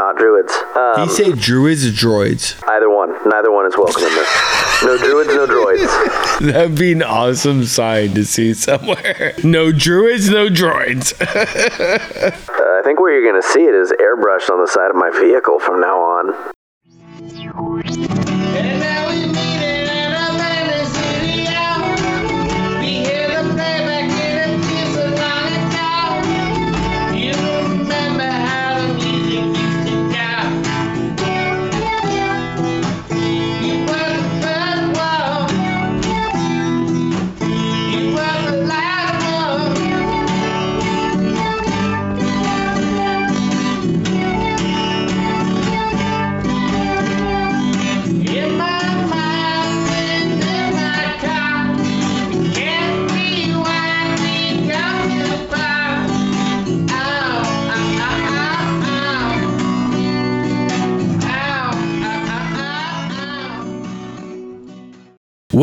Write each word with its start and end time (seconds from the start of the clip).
not 0.00 0.16
druids. 0.16 0.52
Um, 0.74 1.08
you 1.08 1.14
say 1.14 1.32
druids 1.32 1.86
or 1.86 1.90
droids? 1.90 2.58
either 2.68 2.88
one. 2.88 3.12
Neither 3.28 3.52
one 3.52 3.66
is 3.66 3.76
welcome 3.76 4.04
in 4.04 4.14
this. 4.14 4.82
No 4.82 4.96
druids, 4.96 5.28
no 5.28 5.46
droids. 5.46 6.40
That'd 6.52 6.78
be 6.78 6.92
an 6.92 7.02
awesome 7.02 7.66
sign 7.66 8.14
to 8.14 8.24
see 8.24 8.54
somewhere. 8.54 9.34
No 9.44 9.72
druids, 9.72 10.30
no 10.30 10.48
droids. 10.48 11.12
Uh, 12.60 12.78
I 12.78 12.82
think 12.84 13.00
where 13.00 13.12
you're 13.12 13.30
going 13.30 13.40
to 13.40 13.48
see 13.48 13.60
it 13.60 13.74
is 13.74 13.90
airbrushed 13.92 14.50
on 14.50 14.60
the 14.60 14.66
side 14.66 14.90
of 14.90 14.96
my 14.96 15.10
vehicle 15.10 15.58
from 15.58 15.80
now 15.80 15.98
on. 15.98 18.19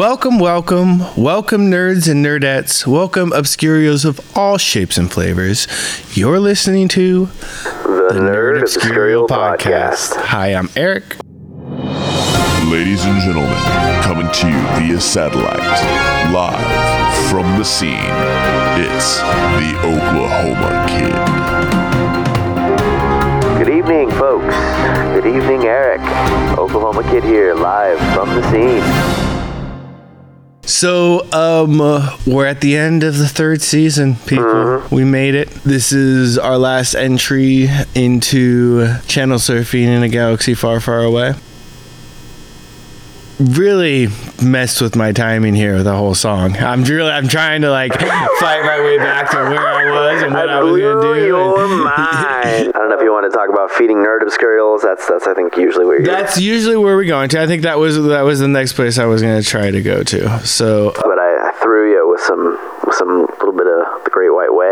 Welcome, 0.10 0.40
welcome, 0.40 1.00
welcome, 1.18 1.70
nerds 1.70 2.10
and 2.10 2.26
nerdettes. 2.26 2.88
Welcome, 2.88 3.32
obscurios 3.32 4.06
of 4.06 4.22
all 4.38 4.58
shapes 4.58 4.98
and 4.98 5.12
flavors. 5.12 5.68
You're 6.16 6.40
listening 6.40 6.88
to 6.88 7.26
The, 7.26 8.14
Nerd 8.14 8.62
Obscurial 8.62 9.28
Podcast. 9.28 10.16
Hi, 10.16 10.54
I'm 10.56 10.70
Erik. 10.78 11.18
Ladies 12.72 13.04
and 13.04 13.22
gentlemen, 13.22 13.54
coming 14.02 14.32
to 14.32 14.48
you 14.48 14.62
via 14.80 15.02
satellite, 15.02 15.60
live 16.32 17.30
from 17.30 17.58
the 17.58 17.66
scene, 17.66 17.92
it's 18.80 19.18
the 19.60 19.76
Oklahoma 19.84 20.86
Kid. 20.88 21.12
Good 23.58 23.78
evening, 23.78 24.10
folks. 24.12 24.56
Good 25.14 25.28
evening, 25.28 25.64
Erik. 25.64 26.00
Oklahoma 26.58 27.04
Kid 27.12 27.26
here, 27.26 27.54
live 27.54 28.00
from 28.16 28.30
the 28.30 28.52
scene. 28.52 29.27
So, 30.68 31.22
um, 31.32 31.80
uh, 31.80 32.18
we're 32.28 32.46
at 32.46 32.60
the 32.60 32.76
end 32.76 33.04
of 33.04 33.18
the 33.18 33.28
third 33.28 33.62
season, 33.62 34.18
people. 34.28 34.84
We 34.92 35.06
made 35.06 35.34
it. 35.34 35.50
This 35.64 35.94
is 35.94 36.38
our 36.38 36.58
last 36.58 36.94
entry 36.94 37.70
into 37.96 38.98
channel 39.08 39.38
surfing 39.38 39.86
in 39.86 40.04
a 40.04 40.10
galaxy 40.10 40.54
far, 40.54 40.82
far 40.82 41.04
away. 41.04 41.36
Really 43.40 44.08
messed 44.42 44.82
with 44.82 44.96
my 44.96 45.12
timing 45.12 45.54
here 45.54 45.76
with 45.76 45.84
the 45.84 45.94
whole 45.96 46.16
song. 46.16 46.58
I'm 46.58 46.84
really, 46.84 47.12
I'm 47.12 47.28
trying 47.28 47.62
to 47.62 47.70
like 47.70 47.94
fight 47.94 48.64
my 48.64 48.80
way 48.82 48.98
back 48.98 49.30
to 49.30 49.38
where 49.38 49.68
I 49.68 49.92
was 49.92 50.24
and 50.24 50.34
what 50.34 50.50
I, 50.50 50.60
was 50.64 50.72
blew 50.72 50.94
gonna 51.02 51.14
do. 51.20 51.26
your 51.28 51.68
mind. 51.84 51.94
I 51.96 52.72
don't 52.74 52.90
know 52.90 52.96
if 52.98 53.04
you 53.04 53.12
want 53.12 53.32
to 53.32 53.38
talk 53.38 53.50
about 53.50 53.70
feeding 53.70 53.98
nerd 53.98 54.22
obscurials. 54.22 54.82
That's 54.82 55.08
that's 55.08 55.28
I 55.28 55.36
think 55.36 55.56
usually 55.56 55.86
where 55.86 55.98
you're. 55.98 56.08
That's 56.08 56.40
usually 56.40 56.78
where 56.78 56.96
we're 56.96 57.06
going 57.06 57.30
to. 57.30 57.40
I 57.42 57.46
think 57.46 57.62
that 57.62 57.78
was 57.78 58.02
that 58.06 58.22
was 58.22 58.40
the 58.40 58.48
next 58.48 58.74
place 58.74 58.98
I 58.98 59.06
was 59.06 59.22
gonna 59.22 59.44
try 59.44 59.70
to 59.70 59.84
go 59.84 60.02
to. 60.02 60.40
So 60.44 60.94
but 60.96 61.20
I, 61.20 61.50
I 61.50 61.52
threw 61.62 61.92
you 61.92 62.10
with 62.10 62.22
some 62.22 62.58
with 62.86 62.96
some 62.96 63.28
little 63.38 63.54
bit 63.54 63.68
of 63.68 64.04
the 64.04 64.10
Great 64.10 64.34
White 64.34 64.52
Way. 64.54 64.67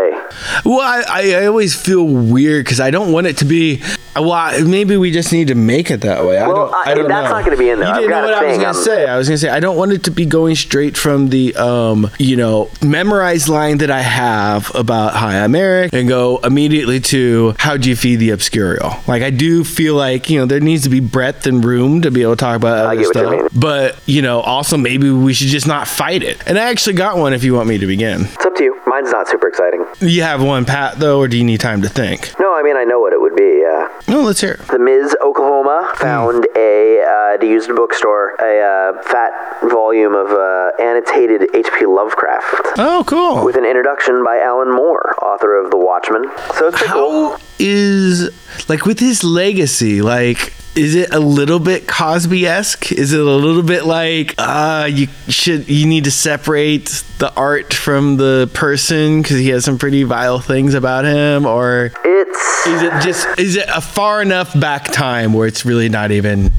Well, 0.64 0.80
I, 0.80 1.32
I 1.42 1.46
always 1.46 1.74
feel 1.74 2.04
weird 2.04 2.64
because 2.64 2.80
I 2.80 2.90
don't 2.90 3.12
want 3.12 3.26
it 3.26 3.36
to 3.38 3.44
be. 3.44 3.82
Well, 4.14 4.32
I- 4.32 4.60
maybe 4.60 4.96
we 4.96 5.10
just 5.10 5.30
need 5.30 5.48
to 5.48 5.54
make 5.54 5.90
it 5.90 6.00
that 6.00 6.24
way. 6.24 6.38
I 6.38 6.46
Well, 6.46 6.56
don't. 6.68 6.74
I- 6.74 6.90
I 6.92 6.94
don't 6.94 7.08
that's 7.08 7.28
know. 7.28 7.36
not 7.36 7.44
gonna 7.44 7.56
be 7.58 7.68
in 7.68 7.80
there. 7.80 7.88
You 7.88 7.94
I've 7.94 8.00
didn't 8.00 8.10
know 8.12 8.22
what 8.22 8.34
I 8.34 8.46
was 8.46 8.58
gonna 8.58 8.74
say. 8.74 9.06
I 9.06 9.16
was 9.18 9.28
gonna 9.28 9.36
say 9.38 9.48
I 9.50 9.60
don't 9.60 9.76
want 9.76 9.92
it 9.92 10.04
to 10.04 10.10
be 10.10 10.24
going 10.24 10.54
straight 10.54 10.96
from 10.96 11.28
the 11.28 11.54
um, 11.56 12.10
you 12.18 12.34
know, 12.36 12.70
memorized 12.82 13.48
line 13.48 13.78
that 13.78 13.90
I 13.90 14.00
have 14.00 14.74
about 14.74 15.14
"Hi, 15.14 15.44
I'm 15.44 15.54
Erik" 15.54 15.92
and 15.92 16.08
go 16.08 16.38
immediately 16.38 16.98
to 17.00 17.54
"How 17.58 17.76
do 17.76 17.90
you 17.90 17.96
feed 17.96 18.16
the 18.16 18.30
obscurial?" 18.30 19.06
Like 19.06 19.22
I 19.22 19.28
do 19.28 19.64
feel 19.64 19.94
like 19.94 20.30
you 20.30 20.38
know 20.40 20.46
there 20.46 20.60
needs 20.60 20.84
to 20.84 20.88
be 20.88 21.00
breadth 21.00 21.46
and 21.46 21.62
room 21.62 22.00
to 22.00 22.10
be 22.10 22.22
able 22.22 22.36
to 22.36 22.40
talk 22.40 22.56
about 22.56 22.86
other 22.86 22.94
you 23.00 23.04
stuff. 23.08 23.30
mean. 23.30 23.48
But 23.54 23.96
you 24.06 24.22
know, 24.22 24.40
also 24.40 24.78
maybe 24.78 25.10
we 25.10 25.34
should 25.34 25.48
just 25.48 25.66
not 25.66 25.86
fight 25.88 26.22
it. 26.22 26.38
And 26.46 26.58
I 26.58 26.70
actually 26.70 26.94
got 26.94 27.18
one 27.18 27.34
if 27.34 27.44
you 27.44 27.52
want 27.52 27.68
me 27.68 27.76
to 27.76 27.86
begin. 27.86 28.22
It's 28.24 28.46
up 28.46 28.54
to 28.56 28.64
you. 28.64 28.80
Mine's 28.86 29.10
not 29.12 29.28
super 29.28 29.46
exciting. 29.48 29.84
You 30.16 30.22
have 30.22 30.42
one, 30.42 30.64
Pat, 30.64 30.98
though, 30.98 31.18
or 31.18 31.28
do 31.28 31.36
you 31.36 31.44
need 31.44 31.60
time 31.60 31.82
to 31.82 31.90
think? 31.90 32.32
No, 32.40 32.54
I 32.54 32.62
mean 32.62 32.74
I 32.74 32.84
know 32.84 32.98
what 33.00 33.12
it 33.12 33.20
would 33.20 33.36
be. 33.36 33.60
Yeah. 33.62 33.88
No, 34.08 34.22
let's 34.22 34.40
hear. 34.40 34.52
it. 34.52 34.60
The 34.68 34.78
Miz, 34.78 35.14
Oklahoma, 35.22 35.92
found 35.96 36.46
a 36.56 37.02
uh, 37.02 37.34
at 37.34 37.42
a 37.42 37.46
used 37.46 37.68
bookstore 37.76 38.34
a 38.40 38.62
uh, 38.96 39.02
fat 39.02 39.32
volume 39.70 40.14
of 40.14 40.28
uh, 40.30 40.70
annotated 40.80 41.54
H.P. 41.54 41.84
Lovecraft 41.84 42.78
Oh, 42.78 43.04
cool. 43.06 43.44
with 43.44 43.56
an 43.56 43.66
introduction 43.66 44.24
by 44.24 44.38
Alan 44.38 44.74
Moore, 44.74 45.14
author 45.22 45.54
of 45.62 45.70
The 45.70 45.76
Watchmen. 45.76 46.30
So 46.54 46.68
it's 46.68 46.78
pretty 46.78 46.94
cool. 46.94 47.36
Is 47.58 48.30
like 48.68 48.84
with 48.84 49.00
his 49.00 49.24
legacy? 49.24 50.02
Like, 50.02 50.52
is 50.76 50.94
it 50.94 51.14
a 51.14 51.18
little 51.18 51.58
bit 51.58 51.88
Cosby 51.88 52.46
esque? 52.46 52.92
Is 52.92 53.12
it 53.12 53.20
a 53.20 53.24
little 53.24 53.62
bit 53.62 53.86
like 53.86 54.34
uh 54.38 54.88
you 54.90 55.08
should 55.28 55.68
you 55.68 55.86
need 55.86 56.04
to 56.04 56.10
separate 56.10 57.02
the 57.18 57.32
art 57.34 57.72
from 57.72 58.18
the 58.18 58.50
person 58.52 59.22
because 59.22 59.38
he 59.38 59.48
has 59.48 59.64
some 59.64 59.78
pretty 59.78 60.02
vile 60.02 60.38
things 60.38 60.74
about 60.74 61.06
him, 61.06 61.46
or 61.46 61.92
It's 62.04 62.66
is 62.66 62.82
it 62.82 62.92
just 63.02 63.38
is 63.38 63.56
it 63.56 63.68
a 63.74 63.80
far 63.80 64.20
enough 64.20 64.58
back 64.58 64.84
time 64.84 65.32
where 65.32 65.46
it's 65.46 65.64
really 65.64 65.88
not 65.88 66.10
even 66.10 66.52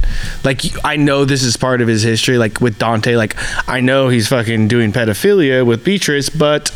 like 0.44 0.62
I 0.84 0.96
know 0.96 1.26
this 1.26 1.44
is 1.44 1.58
part 1.58 1.82
of 1.82 1.88
his 1.88 2.02
history 2.02 2.38
like 2.38 2.60
with 2.60 2.80
Dante 2.80 3.16
like 3.16 3.36
I 3.70 3.82
know 3.82 4.10
he's 4.10 4.28
fucking 4.30 4.68
doing 4.68 4.92
pedophilia 4.94 5.66
with 5.66 5.84
Beatrice 5.84 6.30
but 6.30 6.72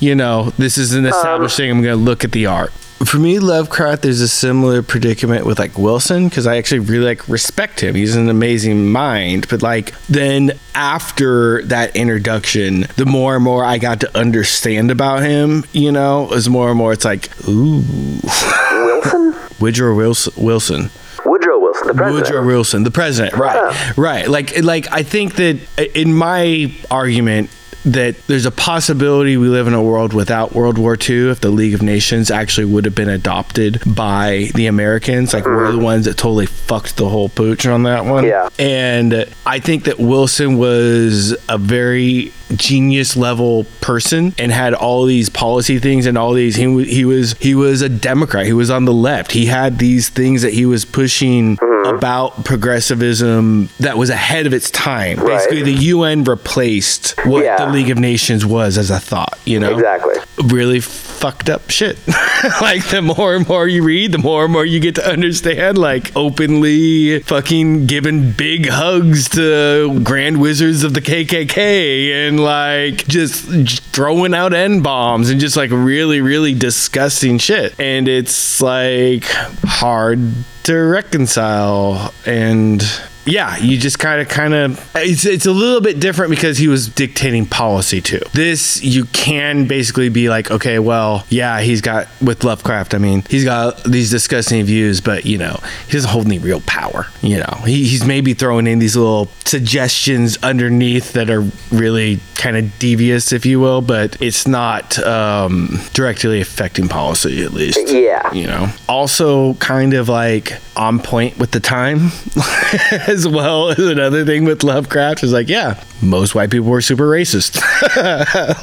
you 0.00 0.14
know 0.14 0.50
this 0.58 0.78
is 0.78 0.94
an 0.94 1.06
established 1.06 1.56
thing 1.56 1.70
I'm 1.70 1.82
gonna 1.82 1.96
look 1.96 2.24
at 2.24 2.32
the 2.32 2.46
art 2.46 2.72
for 3.04 3.18
me 3.18 3.38
Lovecraft 3.38 4.02
there's 4.02 4.20
a 4.20 4.28
similar 4.28 4.82
predicament 4.82 5.46
with 5.46 5.58
like 5.58 5.78
Wilson 5.78 6.28
because 6.28 6.46
I 6.46 6.56
actually 6.56 6.80
really 6.80 7.06
like 7.06 7.28
respect 7.28 7.80
him 7.80 7.94
he's 7.94 8.14
an 8.14 8.28
amazing 8.28 8.90
mind 8.90 9.48
but 9.48 9.62
like 9.62 9.98
then 10.02 10.52
after 10.74 11.62
that 11.62 11.96
introduction 11.96 12.86
the 12.96 13.06
more 13.06 13.36
and 13.36 13.44
more 13.44 13.64
I 13.64 13.78
got 13.78 14.00
to 14.00 14.18
understand 14.18 14.90
about 14.90 15.22
him 15.22 15.64
you 15.72 15.92
know 15.92 16.32
as 16.32 16.48
more 16.48 16.68
and 16.68 16.78
more 16.78 16.92
it's 16.92 17.04
like 17.04 17.30
ooh 17.48 17.82
Wilson? 18.22 19.36
Woodrow 19.60 19.94
Wilson. 19.94 20.32
Wilson. 20.42 20.90
Woodrow 21.24 21.58
Wilson, 21.58 21.86
the 21.88 21.94
president. 21.94 22.28
Woodrow 22.28 22.46
Wilson, 22.46 22.82
the 22.84 22.90
president. 22.90 23.34
Right. 23.34 23.96
Right. 23.96 24.28
Like, 24.28 24.62
like 24.62 24.90
I 24.90 25.02
think 25.02 25.36
that 25.36 25.58
in 25.94 26.14
my 26.14 26.74
argument 26.90 27.50
that 27.84 28.16
there's 28.26 28.46
a 28.46 28.50
possibility 28.50 29.36
we 29.36 29.48
live 29.48 29.66
in 29.66 29.74
a 29.74 29.82
world 29.82 30.12
without 30.12 30.52
World 30.52 30.78
War 30.78 30.96
II 30.96 31.30
if 31.30 31.40
the 31.40 31.50
League 31.50 31.74
of 31.74 31.82
Nations 31.82 32.30
actually 32.30 32.66
would 32.66 32.84
have 32.84 32.94
been 32.94 33.08
adopted 33.08 33.80
by 33.86 34.50
the 34.54 34.66
Americans. 34.66 35.32
Like 35.32 35.44
we're 35.44 35.66
the 35.66 35.72
mm-hmm. 35.72 35.84
ones 35.84 36.04
that 36.04 36.16
totally 36.16 36.46
fucked 36.46 36.96
the 36.96 37.08
whole 37.08 37.28
pooch 37.28 37.66
on 37.66 37.84
that 37.84 38.04
one. 38.04 38.24
Yeah. 38.24 38.48
And 38.58 39.26
I 39.46 39.60
think 39.60 39.84
that 39.84 39.98
Wilson 39.98 40.58
was 40.58 41.36
a 41.48 41.56
very 41.58 42.32
genius 42.56 43.16
level 43.16 43.64
person 43.80 44.34
and 44.38 44.50
had 44.52 44.74
all 44.74 45.04
these 45.04 45.28
policy 45.28 45.78
things 45.78 46.06
and 46.06 46.16
all 46.18 46.32
these 46.32 46.56
he, 46.56 46.84
he 46.84 47.04
was 47.04 47.34
he 47.34 47.54
was 47.54 47.82
a 47.82 47.88
democrat 47.88 48.46
he 48.46 48.52
was 48.52 48.70
on 48.70 48.84
the 48.84 48.92
left 48.92 49.32
he 49.32 49.46
had 49.46 49.78
these 49.78 50.08
things 50.08 50.42
that 50.42 50.52
he 50.52 50.66
was 50.66 50.84
pushing 50.84 51.56
mm-hmm. 51.56 51.96
about 51.96 52.44
progressivism 52.44 53.68
that 53.78 53.96
was 53.96 54.10
ahead 54.10 54.46
of 54.46 54.52
its 54.52 54.70
time 54.70 55.16
basically 55.24 55.62
the 55.62 55.72
UN 55.72 56.24
replaced 56.24 57.14
what 57.24 57.44
Yeah. 57.44 57.64
the 57.64 57.72
League 57.72 57.90
of 57.90 57.98
Nations 57.98 58.44
was 58.44 58.76
as 58.76 58.90
a 58.90 58.98
thought 58.98 59.38
you 59.44 59.58
know 59.60 59.72
Exactly. 59.74 60.14
really 60.44 60.80
fucked 60.80 61.50
up 61.50 61.68
shit. 61.70 61.98
like 62.62 62.82
the 62.88 63.02
more 63.02 63.34
and 63.36 63.46
more 63.46 63.68
you 63.68 63.82
read, 63.82 64.10
the 64.12 64.18
more 64.18 64.44
and 64.44 64.52
more 64.54 64.64
you 64.64 64.80
get 64.80 64.94
to 64.94 65.06
understand. 65.06 65.76
Like 65.76 66.16
openly 66.16 67.20
fucking 67.20 67.84
giving 67.86 68.32
big 68.32 68.68
hugs 68.70 69.28
to 69.30 70.00
grand 70.02 70.40
wizards 70.40 70.82
of 70.82 70.94
the 70.94 71.02
KKK 71.02 72.26
and 72.26 72.39
like 72.42 73.06
just 73.06 73.82
throwing 73.92 74.34
out 74.34 74.52
n 74.52 74.82
bombs 74.82 75.30
and 75.30 75.40
just 75.40 75.56
like 75.56 75.70
really 75.70 76.20
really 76.20 76.54
disgusting 76.54 77.38
shit. 77.38 77.78
And 77.78 78.08
it's 78.08 78.60
like 78.60 79.24
hard 79.24 80.20
to 80.64 80.76
reconcile 80.76 82.12
and 82.26 82.82
yeah, 83.24 83.56
you 83.58 83.78
just 83.78 83.98
kind 83.98 84.20
of, 84.20 84.28
kind 84.28 84.54
of, 84.54 84.90
it's, 84.94 85.24
it's 85.24 85.46
a 85.46 85.52
little 85.52 85.80
bit 85.80 86.00
different 86.00 86.30
because 86.30 86.58
he 86.58 86.68
was 86.68 86.88
dictating 86.88 87.46
policy 87.46 88.00
too. 88.00 88.20
This, 88.32 88.82
you 88.82 89.04
can 89.06 89.66
basically 89.66 90.08
be 90.08 90.28
like, 90.28 90.50
okay, 90.50 90.78
well, 90.78 91.24
yeah, 91.28 91.60
he's 91.60 91.80
got, 91.80 92.08
with 92.20 92.44
Lovecraft, 92.44 92.94
I 92.94 92.98
mean, 92.98 93.22
he's 93.28 93.44
got 93.44 93.82
these 93.84 94.10
disgusting 94.10 94.64
views, 94.64 95.00
but, 95.00 95.26
you 95.26 95.38
know, 95.38 95.60
he 95.86 95.92
doesn't 95.92 96.10
hold 96.10 96.26
any 96.26 96.38
real 96.38 96.60
power. 96.62 97.06
You 97.22 97.38
know, 97.38 97.62
he, 97.64 97.84
he's 97.86 98.04
maybe 98.04 98.34
throwing 98.34 98.66
in 98.66 98.78
these 98.78 98.96
little 98.96 99.28
suggestions 99.44 100.38
underneath 100.42 101.12
that 101.12 101.30
are 101.30 101.44
really 101.70 102.20
kind 102.36 102.56
of 102.56 102.78
devious, 102.78 103.32
if 103.32 103.44
you 103.44 103.60
will, 103.60 103.82
but 103.82 104.20
it's 104.20 104.46
not 104.46 104.98
um, 105.00 105.78
directly 105.92 106.40
affecting 106.40 106.88
policy, 106.88 107.44
at 107.44 107.52
least. 107.52 107.78
Yeah. 107.88 108.32
You 108.32 108.46
know, 108.46 108.68
also 108.88 109.54
kind 109.54 109.94
of 109.94 110.08
like 110.08 110.58
on 110.80 110.98
point 110.98 111.36
with 111.36 111.50
the 111.50 111.60
time 111.60 112.10
as 113.06 113.28
well 113.28 113.68
as 113.68 113.78
another 113.78 114.24
thing 114.24 114.44
with 114.44 114.64
Lovecraft 114.64 115.22
is 115.22 115.30
like, 115.30 115.46
yeah, 115.46 115.84
most 116.00 116.34
white 116.34 116.50
people 116.50 116.68
were 116.70 116.80
super 116.80 117.06
racist. 117.06 117.60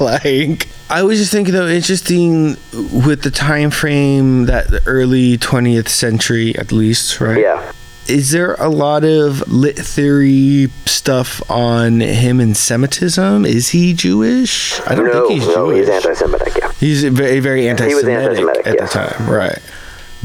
like, 0.00 0.66
I 0.90 1.04
was 1.04 1.20
just 1.20 1.30
thinking 1.30 1.54
though, 1.54 1.68
interesting 1.68 2.56
with 2.72 3.22
the 3.22 3.30
time 3.30 3.70
frame 3.70 4.46
that 4.46 4.68
the 4.68 4.84
early 4.84 5.38
20th 5.38 5.86
century, 5.86 6.56
at 6.58 6.72
least, 6.72 7.20
right? 7.20 7.38
Yeah. 7.38 7.72
Is 8.08 8.32
there 8.32 8.54
a 8.54 8.68
lot 8.68 9.04
of 9.04 9.46
lit 9.52 9.76
theory 9.76 10.70
stuff 10.86 11.48
on 11.48 12.00
him 12.00 12.40
and 12.40 12.56
Semitism? 12.56 13.44
Is 13.44 13.68
he 13.68 13.94
Jewish? 13.94 14.80
I 14.88 14.96
don't 14.96 15.06
no, 15.06 15.28
think 15.28 15.40
he's 15.40 15.46
no, 15.54 15.70
Jewish. 15.70 15.86
he's 15.86 15.88
anti-Semitic. 15.88 16.56
Yeah. 16.58 16.72
He's 16.80 17.04
very, 17.04 17.38
very 17.38 17.68
anti-Semitic, 17.68 18.10
anti-Semitic, 18.10 18.66
at 18.66 18.74
yes. 18.80 18.92
the 18.92 18.98
time, 18.98 19.30
right? 19.30 19.58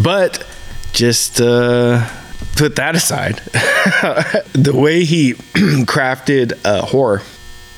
But 0.01 0.44
just 0.94 1.42
uh, 1.42 2.07
put 2.56 2.75
that 2.78 2.95
aside, 2.95 3.38
the 4.54 4.72
way 4.74 5.04
he 5.04 5.34
crafted 5.86 6.54
uh, 6.66 6.84
horror, 6.86 7.22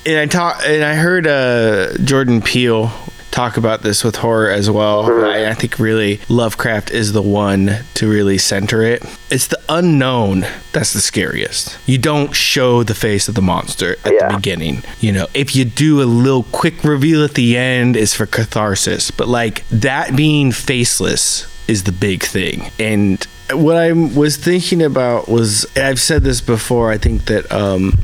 and 0.04 0.18
I 0.18 0.26
talk, 0.26 0.62
and 0.64 0.84
I 0.84 0.94
heard 0.94 1.26
uh, 1.26 1.96
Jordan 1.98 2.40
Peele 2.42 2.92
talk 3.32 3.58
about 3.58 3.82
this 3.82 4.02
with 4.02 4.16
horror 4.16 4.48
as 4.48 4.70
well. 4.70 5.04
Mm-hmm. 5.04 5.24
I, 5.26 5.50
I 5.50 5.54
think 5.54 5.78
really 5.78 6.20
Lovecraft 6.30 6.90
is 6.90 7.12
the 7.12 7.20
one 7.20 7.80
to 7.94 8.08
really 8.10 8.38
center 8.38 8.80
it. 8.82 9.02
It's 9.30 9.48
the 9.48 9.60
unknown 9.68 10.46
that's 10.72 10.94
the 10.94 11.00
scariest. 11.02 11.76
You 11.86 11.98
don't 11.98 12.34
show 12.34 12.82
the 12.82 12.94
face 12.94 13.28
of 13.28 13.34
the 13.34 13.42
monster 13.42 13.96
at 14.06 14.12
Yeah. 14.14 14.28
the 14.28 14.36
beginning. 14.36 14.84
You 15.00 15.12
know, 15.12 15.26
if 15.34 15.54
you 15.54 15.66
do 15.66 16.00
a 16.02 16.04
little 16.04 16.44
quick 16.44 16.82
reveal 16.82 17.22
at 17.24 17.34
the 17.34 17.58
end, 17.58 17.94
is 17.94 18.14
for 18.14 18.24
catharsis. 18.24 19.10
But 19.10 19.28
like 19.28 19.68
that 19.68 20.16
being 20.16 20.50
faceless 20.50 21.46
is 21.68 21.84
the 21.84 21.92
big 21.92 22.22
thing. 22.22 22.70
And 22.78 23.22
what 23.52 23.76
I 23.76 23.92
was 23.92 24.36
thinking 24.36 24.82
about 24.82 25.28
was 25.28 25.66
I've 25.76 26.00
said 26.00 26.22
this 26.22 26.40
before. 26.40 26.90
I 26.90 26.98
think 26.98 27.26
that 27.26 27.50
um, 27.52 27.98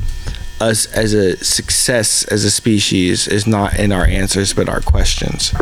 us 0.59 0.85
as 0.93 1.13
a 1.13 1.37
success 1.43 2.23
as 2.25 2.45
a 2.45 2.51
species 2.51 3.27
is 3.27 3.45
not 3.45 3.77
in 3.77 3.91
our 3.91 4.05
answers 4.05 4.53
but 4.53 4.69
our 4.69 4.79
questions. 4.81 5.53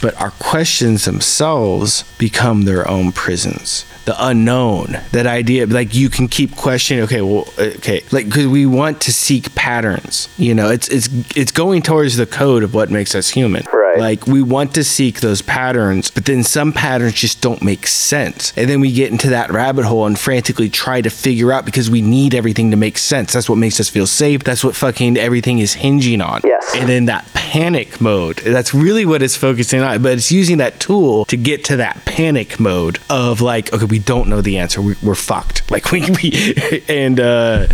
But 0.00 0.14
our 0.20 0.30
questions 0.32 1.04
themselves 1.04 2.04
become 2.18 2.62
their 2.62 2.88
own 2.88 3.12
prisons. 3.12 3.84
The 4.06 4.14
unknown, 4.24 5.00
that 5.10 5.26
idea, 5.26 5.66
like 5.66 5.94
you 5.94 6.08
can 6.08 6.28
keep 6.28 6.54
questioning. 6.54 7.02
Okay, 7.04 7.22
well, 7.22 7.44
okay, 7.58 8.02
like 8.12 8.26
because 8.26 8.46
we 8.46 8.64
want 8.64 9.00
to 9.02 9.12
seek 9.12 9.52
patterns. 9.56 10.28
You 10.38 10.54
know, 10.54 10.70
it's 10.70 10.88
it's 10.88 11.08
it's 11.36 11.50
going 11.50 11.82
towards 11.82 12.16
the 12.16 12.24
code 12.24 12.62
of 12.62 12.72
what 12.72 12.88
makes 12.88 13.16
us 13.16 13.28
human. 13.28 13.64
Right. 13.72 13.98
Like 13.98 14.26
we 14.28 14.42
want 14.42 14.74
to 14.74 14.84
seek 14.84 15.20
those 15.20 15.42
patterns, 15.42 16.10
but 16.10 16.24
then 16.24 16.44
some 16.44 16.72
patterns 16.72 17.14
just 17.14 17.40
don't 17.40 17.62
make 17.62 17.86
sense. 17.86 18.52
And 18.56 18.70
then 18.70 18.80
we 18.80 18.92
get 18.92 19.10
into 19.10 19.30
that 19.30 19.50
rabbit 19.50 19.84
hole 19.84 20.06
and 20.06 20.18
frantically 20.18 20.68
try 20.68 21.00
to 21.00 21.10
figure 21.10 21.52
out 21.52 21.64
because 21.64 21.90
we 21.90 22.00
need 22.00 22.34
everything 22.34 22.70
to 22.70 22.76
make 22.76 22.98
sense. 22.98 23.32
That's 23.32 23.48
what 23.48 23.56
makes 23.56 23.80
us 23.80 23.88
feel 23.88 24.06
safe. 24.06 24.44
That's 24.44 24.62
what 24.62 24.76
fucking 24.76 25.16
everything 25.16 25.58
is 25.58 25.74
hinging 25.74 26.20
on. 26.20 26.42
Yes. 26.44 26.74
And 26.76 26.88
then 26.88 27.06
that 27.06 27.26
panic 27.34 28.00
mode, 28.00 28.36
that's 28.38 28.74
really 28.74 29.06
what 29.06 29.22
it's 29.22 29.36
focusing 29.36 29.80
on. 29.80 30.02
But 30.02 30.12
it's 30.12 30.30
using 30.30 30.58
that 30.58 30.78
tool 30.78 31.24
to 31.26 31.36
get 31.36 31.64
to 31.64 31.76
that 31.76 32.04
panic 32.04 32.60
mode 32.60 32.98
of 33.08 33.40
like, 33.40 33.72
okay, 33.72 33.84
we 33.84 33.95
don't 33.98 34.28
know 34.28 34.40
the 34.40 34.58
answer. 34.58 34.80
We, 34.82 34.94
we're 35.02 35.14
fucked. 35.14 35.62
Like 35.70 35.90
we, 35.92 36.00
we 36.10 36.82
and 36.88 37.18
uh 37.20 37.66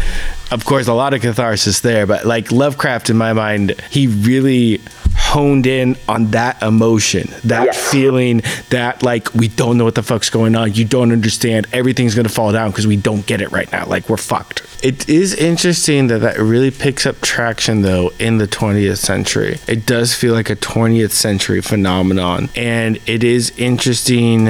of 0.50 0.64
course 0.64 0.88
a 0.88 0.92
lot 0.94 1.14
of 1.14 1.20
catharsis 1.20 1.80
there, 1.80 2.06
but 2.06 2.24
like 2.26 2.50
Lovecraft 2.50 3.10
in 3.10 3.16
my 3.16 3.32
mind, 3.32 3.80
he 3.90 4.06
really 4.08 4.80
honed 5.14 5.66
in 5.66 5.96
on 6.08 6.30
that 6.32 6.60
emotion, 6.62 7.28
that 7.44 7.66
Yes. 7.66 7.90
feeling 7.90 8.42
that 8.70 9.02
like 9.02 9.32
we 9.34 9.48
don't 9.48 9.78
know 9.78 9.84
what 9.84 9.94
the 9.94 10.02
fuck's 10.02 10.30
going 10.30 10.56
on. 10.56 10.72
You 10.74 10.84
don't 10.84 11.12
understand. 11.12 11.66
Everything's 11.72 12.14
gonna 12.14 12.28
fall 12.28 12.50
down 12.52 12.70
because 12.70 12.86
we 12.86 12.96
don't 12.96 13.24
get 13.26 13.40
it 13.40 13.52
right 13.52 13.70
now. 13.70 13.86
Like 13.86 14.08
we're 14.08 14.16
fucked. 14.16 14.62
It 14.82 15.08
is 15.08 15.32
interesting 15.34 16.08
that 16.08 16.18
that 16.22 16.38
really 16.38 16.70
picks 16.72 17.06
up 17.06 17.20
traction 17.20 17.82
though 17.82 18.10
in 18.18 18.38
the 18.38 18.48
20th 18.48 18.98
century. 18.98 19.58
It 19.68 19.86
does 19.86 20.14
feel 20.14 20.34
like 20.34 20.50
a 20.50 20.56
20th 20.56 21.12
century 21.12 21.60
phenomenon, 21.60 22.48
and 22.56 22.98
it 23.06 23.22
is 23.22 23.52
interesting 23.58 24.48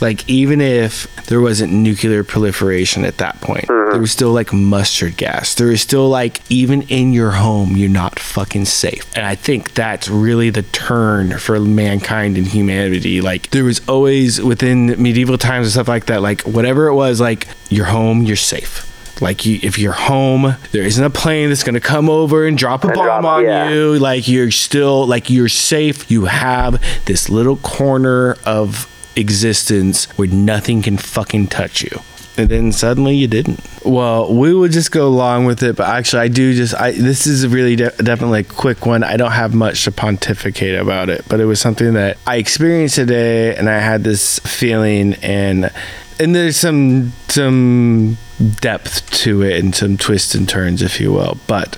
like 0.00 0.28
even 0.28 0.60
if 0.60 1.14
there 1.26 1.40
wasn't 1.40 1.72
nuclear 1.72 2.24
proliferation 2.24 3.04
at 3.04 3.18
that 3.18 3.40
point 3.40 3.66
mm-hmm. 3.66 3.92
there 3.92 4.00
was 4.00 4.12
still 4.12 4.32
like 4.32 4.52
mustard 4.52 5.16
gas 5.16 5.54
there 5.54 5.70
is 5.70 5.80
still 5.80 6.08
like 6.08 6.40
even 6.50 6.82
in 6.82 7.12
your 7.12 7.32
home 7.32 7.76
you're 7.76 7.88
not 7.88 8.18
fucking 8.18 8.64
safe 8.64 9.04
and 9.16 9.26
i 9.26 9.34
think 9.34 9.74
that's 9.74 10.08
really 10.08 10.50
the 10.50 10.62
turn 10.62 11.38
for 11.38 11.58
mankind 11.60 12.36
and 12.36 12.48
humanity 12.48 13.20
like 13.20 13.50
there 13.50 13.64
was 13.64 13.86
always 13.88 14.40
within 14.40 14.86
medieval 15.02 15.38
times 15.38 15.66
and 15.66 15.72
stuff 15.72 15.88
like 15.88 16.06
that 16.06 16.22
like 16.22 16.42
whatever 16.42 16.86
it 16.86 16.94
was 16.94 17.20
like 17.20 17.48
your 17.68 17.86
home 17.86 18.22
you're 18.22 18.36
safe 18.36 18.86
like 19.20 19.44
you, 19.44 19.58
if 19.62 19.78
you're 19.78 19.92
home, 19.92 20.56
there 20.72 20.82
isn't 20.82 21.02
a 21.02 21.10
plane 21.10 21.48
that's 21.50 21.62
gonna 21.62 21.80
come 21.80 22.08
over 22.08 22.46
and 22.46 22.56
drop 22.56 22.84
a 22.84 22.88
And 22.88 22.94
bomb 22.94 23.04
drop- 23.04 23.24
on 23.24 23.44
yeah. 23.44 23.68
you. 23.68 23.98
Like 23.98 24.28
you're 24.28 24.50
still 24.50 25.06
like 25.06 25.28
you're 25.30 25.48
safe. 25.48 26.10
You 26.10 26.24
have 26.24 26.82
this 27.04 27.28
little 27.28 27.56
corner 27.56 28.36
of 28.46 28.89
existence 29.16 30.06
where 30.18 30.28
nothing 30.28 30.82
can 30.82 30.96
fucking 30.96 31.48
touch 31.48 31.82
you. 31.82 32.00
And 32.36 32.48
then 32.48 32.72
suddenly 32.72 33.16
you 33.16 33.26
didn't. 33.26 33.60
Well, 33.84 34.34
we 34.34 34.54
would 34.54 34.72
just 34.72 34.92
go 34.92 35.06
along 35.06 35.46
with 35.46 35.62
it, 35.62 35.76
but 35.76 35.88
actually, 35.88 36.22
I 36.22 36.28
do 36.28 36.54
just. 36.54 36.74
I 36.74 36.92
this 36.92 37.26
is 37.26 37.44
a 37.44 37.48
really 37.48 37.76
de- 37.76 37.90
definitely 37.90 38.40
a 38.40 38.44
quick 38.44 38.86
one. 38.86 39.02
I 39.02 39.16
don't 39.16 39.32
have 39.32 39.52
much 39.52 39.84
to 39.84 39.92
pontificate 39.92 40.78
about 40.78 41.10
it, 41.10 41.24
but 41.28 41.40
it 41.40 41.44
was 41.44 41.60
something 41.60 41.94
that 41.94 42.18
I 42.26 42.36
experienced 42.36 42.94
today, 42.94 43.54
and 43.56 43.68
I 43.68 43.78
had 43.78 44.04
this 44.04 44.38
feeling, 44.38 45.14
and 45.22 45.70
and 46.18 46.34
there's 46.34 46.56
some 46.56 47.12
some 47.28 48.16
depth 48.60 49.10
to 49.10 49.42
it 49.42 49.62
and 49.62 49.74
some 49.74 49.96
twists 49.96 50.34
and 50.34 50.48
turns, 50.48 50.82
if 50.82 51.00
you 51.00 51.12
will. 51.12 51.36
But 51.46 51.76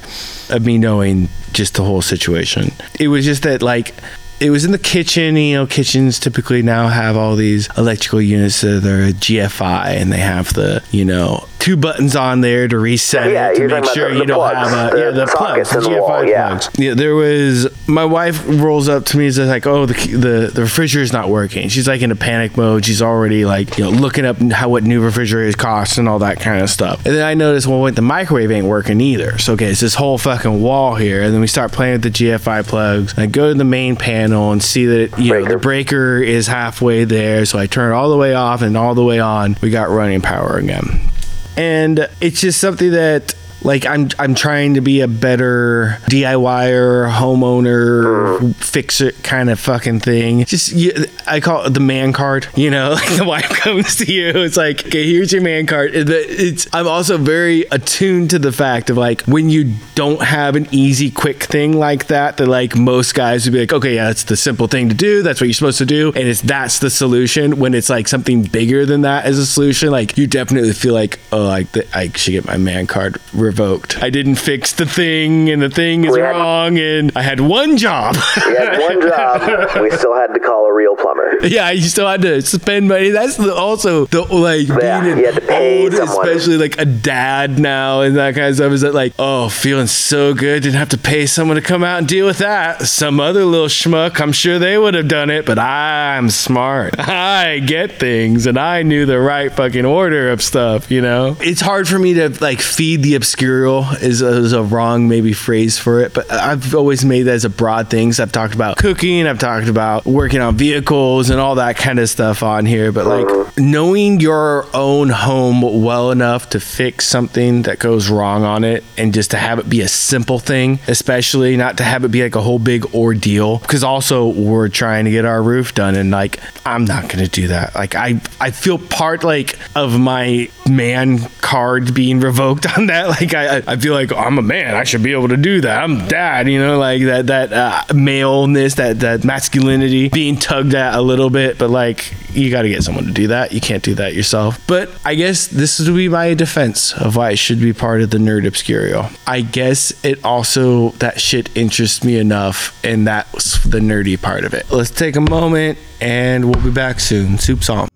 of 0.51 0.65
me 0.65 0.79
knowing 0.79 1.29
just 1.53 1.75
the 1.75 1.83
whole 1.83 2.03
situation, 2.03 2.73
it 3.01 3.09
was 3.09 3.25
just 3.25 3.43
that 3.45 3.63
like 3.63 3.95
it 4.41 4.51
was 4.51 4.65
in 4.65 4.73
the 4.73 4.79
kitchen. 4.79 5.37
You 5.37 5.59
know, 5.59 5.67
kitchens 5.67 6.19
typically 6.19 6.63
now 6.63 6.89
have 6.89 7.17
all 7.17 7.37
these 7.37 7.69
electrical 7.79 8.21
units 8.21 8.61
that 8.63 8.85
are 8.85 9.13
GFI, 9.13 9.87
and 10.01 10.13
they 10.13 10.19
have 10.19 10.53
the 10.55 10.83
you 10.91 11.05
know 11.05 11.47
two 11.59 11.77
buttons 11.77 12.17
on 12.17 12.41
there 12.41 12.67
to 12.67 12.77
reset 12.79 13.31
Yeah, 13.31 13.51
it 13.53 13.57
to 13.57 13.69
make 13.69 13.85
sure 13.87 14.11
the- 14.13 14.19
you 14.19 14.27
don't 14.27 14.53
have 14.55 14.93
a 14.93 14.97
the 14.97 15.01
yeah 15.05 15.11
the 15.13 15.27
plugs, 15.27 15.71
the 15.71 15.81
GFI 15.81 16.01
wall, 16.01 16.25
yeah. 16.25 16.49
plugs. 16.49 16.71
Yeah, 16.77 16.95
there 16.95 17.15
was 17.15 17.67
my 17.93 18.05
wife 18.05 18.45
rolls 18.47 18.89
up 18.89 19.05
to 19.07 19.19
me 19.19 19.27
and 19.27 19.35
says 19.35 19.49
like, 19.49 19.67
"Oh, 19.67 19.87
the 19.87 19.95
the 19.95 20.51
the 20.53 20.63
refrigerator's 20.63 21.13
not 21.13 21.29
working." 21.29 21.69
She's 21.69 21.87
like 21.87 22.03
in 22.03 22.11
a 22.11 22.17
panic 22.17 22.57
mode. 22.57 22.85
She's 22.85 23.03
already 23.03 23.45
like 23.45 23.79
you 23.79 23.85
know 23.85 23.91
looking 23.91 24.25
up 24.25 24.39
how 24.39 24.69
what 24.69 24.83
new 24.83 25.03
refrigerators 25.03 25.55
cost 25.55 25.99
and 25.99 26.09
all 26.09 26.19
that 26.21 26.41
kind 26.41 26.63
of 26.63 26.71
stuff. 26.71 27.05
And 27.05 27.15
then 27.15 27.25
I 27.25 27.35
notice 27.35 27.67
well, 27.67 27.81
wait, 27.81 27.95
the 27.95 28.03
microwave 28.03 28.51
ain't 28.51 28.67
working 28.67 29.01
either. 29.01 29.39
So 29.39 29.55
okay, 29.55 29.67
it's 29.67 29.81
this 29.81 29.95
whole 29.95 30.19
fucking 30.19 30.63
wall 30.63 30.95
here. 30.95 31.23
And 31.23 31.35
then 31.35 31.41
we 31.41 31.47
start 31.47 31.73
playing 31.73 32.01
with 32.01 32.03
the 32.03 32.11
GFI 32.11 32.67
plugs. 32.67 33.19
I 33.19 33.27
go 33.27 33.49
to 33.49 33.55
the 33.55 33.65
main 33.65 33.97
panel 33.97 34.53
and 34.53 34.63
see 34.63 34.87
that 34.87 35.19
you 35.19 35.35
know 35.35 35.45
the 35.45 35.59
breaker 35.59 36.19
is 36.19 36.47
halfway 36.47 37.05
there. 37.05 37.45
So 37.45 37.59
I 37.59 37.67
turn 37.67 37.93
it 37.93 37.95
all 37.95 38.11
the 38.11 38.17
way 38.17 38.35
off 38.35 38.63
and 38.63 38.77
all 38.77 38.95
the 38.95 39.05
way 39.05 39.21
on. 39.21 39.57
We 39.61 39.71
got 39.71 39.91
running 39.91 40.21
power 40.21 40.57
again 40.57 41.11
and 41.57 42.09
it's 42.21 42.41
just 42.41 42.61
something 42.61 42.93
that 42.93 43.35
like 43.65 43.87
I'm 43.87 44.09
I'm 44.19 44.35
trying 44.35 44.75
to 44.75 44.81
be 44.81 45.01
a 45.01 45.09
better 45.09 45.99
DIYer, 46.07 47.11
homeowner, 47.11 48.55
fix 48.57 49.01
it 49.01 49.23
kind 49.23 49.51
of 49.51 49.61
fucking 49.61 50.01
thing. 50.01 50.45
Just 50.45 50.73
you, 50.73 50.93
I 51.27 51.41
call 51.41 51.65
it 51.67 51.71
the 51.71 51.81
man 51.81 52.13
card. 52.13 52.47
You 52.55 52.71
know, 52.71 52.91
like 52.95 53.17
the 53.17 53.25
wife 53.25 53.49
comes 53.49 53.97
to 53.97 54.13
you, 54.13 54.31
it's 54.43 54.57
like, 54.57 54.87
okay, 54.87 55.07
here's 55.11 55.33
your 55.33 55.43
man 55.43 55.67
card. 55.67 55.91
It's 55.95 56.67
I'm 56.73 56.87
also 56.87 57.19
very 57.19 57.63
attuned 57.71 58.31
to 58.31 58.39
the 58.39 58.53
fact 58.53 58.91
of 58.91 58.97
like 58.97 59.23
when 59.23 59.49
you 59.49 59.75
don't 59.95 60.23
have 60.23 60.57
an 60.57 60.69
easy, 60.71 61.11
quick 61.11 61.45
thing 61.45 61.79
like 61.79 62.07
that, 62.09 62.37
that 62.39 62.47
like 62.47 62.77
most 62.77 63.15
guys 63.15 63.45
would 63.45 63.53
be 63.53 63.61
like, 63.61 63.73
okay, 63.73 63.95
yeah, 63.95 64.07
that's 64.07 64.25
the 64.25 64.37
simple 64.37 64.67
thing 64.67 64.89
to 64.89 64.95
do. 64.95 65.23
That's 65.23 65.41
what 65.41 65.47
you're 65.47 65.55
supposed 65.55 65.79
to 65.79 65.87
do, 65.87 66.09
and 66.09 66.27
it's 66.29 66.41
that's 66.41 66.79
the 66.79 66.91
solution. 66.91 67.59
When 67.59 67.75
it's 67.75 67.91
like 67.91 68.09
something 68.09 68.43
bigger 68.43 68.87
than 68.87 69.03
that 69.03 69.25
as 69.25 69.39
a 69.39 69.47
solution, 69.47 69.91
like 69.91 70.19
you 70.19 70.27
definitely 70.27 70.73
feel 70.73 70.95
like, 70.95 71.21
oh, 71.33 71.45
like 71.45 71.69
I 71.95 72.09
should 72.09 72.33
get 72.33 72.47
my 72.47 72.57
man 72.57 72.87
card 72.87 73.19
revoked. 73.57 74.03
I 74.03 74.11
didn't 74.11 74.37
fix 74.37 74.73
the 74.73 74.87
thing, 74.87 75.51
and 75.51 75.61
the 75.61 75.69
thing 75.71 76.05
is 76.05 76.13
We 76.13 76.21
had- 76.21 76.31
wrong, 76.37 76.79
and 76.79 77.13
I 77.15 77.23
had 77.23 77.41
one 77.41 77.77
job. 77.77 78.17
We 78.47 78.55
had 78.57 78.79
one 78.81 79.01
job. 79.03 79.81
We 79.83 79.91
still 79.97 80.15
had 80.15 80.33
to 80.35 80.41
call 80.41 80.67
a 80.67 80.73
real 80.73 80.97
plumber. 80.97 81.35
yeah, 81.47 81.71
you 81.71 81.83
still 81.83 82.09
had 82.09 82.23
to 82.23 82.41
spend 82.43 82.89
money. 82.89 83.11
That's 83.11 83.37
the, 83.37 83.55
also 83.55 84.07
the 84.07 84.23
like 84.23 84.69
Yeah, 84.69 85.01
being 85.01 85.13
an 85.13 85.19
you 85.19 85.27
had 85.27 85.35
to 85.35 85.41
pay 85.43 85.83
old, 85.85 85.93
someone. 85.95 86.29
especially 86.29 86.57
like 86.57 86.79
a 86.79 86.85
dad 86.87 87.59
now 87.59 88.01
and 88.01 88.17
that 88.17 88.35
kind 88.35 88.47
of 88.49 88.57
stuff. 88.57 88.73
Is 88.73 88.81
that 88.81 88.95
like, 88.95 89.13
oh, 89.19 89.49
feeling 89.49 89.87
so 89.87 90.33
good? 90.35 90.63
Didn't 90.63 90.79
have 90.79 90.89
to 90.91 90.99
pay 90.99 91.27
someone 91.27 91.57
to 91.57 91.63
come 91.63 91.85
out 91.85 91.99
and 91.99 92.09
deal 92.09 92.27
with 92.27 92.39
that. 92.39 92.83
Some 92.83 93.21
other 93.21 93.45
little 93.45 93.67
schmuck, 93.69 94.21
I'm 94.21 94.33
sure 94.33 94.59
they 94.59 94.79
would 94.79 94.95
have 94.95 95.09
done 95.09 95.29
it, 95.31 95.45
but 95.47 95.59
I'm 95.59 96.31
smart. 96.31 96.99
I 96.99 97.59
get 97.59 97.93
things, 97.99 98.47
and 98.47 98.59
I 98.59 98.83
knew 98.83 99.05
the 99.07 99.21
right 99.21 99.53
fucking 99.53 99.85
order 99.85 100.31
of 100.31 100.43
stuff. 100.43 100.91
You 100.91 101.01
know, 101.03 101.37
it's 101.41 101.61
hard 101.61 101.87
for 101.89 101.99
me 101.99 102.15
to 102.15 102.29
like 102.41 102.61
feed 102.61 103.03
the 103.03 103.15
obscurial 103.43 104.01
is 104.03 104.23
a, 104.23 104.29
is 104.29 104.53
a 104.53 104.63
wrong 104.63 105.09
maybe 105.09 105.33
phrase 105.33 105.79
for 105.79 106.01
it, 106.01 106.15
but 106.15 106.31
I've 106.31 106.75
always 106.75 107.05
made 107.05 107.25
that 107.25 107.35
as 107.35 107.45
a 107.45 107.51
broad 107.51 107.91
thing. 107.91 108.13
So 108.13 108.23
I've 108.23 108.33
talked 108.33 108.55
about 108.55 108.77
cooking, 108.77 109.27
I've 109.27 109.39
talked 109.39 109.69
about 109.69 110.05
working 110.05 110.41
on 110.41 110.57
vehicles 110.57 111.31
and 111.31 111.41
all 111.41 111.57
that 111.57 111.77
kind 111.77 111.99
of 111.99 112.09
stuff 112.09 112.43
on 112.43 112.67
here, 112.67 112.93
but 112.93 113.07
like 113.07 113.59
knowing 113.59 114.21
your 114.21 114.67
own 114.75 115.09
home 115.09 115.83
well 115.83 116.11
enough 116.11 116.51
to 116.51 116.61
fix 116.61 117.07
something 117.07 117.63
that 117.63 117.79
goes 117.79 118.09
wrong 118.09 118.45
on 118.45 118.65
it 118.65 118.85
and 118.97 119.15
just 119.15 119.33
to 119.33 119.37
have 119.37 119.59
it 119.59 119.69
be 119.69 119.81
a 119.81 119.89
simple 119.89 120.39
thing, 120.39 120.79
especially 120.89 121.57
not 121.57 121.79
to 121.79 121.85
have 121.85 122.05
it 122.05 122.11
be 122.11 122.23
like 122.23 122.37
a 122.37 122.41
whole 122.41 122.59
big 122.59 122.95
ordeal. 122.95 123.59
Because 123.59 123.85
also 123.85 124.29
we're 124.29 124.69
trying 124.69 125.05
to 125.05 125.11
get 125.11 125.25
our 125.25 125.43
roof 125.43 125.75
done 125.75 125.95
and 125.95 126.11
like 126.11 126.39
I'm 126.65 126.85
not 126.85 127.09
gonna 127.09 127.29
do 127.29 127.49
that. 127.49 127.75
Like 127.75 127.95
I 127.95 128.21
I 128.41 128.51
feel 128.51 128.79
part 128.79 129.25
like 129.25 129.59
of 129.75 129.99
my 129.99 130.49
man 130.69 131.19
card 131.41 131.95
being 131.95 132.21
revoked 132.21 132.67
on 132.79 132.87
that. 132.87 133.09
Like 133.09 133.32
I 133.35 133.63
I- 133.67 133.77
feel 133.77 133.95
like 133.95 134.13
I'm 134.13 134.39
a 134.39 134.43
man. 134.43 134.75
I 134.75 134.85
should 134.85 135.03
be 135.03 135.13
able 135.13 135.29
to 135.29 135.37
do 135.37 135.61
that. 135.63 135.83
I'm 135.83 136.07
dad. 136.09 136.49
You 136.49 136.59
know, 136.61 136.79
like 136.79 137.03
that 137.03 137.27
that 137.29 137.53
uh, 137.53 137.83
maleness, 137.95 138.75
that 138.77 139.01
that 139.01 139.25
masculinity 139.25 140.09
being 140.09 140.37
tugged 140.37 140.75
at 140.75 140.95
a 140.95 141.01
little 141.03 141.31
bit. 141.31 141.59
But 141.59 141.71
like 141.71 142.15
you 142.35 142.51
got 142.51 142.63
to 142.63 142.69
get 142.69 142.83
someone 142.83 143.05
to 143.05 143.13
do 143.13 143.27
that. 143.29 143.53
You 143.53 143.61
can't 143.61 143.83
do 143.83 143.95
that 143.97 144.15
yourself. 144.15 144.59
But 144.67 144.91
I 145.05 145.15
guess 145.15 145.47
this 145.49 145.79
would 145.79 145.95
be 145.95 146.09
my 146.09 146.33
defense 146.35 146.93
of 146.95 147.17
why 147.17 147.33
it 147.33 147.37
should 147.39 147.61
be 147.61 147.73
part 147.73 148.01
of 148.03 148.11
the 148.11 148.19
nerd 148.19 148.47
obscurio. 148.47 149.15
I 149.27 149.43
guess 149.43 149.93
it 150.05 150.25
also 150.25 150.91
that 150.93 151.21
shit 151.21 151.55
interests 151.57 152.03
me 152.05 152.19
enough, 152.19 152.79
and 152.85 153.07
that's 153.07 153.63
the 153.65 153.81
nerdy 153.81 154.21
part 154.21 154.45
of 154.45 154.55
it. 154.55 154.71
Let's 154.71 154.91
take 154.91 155.17
a 155.17 155.21
moment, 155.21 155.79
and 156.01 156.45
we'll 156.47 156.65
be 156.65 156.71
back 156.71 157.01
soon. 157.01 157.39
Soup 157.39 157.63
song. 157.63 157.89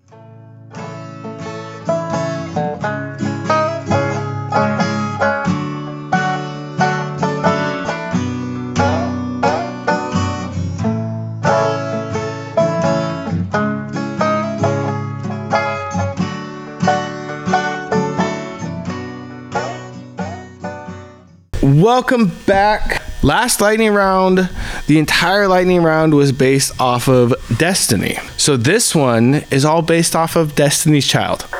Welcome 21.97 22.27
back. 22.45 23.01
Last 23.23 23.59
lightning 23.59 23.91
round, 23.91 24.51
the 24.85 24.99
entire 24.99 25.47
lightning 25.47 25.81
round 25.81 26.13
was 26.13 26.31
based 26.31 26.79
off 26.79 27.07
of 27.07 27.33
Destiny. 27.57 28.19
So 28.37 28.55
this 28.55 28.93
one 28.93 29.43
is 29.49 29.65
all 29.65 29.81
based 29.81 30.15
off 30.15 30.35
of 30.35 30.53
Destiny's 30.53 31.07
Child. 31.07 31.47
All 31.51 31.57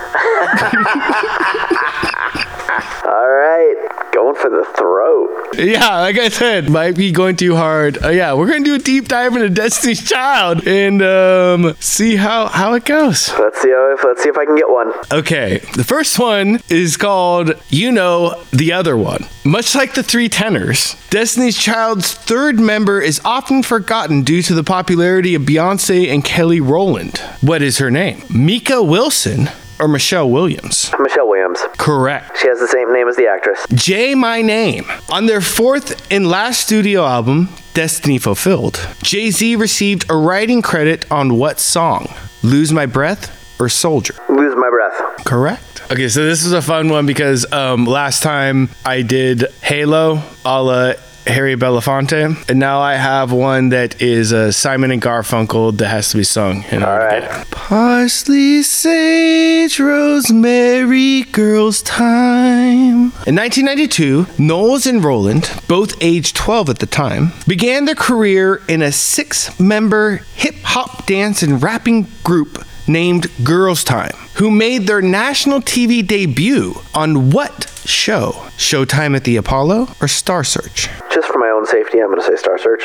right, 3.30 4.10
going 4.14 4.36
for 4.36 4.52
the 4.52 4.64
throat. 4.78 5.37
Yeah, 5.56 6.00
like 6.00 6.18
I 6.18 6.30
said, 6.30 6.70
might 6.70 6.96
be 6.96 7.12
going 7.12 7.36
too 7.36 7.56
hard. 7.56 8.04
Uh, 8.04 8.10
yeah, 8.10 8.34
we're 8.34 8.48
gonna 8.48 8.64
do 8.64 8.76
a 8.76 8.80
deep 8.80 9.08
dive 9.08 9.34
into 9.34 9.50
Destiny's 9.50 10.08
Child 10.08 10.68
and 10.68 11.02
um, 11.02 11.74
see 11.80 12.16
how 12.16 12.48
how 12.48 12.74
it 12.74 12.86
goes. 12.86 13.32
Let's 13.40 13.62
see 13.62 13.70
if 13.70 14.04
let's 14.04 14.22
see 14.22 14.30
if 14.30 14.38
I 14.38 14.46
can 14.46 14.56
get 14.56 14.70
one. 14.70 14.92
Okay, 15.12 15.60
the 15.76 15.84
first 15.84 16.20
one 16.20 16.60
is 16.70 16.98
called 16.98 17.54
You 17.70 17.92
Know 17.92 18.44
the 18.52 18.74
Other 18.74 18.98
One. 18.98 19.26
Much 19.44 19.74
like 19.74 19.94
the 19.94 20.04
three 20.04 20.30
tenors, 20.30 20.96
Destiny's 21.10 21.58
Child's 21.58 22.14
third 22.14 22.60
member 22.60 23.02
is 23.02 23.22
often 23.24 23.64
forgotten 23.64 24.24
due 24.24 24.42
to 24.44 24.54
the 24.54 24.64
popularity 24.64 25.34
of 25.34 25.44
Beyonce 25.44 26.14
and 26.14 26.24
Kelly 26.24 26.60
Rowland. 26.62 27.18
What 27.42 27.62
is 27.62 27.78
her 27.78 27.90
name? 27.90 28.22
Mika 28.30 28.84
Wilson 28.84 29.50
or 29.80 29.88
Michelle 29.88 30.30
Williams? 30.30 30.92
Michelle 31.00 31.28
Williams. 31.28 31.60
Correct. 31.78 32.38
She 32.38 32.48
has 32.48 32.60
the 32.60 32.68
same 32.68 32.94
name 32.94 33.08
as 33.08 33.16
the 33.16 33.28
actress. 33.28 33.66
J 33.74 34.16
My 34.16 34.42
Name. 34.42 34.86
On 35.12 35.26
their 35.26 35.42
fourth 35.42 36.12
and 36.12 36.28
last 36.28 36.62
studio 36.62 37.06
album, 37.06 37.50
Destiny 37.74 38.18
Fulfilled, 38.18 38.80
Jay 39.04 39.30
Z 39.32 39.56
received 39.56 40.10
a 40.10 40.16
writing 40.16 40.62
credit 40.62 41.10
on 41.12 41.38
what 41.38 41.60
song? 41.60 42.08
Lose 42.44 42.72
My 42.72 42.86
Breath 42.86 43.60
or 43.60 43.70
Soldier? 43.70 44.16
Lose 44.30 44.56
my 44.56 44.70
breath. 44.70 45.26
Correct. 45.26 45.82
Okay, 45.92 46.10
so 46.10 46.26
this 46.26 46.46
is 46.46 46.52
a 46.54 46.62
fun 46.62 46.90
one 46.90 47.06
because 47.06 47.52
um, 47.52 47.86
last 47.86 48.22
time 48.22 48.70
I 48.86 49.02
did 49.02 49.46
Halo 49.62 50.22
a 50.44 50.62
la 50.62 50.94
Harry 51.28 51.56
Belafonte, 51.56 52.50
and 52.50 52.60
now 52.60 52.80
I 52.80 52.96
have 52.96 53.32
one 53.32 53.70
that 53.70 54.02
is 54.02 54.32
uh, 54.34 54.52
Simon 54.52 54.92
and 54.92 55.02
Garfunkel 55.02 55.78
that 55.78 55.88
has 55.88 56.12
to 56.12 56.18
be 56.18 56.24
sung. 56.24 56.64
All 56.72 56.80
right. 56.80 57.24
Parsley, 57.52 58.64
sage, 58.64 59.80
rosemary, 59.80 61.24
girls' 61.24 61.82
time. 61.82 63.12
In 63.26 63.36
1992, 63.36 64.28
Knowles 64.38 64.86
and 64.86 65.04
Rowland, 65.04 65.52
both 65.68 65.96
age 66.02 66.34
12 66.34 66.70
at 66.70 66.80
the 66.80 66.86
time, 66.86 67.34
began 67.48 67.86
their 67.86 67.96
career 67.96 68.62
in 68.68 68.82
a 68.82 68.92
six 68.92 69.60
member 69.60 70.18
hip 70.36 70.56
hop 70.64 71.06
dance 71.06 71.44
and 71.44 71.62
rapping 71.62 72.08
group 72.24 72.64
named 72.88 73.28
Girls 73.44 73.84
Tyme, 73.84 74.16
who 74.38 74.52
made 74.52 74.86
their 74.88 75.02
national 75.02 75.62
TV 75.62 76.06
debut 76.06 76.76
on 76.94 77.32
what 77.32 77.70
show? 77.86 78.32
Showtime 78.58 79.16
at 79.16 79.24
the 79.24 79.36
Apollo 79.36 79.90
or 80.00 80.08
Star 80.08 80.44
Search? 80.44 80.90
Just 81.12 81.28
for 81.28 81.40
my 81.40 81.50
own 81.50 81.66
safety, 81.66 82.00
I'm 82.00 82.08
going 82.08 82.22
to 82.22 82.26
say 82.26 82.36
Star 82.36 82.58
Search. 82.58 82.84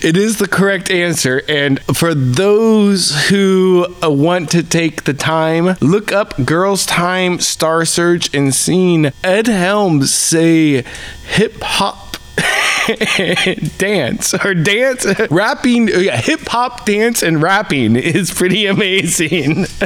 It 0.00 0.16
is 0.16 0.38
the 0.38 0.46
correct 0.46 0.92
answer. 0.92 1.42
And 1.48 1.80
for 1.96 2.14
those 2.14 3.28
who 3.30 3.92
uh, 4.00 4.08
want 4.08 4.50
to 4.50 4.62
take 4.62 5.02
the 5.02 5.12
time, 5.12 5.76
look 5.80 6.12
up 6.12 6.34
Girls 6.44 6.86
Tyme 6.86 7.40
Star 7.40 7.84
Search 7.84 8.32
and 8.32 8.54
seen 8.54 9.10
Ed 9.24 9.48
Helms 9.48 10.14
say 10.14 10.84
hip 11.26 11.60
hop. 11.62 12.07
dance. 13.78 14.34
Or 14.34 14.54
dance 14.54 15.06
rapping 15.30 15.88
yeah, 15.88 16.16
hip 16.16 16.40
hop 16.46 16.84
dance 16.86 17.22
and 17.22 17.42
rapping 17.42 17.96
is 17.96 18.32
pretty 18.32 18.66
amazing. 18.66 19.66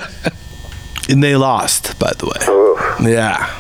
And 1.09 1.23
they 1.23 1.35
lost 1.35 1.99
by 1.99 2.13
the 2.17 2.27
way. 2.27 3.11
Yeah. 3.13 3.53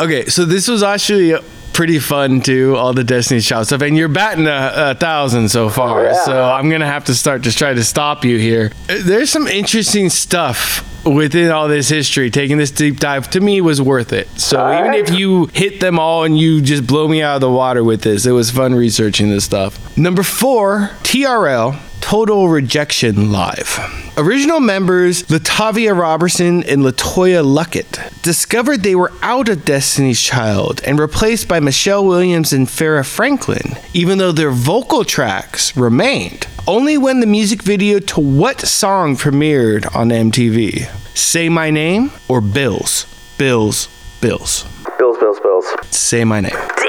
Okay, 0.00 0.26
so 0.26 0.44
this 0.44 0.66
was 0.66 0.82
actually 0.82 1.32
pretty 1.72 1.98
fun 1.98 2.40
too, 2.40 2.76
all 2.76 2.92
the 2.92 3.04
Destiny's 3.04 3.46
Child 3.46 3.66
stuff, 3.66 3.82
and 3.82 3.96
you're 3.96 4.08
batting 4.08 4.46
a, 4.46 4.72
a 4.90 4.94
thousand 4.94 5.48
so 5.48 5.68
far. 5.68 6.00
Oh, 6.00 6.04
yeah. 6.04 6.24
So 6.24 6.44
I'm 6.44 6.70
gonna 6.70 6.86
have 6.86 7.04
to 7.06 7.14
start 7.14 7.44
to 7.44 7.52
try 7.52 7.74
to 7.74 7.84
stop 7.84 8.24
you 8.24 8.38
here. 8.38 8.70
There's 8.86 9.30
some 9.30 9.46
interesting 9.46 10.08
stuff 10.10 10.88
within 11.04 11.50
all 11.50 11.68
this 11.68 11.88
history. 11.88 12.30
Taking 12.30 12.58
this 12.58 12.70
deep 12.70 13.00
dive 13.00 13.28
to 13.30 13.40
me 13.40 13.60
was 13.60 13.82
worth 13.82 14.12
it. 14.12 14.28
So 14.38 14.60
All 14.60 14.72
even 14.72 14.88
right. 14.90 15.08
if 15.08 15.10
you 15.18 15.46
hit 15.52 15.80
them 15.80 15.98
all 15.98 16.24
and 16.24 16.38
you 16.38 16.60
just 16.62 16.86
blow 16.86 17.08
me 17.08 17.22
out 17.22 17.36
of 17.36 17.40
the 17.40 17.50
water 17.50 17.82
with 17.82 18.02
this, 18.02 18.24
it 18.26 18.32
was 18.32 18.50
fun 18.50 18.74
researching 18.74 19.28
this 19.28 19.44
stuff. 19.44 19.96
Number 19.96 20.22
four, 20.22 20.90
TRL. 21.02 21.78
Total 22.02 22.46
Rejection 22.48 23.32
Live. 23.32 23.78
Original 24.18 24.60
members 24.60 25.22
LaTavia 25.24 25.98
Roberson 25.98 26.62
and 26.64 26.82
Latoya 26.82 27.42
Luckett 27.42 28.20
discovered 28.20 28.82
they 28.82 28.94
were 28.94 29.12
out 29.22 29.48
of 29.48 29.64
Destiny's 29.64 30.20
Child 30.20 30.82
and 30.84 30.98
replaced 30.98 31.48
by 31.48 31.60
Michelle 31.60 32.04
Williams 32.04 32.52
and 32.52 32.66
Farrah 32.66 33.06
Franklin, 33.06 33.78
even 33.94 34.18
though 34.18 34.32
their 34.32 34.50
vocal 34.50 35.04
tracks 35.04 35.74
remained. 35.74 36.46
Only 36.66 36.98
when 36.98 37.20
the 37.20 37.26
music 37.26 37.62
video 37.62 37.98
to 38.00 38.20
what 38.20 38.60
song 38.60 39.16
premiered 39.16 39.96
on 39.96 40.10
MTV? 40.10 40.84
Say 41.16 41.48
My 41.48 41.70
Name 41.70 42.10
or 42.28 42.42
Bills? 42.42 43.06
Bills, 43.38 43.88
Bills. 44.20 44.64
Bills, 44.98 45.16
Bills, 45.18 45.40
Bills. 45.40 45.66
Say 45.90 46.24
My 46.24 46.40
Name. 46.40 46.81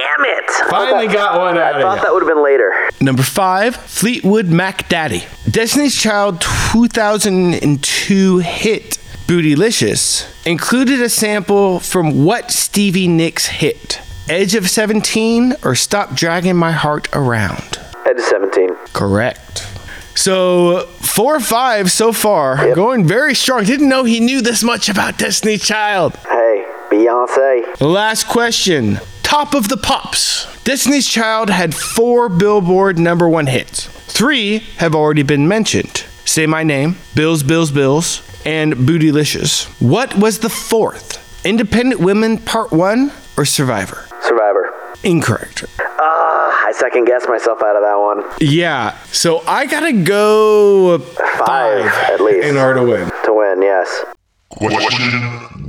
Damn 0.59 0.67
it! 0.67 0.69
Finally 0.71 1.07
got 1.13 1.39
one 1.39 1.57
out 1.57 1.75
of 1.75 1.81
it. 1.81 1.83
I 1.85 1.87
thought 1.87 1.95
you. 1.97 2.01
that 2.03 2.13
would 2.13 2.23
have 2.23 2.29
been 2.29 2.43
later. 2.43 2.71
Number 3.01 3.23
five, 3.23 3.75
Fleetwood 3.75 4.47
Mac 4.47 4.87
Daddy. 4.89 5.25
Destiny's 5.49 5.95
Child 5.95 6.41
2002 6.41 8.37
hit 8.39 8.97
Bootylicious 9.27 10.27
included 10.45 11.01
a 11.01 11.09
sample 11.09 11.79
from 11.79 12.25
what 12.25 12.51
Stevie 12.51 13.07
Nicks 13.07 13.47
hit? 13.47 14.01
Edge 14.29 14.55
of 14.55 14.69
17 14.69 15.55
or 15.63 15.75
Stop 15.75 16.13
Dragging 16.15 16.55
My 16.55 16.71
Heart 16.71 17.09
Around? 17.13 17.79
Edge 18.05 18.17
of 18.17 18.23
17. 18.23 18.69
Correct. 18.93 19.67
So 20.15 20.85
four 20.99 21.35
or 21.35 21.39
five 21.39 21.91
so 21.91 22.11
far, 22.13 22.57
Yep. 22.67 22.75
going 22.75 23.05
very 23.07 23.33
strong. 23.33 23.63
Didn't 23.63 23.89
know 23.89 24.03
he 24.03 24.19
knew 24.19 24.41
this 24.41 24.63
much 24.63 24.87
about 24.89 25.17
Destiny's 25.17 25.63
Child. 25.63 26.15
Hey, 26.29 26.65
Beyonce. 26.91 27.81
Last 27.81 28.27
question. 28.27 28.99
Top 29.33 29.55
of 29.55 29.67
the 29.67 29.77
pops. 29.77 30.45
Destiny's 30.63 31.07
Child 31.07 31.49
had 31.49 31.73
four 31.73 32.29
Billboard 32.29 32.99
number 32.99 33.27
one 33.27 33.47
hits. 33.47 33.87
Three 33.87 34.59
have 34.77 34.93
already 34.93 35.23
been 35.23 35.47
mentioned. 35.47 36.05
Say 36.23 36.45
My 36.45 36.61
Name, 36.61 36.97
Bills, 37.15 37.41
Bills, 37.41 37.71
Bills, 37.71 38.21
and 38.45 38.75
Bootylicious. 38.75 39.65
What 39.81 40.13
was 40.15 40.37
the 40.37 40.49
fourth? 40.51 41.43
Independent 41.43 41.99
Women 41.99 42.37
Part 42.37 42.71
1 42.71 43.11
or 43.35 43.43
Survivor? 43.43 44.05
Survivor. 44.21 44.71
Incorrect. 45.03 45.65
Ah, 45.79 46.67
I 46.67 46.71
second 46.71 47.05
guessed 47.05 47.27
myself 47.27 47.57
out 47.63 47.75
of 47.75 47.81
that 47.81 47.95
one. 47.95 48.23
Yeah, 48.39 48.95
so 49.05 49.41
I 49.47 49.65
gotta 49.65 49.93
go 49.93 50.99
Five, 50.99 51.87
at 51.87 52.21
least. 52.21 52.45
in 52.47 52.55
order 52.55 52.81
to 52.81 52.85
win. 52.85 53.11
To 53.25 53.33
win, 53.33 53.63
yes. 53.63 54.05
Question 54.49 55.11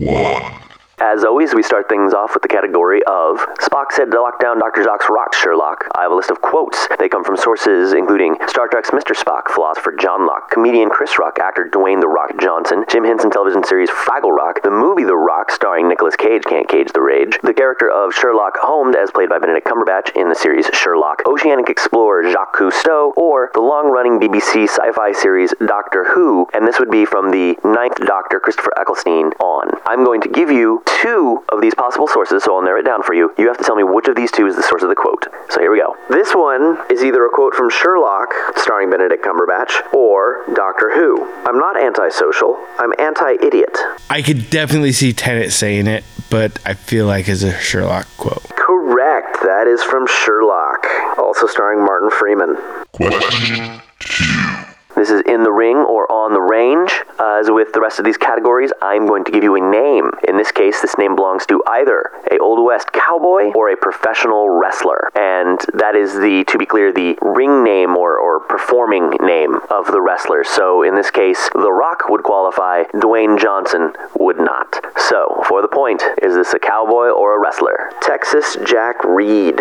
one. 0.04 0.63
As 1.00 1.24
always, 1.24 1.52
we 1.52 1.64
start 1.64 1.88
things 1.88 2.14
off 2.14 2.34
with 2.34 2.42
the 2.42 2.48
category 2.48 3.02
of 3.08 3.38
Spock 3.58 3.90
said 3.90 4.12
to 4.12 4.22
lock 4.22 4.38
down 4.38 4.60
Dr. 4.60 4.84
Zox 4.84 5.08
rocked 5.08 5.34
Sherlock. 5.34 5.90
I 5.96 6.02
have 6.02 6.12
a 6.12 6.14
list 6.14 6.30
of 6.30 6.40
quotes. 6.40 6.86
They 7.00 7.08
come 7.08 7.24
from 7.24 7.36
sources 7.36 7.92
including 7.92 8.36
Star 8.46 8.68
Trek's 8.68 8.90
Mr. 8.90 9.10
Spock, 9.10 9.48
philosopher 9.50 9.90
John 9.90 10.24
Locke, 10.24 10.50
comedian 10.50 10.90
Chris 10.90 11.18
Rock, 11.18 11.40
actor 11.40 11.68
Dwayne 11.68 12.00
The 12.00 12.06
Rock 12.06 12.38
Johnson, 12.40 12.84
Jim 12.88 13.02
Henson 13.02 13.30
television 13.30 13.64
series 13.64 13.90
Fraggle 13.90 14.30
Rock, 14.30 14.62
the 14.62 14.70
movie 14.70 15.02
The 15.02 15.16
Rock 15.16 15.50
starring 15.50 15.88
Nicolas 15.88 16.14
Cage 16.14 16.44
Can't 16.44 16.68
Cage 16.68 16.92
the 16.92 17.02
Rage, 17.02 17.40
the 17.42 17.54
character 17.54 17.90
of 17.90 18.14
Sherlock 18.14 18.56
Holmes 18.58 18.94
as 18.94 19.10
played 19.10 19.28
by 19.28 19.40
Benedict 19.40 19.66
Cumberbatch 19.66 20.14
in 20.14 20.28
the 20.28 20.36
series 20.36 20.66
Sherlock, 20.72 21.22
oceanic 21.26 21.68
explorer 21.68 22.30
Jacques 22.30 22.56
Cousteau, 22.56 23.12
or 23.16 23.50
the 23.54 23.60
long-running 23.60 24.20
BBC 24.20 24.68
sci-fi 24.68 25.10
series 25.10 25.52
Doctor 25.66 26.04
Who, 26.04 26.46
and 26.54 26.64
this 26.64 26.78
would 26.78 26.90
be 26.90 27.04
from 27.04 27.32
the 27.32 27.58
Ninth 27.64 27.96
Doctor 27.96 28.38
Christopher 28.38 28.72
Eccleston 28.78 29.32
on. 29.40 29.72
I'm 29.86 30.04
going 30.04 30.20
to 30.20 30.28
give 30.28 30.52
you 30.52 30.83
two 30.86 31.44
of 31.50 31.60
these 31.60 31.74
possible 31.74 32.06
sources, 32.06 32.44
so 32.44 32.56
I'll 32.56 32.62
narrow 32.62 32.80
it 32.80 32.84
down 32.84 33.02
for 33.02 33.14
you. 33.14 33.32
You 33.38 33.48
have 33.48 33.58
to 33.58 33.64
tell 33.64 33.76
me 33.76 33.84
which 33.84 34.08
of 34.08 34.16
these 34.16 34.30
two 34.30 34.46
is 34.46 34.56
the 34.56 34.62
source 34.62 34.82
of 34.82 34.88
the 34.88 34.94
quote. 34.94 35.26
So 35.50 35.60
here 35.60 35.70
we 35.70 35.78
go. 35.78 35.96
This 36.08 36.34
one 36.34 36.78
is 36.90 37.02
either 37.04 37.24
a 37.24 37.30
quote 37.30 37.54
from 37.54 37.70
Sherlock, 37.70 38.32
starring 38.56 38.90
Benedict 38.90 39.24
Cumberbatch, 39.24 39.92
or 39.92 40.44
Doctor 40.54 40.90
Who. 40.94 41.24
I'm 41.44 41.58
not 41.58 41.80
antisocial. 41.80 42.58
I'm 42.78 42.92
anti-idiot. 42.98 43.76
I 44.10 44.22
could 44.22 44.50
definitely 44.50 44.92
see 44.92 45.12
Tennant 45.12 45.52
saying 45.52 45.86
it, 45.86 46.04
but 46.30 46.58
I 46.66 46.74
feel 46.74 47.06
like 47.06 47.28
it's 47.28 47.42
a 47.42 47.58
Sherlock 47.60 48.06
quote. 48.16 48.42
Correct. 48.56 49.42
That 49.42 49.66
is 49.66 49.82
from 49.82 50.06
Sherlock, 50.06 50.86
also 51.18 51.46
starring 51.46 51.84
Martin 51.84 52.10
Freeman. 52.10 52.56
Question 52.92 53.80
two. 53.98 54.73
This 54.94 55.10
is 55.10 55.22
in 55.26 55.42
the 55.42 55.52
ring 55.52 55.76
or 55.76 56.10
on 56.10 56.32
the 56.32 56.40
range. 56.40 57.02
Uh, 57.18 57.38
as 57.40 57.50
with 57.50 57.72
the 57.72 57.80
rest 57.80 57.98
of 57.98 58.04
these 58.04 58.16
categories, 58.16 58.72
I'm 58.80 59.06
going 59.06 59.24
to 59.24 59.32
give 59.32 59.42
you 59.42 59.56
a 59.56 59.60
name. 59.60 60.10
In 60.28 60.36
this 60.36 60.52
case, 60.52 60.80
this 60.80 60.96
name 60.98 61.16
belongs 61.16 61.46
to 61.46 61.62
either 61.66 62.12
a 62.30 62.38
Old 62.38 62.64
West 62.64 62.92
cowboy 62.92 63.52
or 63.54 63.70
a 63.70 63.76
professional 63.76 64.50
wrestler. 64.50 65.10
And 65.16 65.58
that 65.74 65.96
is 65.96 66.14
the, 66.14 66.44
to 66.48 66.58
be 66.58 66.66
clear, 66.66 66.92
the 66.92 67.18
ring 67.22 67.64
name 67.64 67.96
or, 67.96 68.16
or 68.16 68.40
performing 68.40 69.10
name 69.20 69.58
of 69.70 69.86
the 69.86 70.00
wrestler. 70.00 70.44
So 70.44 70.82
in 70.82 70.94
this 70.94 71.10
case, 71.10 71.48
The 71.54 71.72
Rock 71.72 72.08
would 72.08 72.22
qualify, 72.22 72.84
Dwayne 72.94 73.38
Johnson 73.38 73.92
would 74.18 74.38
not. 74.38 74.80
So, 74.96 75.42
for 75.48 75.60
the 75.60 75.68
point, 75.68 76.02
is 76.22 76.34
this 76.34 76.54
a 76.54 76.58
cowboy 76.58 77.08
or 77.08 77.36
a 77.36 77.40
wrestler? 77.40 77.90
Texas 78.00 78.56
Jack 78.64 79.02
Reed. 79.04 79.60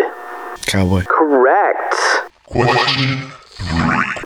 Cowboy. 0.66 1.04
Correct. 1.04 1.94
Question 2.46 3.32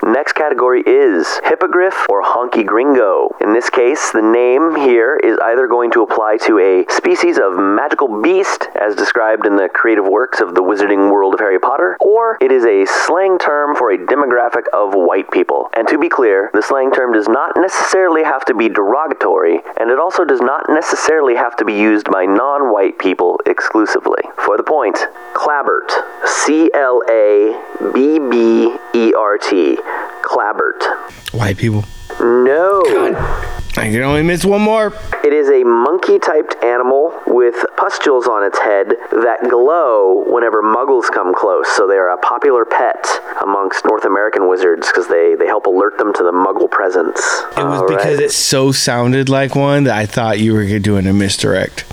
Next 0.09 0.33
category 0.33 0.83
is 0.87 1.39
hippogriff 1.45 2.07
or 2.09 2.23
honky 2.23 2.65
gringo. 2.65 3.29
In 3.43 3.53
this 3.53 3.69
case, 3.69 4.11
the 4.11 4.23
name 4.23 4.75
here 4.75 5.17
is 5.17 5.37
either 5.43 5.69
going 5.69 5.91
to 5.93 6.03
apply 6.03 6.39
to 6.47 6.59
a 6.59 6.91
species 6.91 7.37
of 7.37 7.59
magical 7.59 8.23
beast, 8.23 8.69
as 8.81 8.95
described 8.95 9.47
in 9.47 9.57
the 9.57 9.69
creative 9.69 10.07
works 10.07 10.41
of 10.41 10.55
the 10.55 10.63
wizarding 10.63 11.13
world 11.13 11.35
of 11.35 11.41
Harry 11.41 11.61
Potter, 11.61 11.99
or 12.01 12.39
it 12.41 12.51
is 12.51 12.65
a 12.65 12.87
slang 12.87 13.39
term 13.39 13.77
for 13.77 13.91
a 13.91 13.99
demographic 13.99 14.65
of 14.73 14.95
white 14.95 15.31
people. 15.31 15.69
And 15.77 15.87
to 15.89 15.99
be 15.99 16.09
clear, 16.09 16.49
the 16.55 16.63
slang 16.63 16.91
term 16.91 17.13
does 17.13 17.29
not 17.29 17.53
necessarily 17.59 18.25
have 18.25 18.47
to 18.47 18.55
be 18.55 18.71
derogatory, 18.71 19.61
and 19.77 19.91
it 19.91 19.99
also 19.99 20.25
does 20.25 20.41
not 20.41 20.71
necessarily 20.71 21.35
have 21.35 21.55
to 21.57 21.67
be 21.67 21.75
used 21.75 22.11
by 22.11 22.25
non 22.25 22.73
white 22.73 22.99
people 22.99 23.41
exclusively. 23.45 24.23
For 24.39 24.57
the 24.57 24.63
point, 24.63 24.97
clabbert. 25.35 25.91
C 26.27 26.71
L 26.73 27.03
A 27.11 27.61
B 27.93 28.19
B 28.19 28.75
E 28.95 29.13
R 29.13 29.37
T. 29.37 29.77
Clabbert. 30.23 30.83
White 31.33 31.57
people. 31.57 31.85
No. 32.21 32.83
I 33.77 33.91
can 33.93 34.03
only 34.03 34.23
miss 34.23 34.45
one 34.45 34.63
more. 34.63 34.93
It 35.23 35.33
is 35.33 35.49
a 35.49 35.63
monkey 35.63 36.19
typed 36.19 36.57
animal 36.65 37.13
with 37.29 37.55
pustules 37.77 38.27
on 38.27 38.43
its 38.45 38.59
head 38.59 38.89
that 39.13 39.47
glow 39.49 40.25
whenever 40.27 40.63
muggles 40.63 41.05
come 41.13 41.33
close. 41.33 41.69
So 41.77 41.87
they 41.87 41.95
are 41.95 42.09
a 42.11 42.17
popular 42.19 42.65
pet 42.65 43.07
amongst 43.41 43.85
North 43.85 44.05
American 44.05 44.49
wizards 44.49 44.89
because 44.89 45.07
they, 45.07 45.37
they 45.39 45.47
help 45.47 45.67
alert 45.67 45.97
them 45.99 46.13
to 46.15 46.23
the 46.25 46.33
muggle 46.33 46.69
presence. 46.69 47.21
It 47.57 47.63
was 47.65 47.83
All 47.83 47.89
because 47.89 48.17
right. 48.17 48.25
it 48.25 48.33
so 48.33 48.73
sounded 48.73 49.29
like 49.29 49.55
one 49.55 49.85
that 49.85 49.97
I 49.97 50.07
thought 50.07 50.41
you 50.41 50.55
were 50.55 50.79
doing 50.81 51.07
a 51.07 51.13
misdirect. 51.13 51.85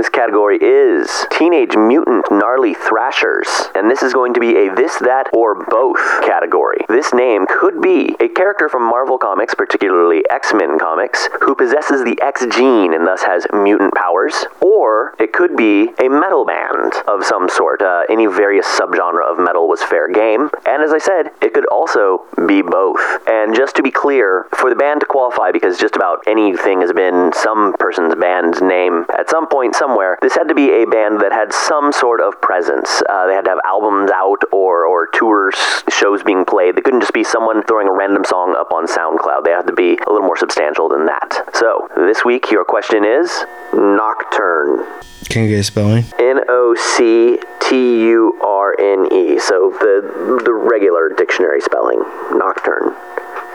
This 0.00 0.08
category 0.08 0.56
is 0.62 1.26
Teenage 1.30 1.76
Mutant 1.76 2.24
Gnarly 2.30 2.72
Thrashers, 2.72 3.68
and 3.74 3.90
this 3.90 4.02
is 4.02 4.14
going 4.14 4.32
to 4.32 4.40
be 4.40 4.56
a 4.56 4.74
this, 4.74 4.98
that, 5.00 5.28
or 5.34 5.54
both 5.54 6.00
category. 6.24 6.78
This 6.88 7.12
name 7.12 7.44
could 7.46 7.82
be 7.82 8.16
a 8.18 8.28
character 8.28 8.70
from 8.70 8.84
Marvel 8.84 9.18
Comics, 9.18 9.54
particularly 9.54 10.24
X 10.30 10.54
Men 10.54 10.78
comics, 10.78 11.28
who 11.42 11.54
possesses 11.54 12.02
the 12.02 12.18
X 12.22 12.46
gene 12.46 12.94
and 12.94 13.06
thus 13.06 13.22
has 13.24 13.46
mutant 13.52 13.94
powers, 13.94 14.46
or 14.62 15.14
it 15.18 15.34
could 15.34 15.54
be 15.54 15.90
a 16.02 16.08
metal 16.08 16.46
band 16.46 16.94
of 17.06 17.22
some 17.22 17.46
sort. 17.50 17.82
Uh, 17.82 18.04
any 18.08 18.24
various 18.24 18.64
subgenre 18.64 19.22
of 19.22 19.38
metal 19.38 19.68
was 19.68 19.82
fair 19.82 20.08
game, 20.08 20.48
and 20.64 20.82
as 20.82 20.94
I 20.94 20.98
said, 20.98 21.30
it 21.42 21.52
could 21.52 21.66
also 21.66 22.24
be 22.48 22.62
both. 22.62 23.02
And 23.26 23.54
just 23.54 23.76
to 23.76 23.82
be 23.82 23.90
clear, 23.90 24.46
for 24.56 24.70
the 24.70 24.76
band 24.76 25.00
to 25.00 25.06
qualify, 25.06 25.52
because 25.52 25.76
just 25.76 25.94
about 25.94 26.24
anything 26.26 26.80
has 26.80 26.94
been 26.94 27.34
some 27.34 27.74
person's 27.78 28.14
band's 28.14 28.62
name 28.62 29.04
at 29.18 29.28
some 29.28 29.46
point 29.46 29.74
somewhere, 29.90 30.18
this 30.22 30.34
had 30.34 30.48
to 30.48 30.54
be 30.54 30.70
a 30.70 30.84
band 30.86 31.20
that 31.20 31.32
had 31.32 31.52
some 31.52 31.92
sort 31.92 32.20
of 32.20 32.40
presence. 32.40 33.02
Uh, 33.08 33.26
they 33.26 33.34
had 33.34 33.44
to 33.44 33.50
have 33.50 33.60
albums 33.64 34.10
out 34.10 34.42
or, 34.52 34.84
or 34.86 35.08
tours, 35.14 35.56
shows 35.88 36.22
being 36.22 36.44
played. 36.44 36.76
They 36.76 36.80
couldn't 36.80 37.00
just 37.00 37.12
be 37.12 37.24
someone 37.24 37.62
throwing 37.64 37.88
a 37.88 37.92
random 37.92 38.24
song 38.24 38.54
up 38.56 38.72
on 38.72 38.86
SoundCloud. 38.86 39.44
They 39.44 39.50
had 39.50 39.66
to 39.66 39.72
be 39.72 39.98
a 40.06 40.10
little 40.10 40.26
more 40.26 40.36
substantial 40.36 40.88
than 40.88 41.06
that. 41.06 41.50
So, 41.54 41.88
this 41.96 42.24
week, 42.24 42.50
your 42.50 42.64
question 42.64 43.04
is 43.04 43.44
Nocturne. 43.72 44.86
Can 45.28 45.44
you 45.44 45.50
get 45.50 45.60
a 45.60 45.64
spelling? 45.64 46.04
N 46.18 46.40
O 46.48 46.74
C 46.74 47.38
T 47.60 48.06
U 48.08 48.38
R 48.42 48.74
N 48.80 49.06
E. 49.12 49.38
So 49.38 49.70
the 49.78 50.42
the 50.44 50.52
regular 50.52 51.08
dictionary 51.08 51.60
spelling, 51.60 52.00
nocturne, 52.32 52.96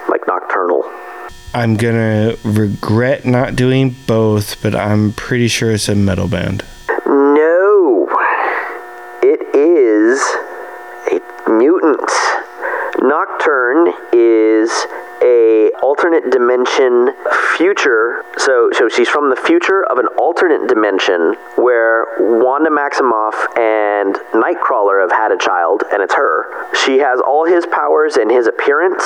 like 0.07 0.25
nocturnal. 0.25 0.83
I'm 1.55 1.77
gonna 1.77 2.35
regret 2.43 3.23
not 3.23 3.55
doing 3.55 3.95
both, 4.07 4.61
but 4.61 4.75
I'm 4.75 5.13
pretty 5.13 5.47
sure 5.47 5.71
it's 5.71 5.87
a 5.87 5.95
metal 5.95 6.27
band. 6.27 6.65
No, 7.05 8.09
it 9.23 9.39
is 9.55 10.19
a 11.13 11.49
mutant. 11.49 12.11
Nocturne 12.99 13.93
is 14.11 14.69
a 15.25 15.71
alternate 15.81 16.29
dimension 16.29 17.09
future. 17.57 18.23
So, 18.37 18.69
so 18.73 18.87
she's 18.89 19.09
from 19.09 19.29
the 19.29 19.35
future 19.35 19.83
of 19.89 19.97
an 19.97 20.07
alternate 20.19 20.67
dimension 20.67 21.35
where 21.55 22.05
Wanda 22.19 22.69
Maximoff 22.69 23.33
and 23.57 24.15
Nightcrawler 24.33 25.01
have 25.01 25.11
had 25.11 25.31
a 25.31 25.37
child, 25.37 25.83
and 25.91 26.01
it's 26.03 26.13
her. 26.13 26.45
She 26.85 26.99
has 26.99 27.19
all 27.21 27.45
his 27.45 27.65
powers 27.65 28.17
and 28.17 28.29
his 28.29 28.47
appearance, 28.47 29.03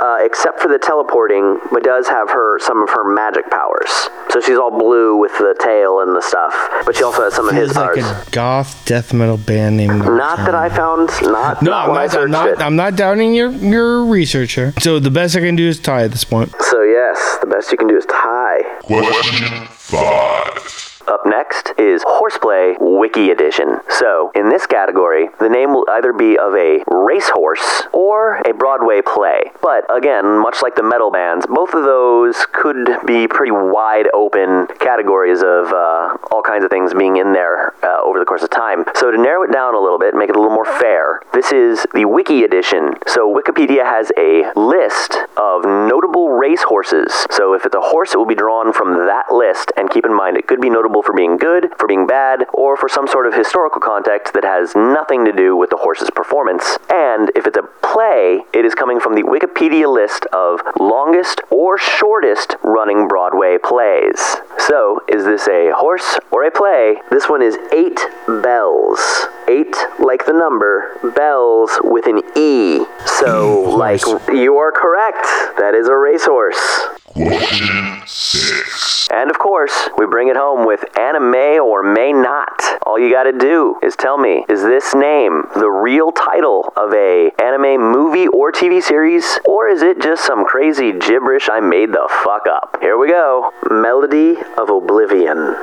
uh, 0.00 0.18
except 0.20 0.60
for 0.60 0.68
the 0.68 0.78
teleporting, 0.78 1.58
but 1.72 1.82
does 1.82 2.08
have 2.08 2.30
her 2.30 2.58
some 2.60 2.82
of 2.82 2.88
her 2.90 3.04
magic 3.12 3.50
powers. 3.50 3.90
So 4.30 4.40
she's 4.40 4.56
all 4.58 4.70
blue 4.76 5.16
with 5.16 5.32
the 5.38 5.54
tail 5.60 6.00
and 6.00 6.14
the 6.16 6.22
stuff, 6.22 6.54
but 6.86 6.96
she 6.96 7.02
also 7.02 7.24
has 7.24 7.34
some 7.34 7.48
of 7.48 7.54
his 7.54 7.72
Feels 7.72 7.76
like 7.76 8.00
powers. 8.00 8.26
a 8.28 8.30
goth 8.30 8.84
death 8.86 9.12
metal 9.12 9.36
band 9.36 9.76
named. 9.76 9.98
Not 10.04 10.38
that 10.38 10.54
I 10.54 10.68
found. 10.68 11.10
Not 11.22 11.62
No, 11.62 11.70
not 11.70 11.88
I'm 11.88 11.94
not, 11.94 12.14
I'm 12.16 12.30
not. 12.30 12.62
I'm 12.62 12.76
not 12.76 12.96
doubting 12.96 13.34
your 13.34 13.50
your 13.50 14.04
researcher. 14.04 14.72
So 14.80 14.98
the 14.98 15.10
best 15.10 15.36
I 15.36 15.40
can 15.40 15.56
do 15.58 15.68
is 15.68 15.80
tie 15.80 16.04
at 16.04 16.12
this 16.12 16.24
point. 16.24 16.52
So 16.60 16.82
yes, 16.82 17.38
the 17.40 17.48
best 17.48 17.72
you 17.72 17.78
can 17.78 17.88
do 17.88 17.96
is 17.96 18.06
tie. 18.06 18.62
Question 18.82 19.66
five. 19.66 20.87
Up 21.08 21.24
next 21.24 21.72
is 21.78 22.04
Horseplay 22.06 22.76
Wiki 22.78 23.30
Edition. 23.30 23.78
So, 23.88 24.30
in 24.34 24.50
this 24.50 24.66
category, 24.66 25.30
the 25.40 25.48
name 25.48 25.72
will 25.72 25.86
either 25.88 26.12
be 26.12 26.36
of 26.36 26.52
a 26.54 26.84
racehorse 26.86 27.84
or 27.94 28.42
a 28.44 28.52
Broadway 28.52 29.00
play. 29.00 29.44
But 29.62 29.84
again, 29.88 30.38
much 30.38 30.58
like 30.62 30.76
the 30.76 30.82
metal 30.82 31.10
bands, 31.10 31.46
both 31.46 31.72
of 31.72 31.84
those 31.84 32.36
could 32.52 32.90
be 33.06 33.26
pretty 33.26 33.52
wide 33.52 34.08
open 34.12 34.66
categories 34.80 35.40
of 35.40 35.72
uh, 35.72 36.18
all 36.30 36.42
kinds 36.42 36.62
of 36.62 36.68
things 36.68 36.92
being 36.92 37.16
in 37.16 37.32
there 37.32 37.72
uh, 37.82 38.02
over 38.04 38.18
the 38.18 38.26
course 38.26 38.42
of 38.42 38.50
time. 38.50 38.84
So, 38.94 39.10
to 39.10 39.16
narrow 39.16 39.44
it 39.44 39.52
down 39.52 39.74
a 39.74 39.80
little 39.80 39.98
bit, 39.98 40.14
make 40.14 40.28
it 40.28 40.36
a 40.36 40.38
little 40.38 40.54
more 40.54 40.66
fair, 40.78 41.22
this 41.32 41.52
is 41.52 41.86
the 41.94 42.04
Wiki 42.04 42.44
Edition. 42.44 42.92
So, 43.06 43.32
Wikipedia 43.32 43.84
has 43.84 44.12
a 44.18 44.52
list 44.60 45.16
of 45.38 45.64
notable 45.64 46.32
racehorses. 46.32 47.26
So, 47.30 47.54
if 47.54 47.64
it's 47.64 47.74
a 47.74 47.80
horse, 47.80 48.12
it 48.12 48.18
will 48.18 48.26
be 48.26 48.34
drawn 48.34 48.74
from 48.74 48.92
that 49.06 49.32
list. 49.32 49.72
And 49.78 49.88
keep 49.88 50.04
in 50.04 50.12
mind, 50.12 50.36
it 50.36 50.46
could 50.46 50.60
be 50.60 50.68
notable 50.68 50.97
for 51.02 51.12
being 51.12 51.36
good, 51.36 51.70
for 51.78 51.86
being 51.86 52.06
bad, 52.06 52.44
or 52.52 52.76
for 52.76 52.88
some 52.88 53.06
sort 53.06 53.26
of 53.26 53.34
historical 53.34 53.80
context 53.80 54.34
that 54.34 54.44
has 54.44 54.74
nothing 54.74 55.24
to 55.24 55.32
do 55.32 55.56
with 55.56 55.70
the 55.70 55.76
horse's 55.76 56.10
performance. 56.10 56.78
And 56.90 57.30
if 57.34 57.46
it's 57.46 57.56
a 57.56 57.62
play, 57.62 58.42
it 58.52 58.64
is 58.64 58.74
coming 58.74 59.00
from 59.00 59.14
the 59.14 59.22
Wikipedia 59.22 59.92
list 59.92 60.26
of 60.26 60.60
longest 60.78 61.40
or 61.50 61.78
shortest 61.78 62.56
running 62.62 63.08
Broadway 63.08 63.58
plays. 63.62 64.36
So, 64.58 65.00
is 65.08 65.24
this 65.24 65.48
a 65.48 65.72
horse 65.74 66.18
or 66.30 66.44
a 66.44 66.50
play? 66.50 66.96
This 67.10 67.28
one 67.28 67.42
is 67.42 67.56
Eight 67.72 68.00
Bells. 68.26 69.00
Eight, 69.48 69.74
like 69.98 70.26
the 70.26 70.32
number, 70.32 70.98
bells 71.14 71.70
with 71.82 72.06
an 72.06 72.20
E. 72.36 72.84
So, 73.06 73.62
like, 73.76 74.02
you 74.28 74.56
are 74.56 74.72
correct. 74.72 75.24
That 75.56 75.74
is 75.74 75.88
a 75.88 75.96
racehorse. 75.96 76.97
Question 77.14 78.02
six. 78.06 79.08
And 79.10 79.30
of 79.30 79.38
course, 79.38 79.88
we 79.96 80.06
bring 80.06 80.28
it 80.28 80.36
home 80.36 80.66
with 80.66 80.84
anime 80.98 81.34
or 81.60 81.82
may 81.82 82.12
not. 82.12 82.60
All 82.82 82.98
you 82.98 83.10
gotta 83.10 83.32
do 83.32 83.76
is 83.82 83.96
tell 83.96 84.18
me, 84.18 84.44
is 84.48 84.62
this 84.62 84.94
name 84.94 85.44
the 85.56 85.68
real 85.70 86.12
title 86.12 86.72
of 86.76 86.92
a 86.92 87.30
anime 87.42 87.80
movie 87.92 88.28
or 88.28 88.52
TV 88.52 88.82
series? 88.82 89.38
Or 89.46 89.68
is 89.68 89.82
it 89.82 90.00
just 90.00 90.24
some 90.26 90.44
crazy 90.44 90.92
gibberish 90.92 91.48
I 91.50 91.60
made 91.60 91.92
the 91.92 92.08
fuck 92.24 92.46
up? 92.46 92.76
Here 92.80 92.98
we 92.98 93.08
go. 93.08 93.50
Melody 93.70 94.36
of 94.58 94.68
Oblivion. 94.68 95.56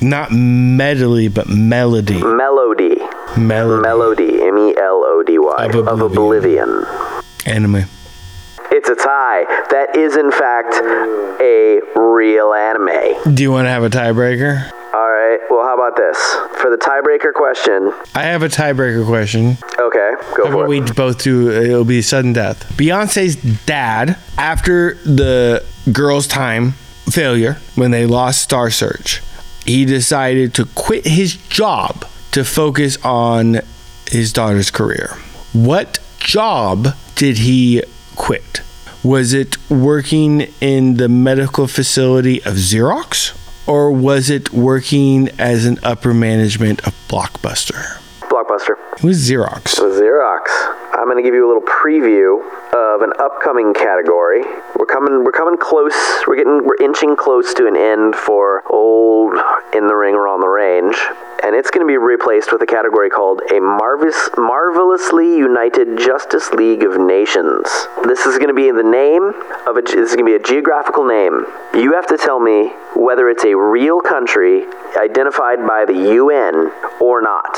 Not 0.00 0.30
medley, 0.30 1.28
but 1.28 1.48
melody. 1.48 2.22
Melody. 2.22 2.96
Melody. 3.36 3.82
Melody. 3.82 4.42
M 4.42 4.58
E 4.58 4.74
L 4.76 5.02
O 5.04 5.22
D 5.26 5.38
Y. 5.38 5.64
Of 5.64 5.74
Of 5.88 6.00
Oblivion. 6.00 6.68
Oblivion. 6.68 7.24
Anime. 7.46 7.84
It's 8.76 8.90
a 8.90 8.94
tie. 8.94 9.44
That 9.70 9.96
is, 9.96 10.16
in 10.18 10.30
fact, 10.30 10.74
a 11.40 11.80
real 11.98 12.52
anime. 12.52 13.34
Do 13.34 13.42
you 13.42 13.50
want 13.50 13.64
to 13.64 13.70
have 13.70 13.82
a 13.84 13.88
tiebreaker? 13.88 14.70
All 14.92 15.08
right. 15.08 15.38
Well, 15.48 15.64
how 15.64 15.74
about 15.74 15.96
this? 15.96 16.18
For 16.60 16.68
the 16.68 16.76
tiebreaker 16.76 17.32
question. 17.32 17.90
I 18.14 18.24
have 18.24 18.42
a 18.42 18.48
tiebreaker 18.48 19.06
question. 19.06 19.56
Okay, 19.78 20.10
go 20.36 20.44
How 20.46 20.52
for 20.52 20.64
it. 20.66 20.68
we 20.68 20.80
both 20.82 21.22
do? 21.22 21.50
It'll 21.50 21.86
be 21.86 22.02
sudden 22.02 22.34
death. 22.34 22.70
Beyonce's 22.76 23.36
dad, 23.64 24.18
after 24.36 24.96
the 25.04 25.64
girls' 25.90 26.26
time 26.26 26.72
failure, 27.08 27.54
when 27.76 27.92
they 27.92 28.04
lost 28.04 28.42
Star 28.42 28.68
Search, 28.70 29.22
he 29.64 29.86
decided 29.86 30.52
to 30.52 30.66
quit 30.74 31.06
his 31.06 31.36
job 31.48 32.04
to 32.32 32.44
focus 32.44 32.98
on 33.02 33.60
his 34.10 34.34
daughter's 34.34 34.70
career. 34.70 35.16
What 35.54 35.98
job 36.18 36.88
did 37.14 37.38
he 37.38 37.82
quit? 38.16 38.60
Was 39.04 39.32
it 39.32 39.56
working 39.70 40.48
in 40.60 40.96
the 40.96 41.08
medical 41.08 41.66
facility 41.66 42.38
of 42.38 42.54
Xerox? 42.54 43.36
Or 43.68 43.90
was 43.90 44.30
it 44.30 44.52
working 44.52 45.28
as 45.38 45.66
an 45.66 45.78
upper 45.82 46.14
management 46.14 46.86
of 46.86 46.94
Blockbuster? 47.08 48.00
Blockbuster. 48.22 48.76
It 48.96 49.02
was 49.04 49.28
Xerox. 49.28 49.74
Xerox. 49.74 50.46
I'm 50.94 51.04
going 51.04 51.16
to 51.16 51.22
give 51.22 51.34
you 51.34 51.44
a 51.44 51.50
little 51.50 51.62
preview 51.62 52.40
of 52.72 53.02
an 53.02 53.12
upcoming 53.18 53.74
category. 53.74 54.42
We're 54.78 54.86
coming. 54.86 55.24
We're 55.24 55.32
coming 55.32 55.58
close. 55.58 55.94
We're 56.26 56.36
getting. 56.36 56.64
We're 56.64 56.82
inching 56.82 57.16
close 57.16 57.54
to 57.54 57.66
an 57.66 57.76
end 57.76 58.14
for 58.14 58.62
old 58.70 59.34
in 59.74 59.88
the 59.88 59.94
ring 59.94 60.14
or 60.14 60.26
on 60.26 60.40
the 60.40 60.48
range, 60.48 60.96
and 61.42 61.54
it's 61.54 61.70
going 61.70 61.75
to 61.86 61.92
be 61.92 61.96
replaced 61.98 62.52
with 62.52 62.60
a 62.62 62.66
category 62.66 63.08
called 63.10 63.40
a 63.52 63.60
marvelous, 63.60 64.28
marvelously 64.36 65.36
united 65.36 65.98
Justice 65.98 66.50
League 66.50 66.82
of 66.82 66.98
Nations. 66.98 67.64
This 68.04 68.26
is 68.26 68.38
going 68.38 68.48
to 68.48 68.54
be 68.54 68.70
the 68.70 68.82
name 68.82 69.32
of 69.66 69.76
a. 69.76 69.82
This 69.82 70.10
is 70.10 70.16
going 70.16 70.26
to 70.26 70.30
be 70.30 70.34
a 70.34 70.44
geographical 70.46 71.06
name. 71.06 71.46
You 71.74 71.92
have 71.94 72.06
to 72.08 72.16
tell 72.16 72.40
me 72.40 72.72
whether 72.94 73.28
it's 73.30 73.44
a 73.44 73.54
real 73.56 74.00
country 74.00 74.64
identified 74.96 75.66
by 75.66 75.84
the 75.86 75.94
UN 76.14 76.72
or 77.00 77.22
not. 77.22 77.56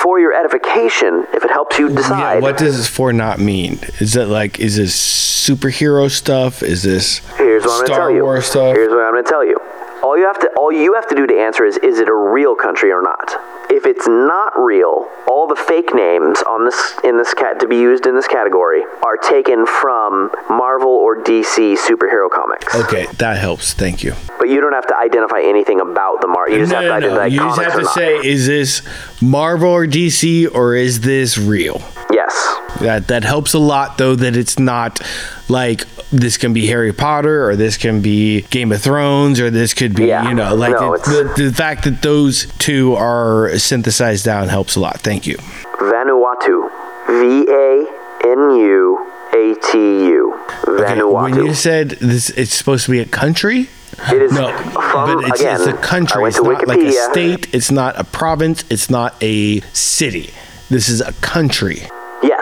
For 0.00 0.18
your 0.18 0.32
edification, 0.32 1.26
if 1.34 1.44
it 1.44 1.50
helps 1.50 1.78
you 1.78 1.88
Yeah, 1.88 1.96
decide. 1.96 2.42
what 2.42 2.56
does 2.58 2.88
for 2.88 3.12
not 3.12 3.38
mean? 3.38 3.80
Is 4.00 4.16
it 4.16 4.26
like 4.26 4.60
is 4.60 4.76
this 4.76 4.94
superhero 4.96 6.10
stuff? 6.10 6.62
Is 6.62 6.82
this 6.82 7.18
Here's 7.36 7.64
what 7.64 7.80
I'm 7.80 7.86
Star 7.86 7.88
gonna 7.88 7.98
tell 7.98 8.10
you. 8.12 8.22
Wars 8.22 8.46
stuff? 8.46 8.76
Here's 8.76 8.90
what 8.90 9.04
I'm 9.04 9.12
gonna 9.12 9.22
tell 9.22 9.44
you. 9.44 9.56
All 10.02 10.16
you 10.16 10.26
have 10.26 10.38
to 10.40 10.48
all 10.56 10.72
you 10.72 10.94
have 10.94 11.08
to 11.08 11.14
do 11.14 11.26
to 11.26 11.34
answer 11.34 11.64
is 11.64 11.76
is 11.78 11.98
it 11.98 12.08
a 12.08 12.14
real 12.14 12.54
country 12.54 12.90
or 12.90 13.02
not? 13.02 13.36
If 13.70 13.86
it's 13.86 14.08
not 14.08 14.52
real, 14.58 15.08
all 15.28 15.46
the 15.46 15.54
fake 15.54 15.94
names 15.94 16.42
on 16.42 16.64
this 16.64 16.98
in 17.04 17.16
this 17.16 17.32
cat 17.34 17.60
to 17.60 17.68
be 17.68 17.76
used 17.76 18.06
in 18.06 18.16
this 18.16 18.26
category 18.26 18.82
are 19.04 19.16
taken 19.16 19.64
from 19.64 20.30
Marvel 20.48 20.90
or 20.90 21.16
DC 21.16 21.76
superhero 21.76 22.28
comics. 22.28 22.74
Okay, 22.74 23.06
that 23.18 23.38
helps. 23.38 23.72
Thank 23.72 24.02
you. 24.02 24.14
But 24.38 24.48
you 24.48 24.60
don't 24.60 24.72
have 24.72 24.86
to 24.88 24.96
identify 24.96 25.40
anything 25.40 25.80
about 25.80 26.20
the 26.20 26.26
Marvel. 26.26 26.54
You 26.54 26.62
just 26.62 26.72
no, 26.72 26.80
have 26.80 27.02
to 27.02 27.08
no, 27.08 27.14
no. 27.14 27.24
You 27.24 27.38
just 27.38 27.60
have 27.60 27.78
to 27.78 27.86
say, 27.86 28.16
is 28.16 28.46
this 28.46 28.82
Marvel 29.22 29.70
or 29.70 29.86
DC 29.86 30.52
or 30.52 30.74
is 30.74 31.00
this 31.00 31.38
real? 31.38 31.80
yes. 32.12 32.80
That 32.80 33.08
that 33.08 33.24
helps 33.24 33.54
a 33.54 33.58
lot 33.58 33.98
though 33.98 34.16
that 34.16 34.36
it's 34.36 34.58
not 34.58 35.00
like 35.48 35.86
this 36.12 36.36
can 36.36 36.52
be 36.52 36.66
Harry 36.66 36.92
Potter 36.92 37.48
or 37.48 37.56
this 37.56 37.76
can 37.76 38.00
be 38.00 38.42
Game 38.42 38.72
of 38.72 38.80
Thrones 38.82 39.38
or 39.40 39.50
this 39.50 39.74
could 39.74 39.94
be 39.94 40.06
Yeah. 40.06 40.28
you 40.28 40.34
know 40.34 40.54
like 40.54 40.72
No, 40.72 40.94
it- 40.94 41.04
the, 41.04 41.32
the 41.36 41.52
fact 41.52 41.84
that 41.84 42.02
those 42.02 42.46
two 42.58 42.94
are 42.94 43.56
synthesized 43.58 44.24
down 44.24 44.48
helps 44.48 44.76
a 44.76 44.80
lot. 44.80 45.00
Thank 45.00 45.26
you. 45.26 45.36
Vanuatu. 45.78 46.68
V 47.06 47.46
A 47.50 47.86
N 48.24 48.50
U 48.56 49.12
A 49.34 49.54
T 49.72 49.78
U. 49.78 50.38
Okay, 50.68 51.02
when 51.02 51.34
you 51.34 51.54
said 51.54 51.90
this, 51.90 52.30
it's 52.30 52.54
supposed 52.54 52.84
to 52.86 52.90
be 52.92 53.00
a 53.00 53.06
country. 53.06 53.68
It 54.12 54.22
is 54.22 54.32
No, 54.32 54.56
from 54.72 55.18
but 55.20 55.28
it's, 55.28 55.40
again. 55.40 55.56
it's 55.56 55.66
a 55.66 55.72
country. 55.74 56.24
It's 56.28 56.40
not 56.40 56.66
like 56.68 56.78
a 56.78 56.92
state. 57.10 57.52
It's 57.54 57.70
not 57.70 57.98
a 57.98 58.04
province. 58.04 58.64
It's 58.70 58.88
not 58.88 59.14
a 59.22 59.60
city. 59.72 60.30
This 60.70 60.88
is 60.88 61.00
a 61.00 61.12
country. 61.14 61.82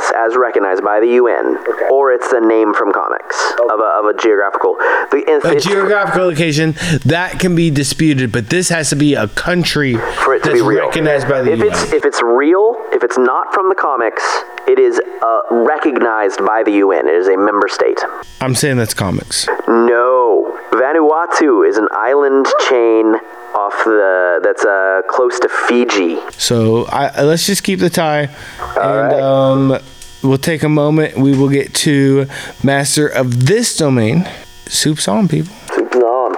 Yes, 0.08 0.30
as 0.30 0.36
recognized 0.36 0.82
by 0.84 1.00
the 1.00 1.06
UN, 1.14 1.58
or 1.90 2.12
it's 2.12 2.30
a 2.32 2.40
name 2.40 2.74
from 2.74 2.92
comics 2.92 3.36
of, 3.70 3.80
a, 3.80 3.82
of 3.82 4.04
a 4.06 4.14
geographical. 4.20 4.74
The, 5.10 5.24
it's, 5.26 5.44
A 5.44 5.48
it's- 5.48 5.64
geographical 5.64 6.26
location 6.26 6.72
that 7.06 7.38
can 7.40 7.54
be 7.54 7.70
disputed, 7.70 8.32
but 8.32 8.50
this 8.50 8.68
has 8.68 8.90
to 8.90 8.96
be 8.96 9.14
a 9.14 9.28
country 9.28 9.94
for 9.94 10.34
it 10.34 10.42
to 10.44 10.50
that's 10.50 10.60
be 10.62 10.66
real. 10.66 10.86
recognized 10.86 11.28
by 11.28 11.42
the 11.42 11.52
if 11.52 11.58
UN. 11.60 11.68
it's 11.72 11.92
if 11.92 12.04
it's 12.04 12.22
real, 12.22 12.74
if 12.92 13.02
it's 13.02 13.18
not 13.18 13.52
from 13.54 13.68
the 13.68 13.74
comics, 13.74 14.22
it 14.66 14.78
is 14.78 15.00
uh, 15.22 15.40
recognized 15.50 16.44
by 16.44 16.62
the 16.62 16.72
UN. 16.72 17.08
It 17.08 17.14
is 17.14 17.28
a 17.28 17.36
member 17.36 17.68
state. 17.68 17.98
I'm 18.40 18.54
saying 18.54 18.76
that's 18.76 18.94
comics. 18.94 19.46
No, 19.66 20.58
Vanuatu 20.72 21.68
is 21.68 21.76
an 21.76 21.88
island 21.92 22.46
chain 22.68 23.14
off 23.54 23.74
the 23.84 24.40
that's 24.42 24.64
uh, 24.64 25.02
close 25.08 25.38
to 25.40 25.48
Fiji. 25.48 26.18
So 26.32 26.86
I, 26.86 27.22
let's 27.22 27.46
just 27.46 27.62
keep 27.64 27.80
the 27.80 27.90
tie, 27.90 28.28
and 28.76 29.12
right. 29.12 29.20
um, 29.20 29.78
we'll 30.22 30.38
take 30.38 30.62
a 30.62 30.68
moment. 30.68 31.16
We 31.16 31.36
will 31.36 31.48
get 31.48 31.74
to 31.74 32.26
master 32.62 33.06
of 33.06 33.46
this 33.46 33.76
domain. 33.76 34.28
Soup's 34.66 35.08
on, 35.08 35.28
people. 35.28 35.54
Soup's 35.74 35.96
on. 35.96 36.28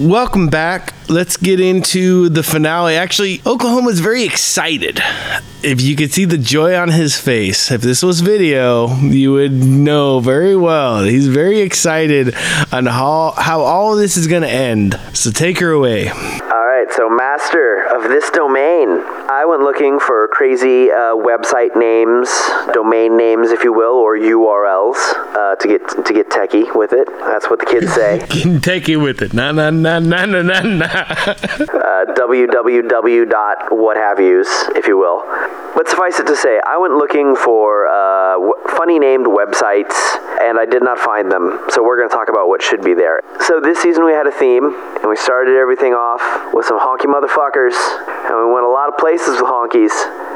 Welcome 0.00 0.48
back. 0.48 0.93
Let's 1.08 1.36
get 1.36 1.60
into 1.60 2.28
the 2.30 2.42
finale. 2.42 2.96
Actually, 2.96 3.42
Oklahoma's 3.44 4.00
very 4.00 4.24
excited. 4.24 5.02
If 5.62 5.80
you 5.80 5.96
could 5.96 6.12
see 6.12 6.24
the 6.24 6.38
joy 6.38 6.74
on 6.76 6.88
his 6.88 7.18
face, 7.18 7.70
if 7.70 7.82
this 7.82 8.02
was 8.02 8.20
video, 8.20 8.94
you 8.96 9.32
would 9.32 9.52
know 9.52 10.20
very 10.20 10.56
well. 10.56 11.02
He's 11.02 11.28
very 11.28 11.60
excited 11.60 12.34
on 12.72 12.86
how 12.86 13.34
how 13.36 13.60
all 13.60 13.96
this 13.96 14.16
is 14.16 14.26
going 14.26 14.42
to 14.42 14.48
end. 14.48 14.98
So 15.12 15.30
take 15.30 15.58
her 15.58 15.70
away. 15.70 16.10
All 16.98 17.08
right. 17.08 17.16
right, 17.16 17.34
so 17.34 17.44
master 17.44 17.84
of 17.94 18.04
this 18.04 18.30
domain. 18.30 19.02
I 19.28 19.44
went 19.46 19.62
looking 19.62 19.98
for 19.98 20.28
crazy 20.28 20.90
uh, 20.90 21.14
website 21.14 21.76
names, 21.76 22.28
domain 22.72 23.16
names, 23.16 23.50
if 23.50 23.64
you 23.64 23.72
will, 23.72 23.94
or 23.94 24.16
URLs 24.16 24.96
uh, 25.34 25.56
to 25.56 25.68
get 25.68 25.88
to 26.04 26.12
get 26.12 26.30
techie 26.30 26.74
with 26.74 26.92
it. 26.92 27.08
That's 27.20 27.50
what 27.50 27.58
the 27.60 27.66
kids 27.66 27.92
say. 27.92 28.20
Take 28.60 28.88
it 28.88 28.96
with 28.96 29.22
it. 29.22 29.32
Na 29.34 29.52
na 29.52 29.70
na 29.70 29.98
na 29.98 30.26
na 30.26 30.42
na 30.42 30.60
na. 30.60 30.86
uh, 30.86 32.04
www 32.14 33.30
dot 33.30 33.56
what 33.70 33.96
have 33.96 34.20
yous, 34.20 34.48
if 34.76 34.86
you 34.86 34.96
will. 34.98 35.22
But 35.74 35.88
suffice 35.88 36.20
it 36.20 36.26
to 36.28 36.36
say, 36.36 36.60
I 36.64 36.76
went 36.78 36.94
looking 36.94 37.34
for 37.34 37.88
uh, 37.88 38.34
w- 38.34 38.54
funny 38.76 38.98
named 39.00 39.26
websites, 39.26 39.96
and 40.40 40.58
I 40.58 40.66
did 40.66 40.82
not 40.84 40.98
find 40.98 41.32
them. 41.32 41.58
So 41.70 41.82
we're 41.82 41.96
going 41.96 42.08
to 42.08 42.14
talk 42.14 42.28
about 42.28 42.48
what 42.48 42.62
should 42.62 42.84
be 42.84 42.94
there. 42.94 43.22
So 43.40 43.60
this 43.60 43.80
season 43.80 44.04
we 44.04 44.12
had 44.12 44.26
a 44.26 44.32
theme, 44.32 44.72
and 45.00 45.08
we 45.08 45.16
started 45.16 45.56
everything 45.56 45.92
off 45.92 46.54
with 46.54 46.66
some 46.66 46.78
honky 46.84 47.08
motherfuckers, 47.08 47.72
and 48.28 48.36
we 48.36 48.52
went 48.52 48.66
a 48.66 48.68
lot 48.68 48.92
of 48.92 48.98
places 48.98 49.40
with 49.40 49.48
honkies. 49.48 49.92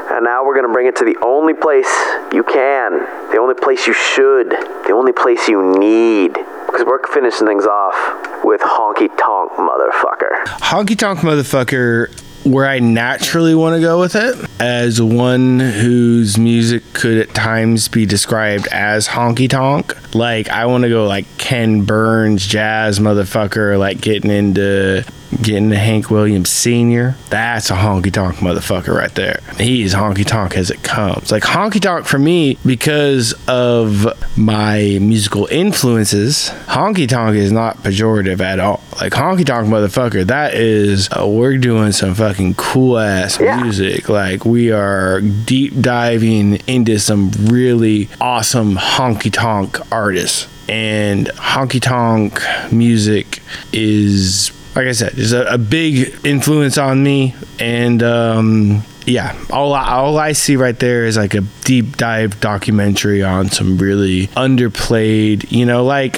And 0.09 0.25
now 0.25 0.43
we're 0.43 0.55
to 0.65 0.73
bring 0.73 0.87
it 0.87 0.95
to 0.95 1.05
the 1.05 1.15
only 1.23 1.53
place 1.53 1.87
you 2.33 2.43
can, 2.43 2.97
the 3.31 3.37
only 3.37 3.53
place 3.53 3.85
you 3.85 3.93
should, 3.93 4.49
the 4.49 4.91
only 4.91 5.11
place 5.13 5.47
you 5.47 5.61
need. 5.77 6.33
Because 6.33 6.83
we're 6.85 7.05
finishing 7.13 7.45
things 7.45 7.65
off 7.67 8.43
with 8.43 8.61
honky 8.61 9.07
tonk 9.17 9.51
motherfucker. 9.53 10.45
Honky 10.65 10.97
tonk 10.97 11.19
motherfucker, 11.19 12.09
where 12.43 12.67
I 12.67 12.79
naturally 12.79 13.55
want 13.55 13.75
to 13.75 13.81
go 13.81 13.99
with 13.99 14.15
it, 14.15 14.35
as 14.59 15.01
one 15.01 15.59
whose 15.59 16.37
music 16.37 16.83
could 16.93 17.17
at 17.17 17.33
times 17.33 17.87
be 17.87 18.05
described 18.05 18.67
as 18.71 19.07
honky 19.07 19.49
tonk. 19.49 19.95
Like, 20.15 20.49
I 20.49 20.65
want 20.65 20.83
to 20.83 20.89
go 20.89 21.05
like 21.07 21.25
Ken 21.37 21.83
Burns, 21.83 22.45
jazz 22.45 22.99
motherfucker, 22.99 23.77
like 23.77 24.01
getting 24.01 24.31
into. 24.31 25.05
Getting 25.43 25.65
into 25.65 25.77
Hank 25.77 26.09
Williams 26.09 26.49
Sr. 26.49 27.15
That's 27.29 27.69
a 27.69 27.75
honky 27.75 28.11
tonk 28.11 28.37
motherfucker 28.37 28.95
right 28.95 29.13
there. 29.13 29.41
He 29.59 29.83
is 29.83 29.93
honky 29.93 30.25
tonk 30.25 30.57
as 30.57 30.71
it 30.71 30.81
comes. 30.81 31.31
Like 31.31 31.43
honky 31.43 31.79
tonk 31.79 32.07
for 32.07 32.17
me, 32.17 32.57
because 32.65 33.35
of 33.47 34.07
my 34.35 34.97
musical 34.99 35.45
influences, 35.51 36.49
honky 36.65 37.07
tonk 37.07 37.35
is 37.35 37.51
not 37.51 37.77
pejorative 37.77 38.39
at 38.39 38.59
all. 38.59 38.81
Like 38.99 39.13
honky 39.13 39.45
tonk 39.45 39.67
motherfucker, 39.67 40.25
that 40.25 40.55
is 40.55 41.07
uh, 41.15 41.27
we're 41.27 41.59
doing 41.59 41.91
some 41.91 42.15
fucking 42.15 42.28
cool 42.57 42.97
ass 42.99 43.39
Yeah. 43.39 43.61
music. 43.61 44.09
Like 44.09 44.45
we 44.45 44.71
are 44.71 45.21
deep 45.21 45.79
diving 45.81 46.55
into 46.67 46.99
some 46.99 47.31
really 47.45 48.09
awesome 48.21 48.75
honky 48.75 49.31
tonk 49.31 49.77
artists. 49.91 50.47
And 50.67 51.27
honky 51.27 51.81
tonk 51.81 52.41
music 52.71 53.41
is 53.73 54.51
like 54.75 54.85
I 54.87 54.91
said, 54.91 55.17
is 55.17 55.33
a, 55.33 55.43
a 55.45 55.57
big 55.57 56.15
influence 56.25 56.77
on 56.77 57.01
me. 57.03 57.33
And 57.59 58.03
um 58.03 58.83
yeah, 59.05 59.35
all 59.49 59.73
I, 59.73 59.89
all 59.93 60.17
I 60.19 60.33
see 60.33 60.55
right 60.55 60.77
there 60.77 61.05
is 61.05 61.17
like 61.17 61.33
a 61.33 61.41
deep 61.63 61.97
dive 61.97 62.39
documentary 62.39 63.23
on 63.23 63.49
some 63.49 63.77
really 63.79 64.27
underplayed, 64.27 65.51
you 65.51 65.65
know, 65.65 65.83
like 65.83 66.17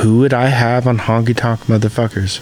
who 0.00 0.18
would 0.18 0.34
I 0.34 0.46
have 0.46 0.86
on 0.88 0.98
honky 0.98 1.36
tonk 1.36 1.60
motherfuckers? 1.66 2.40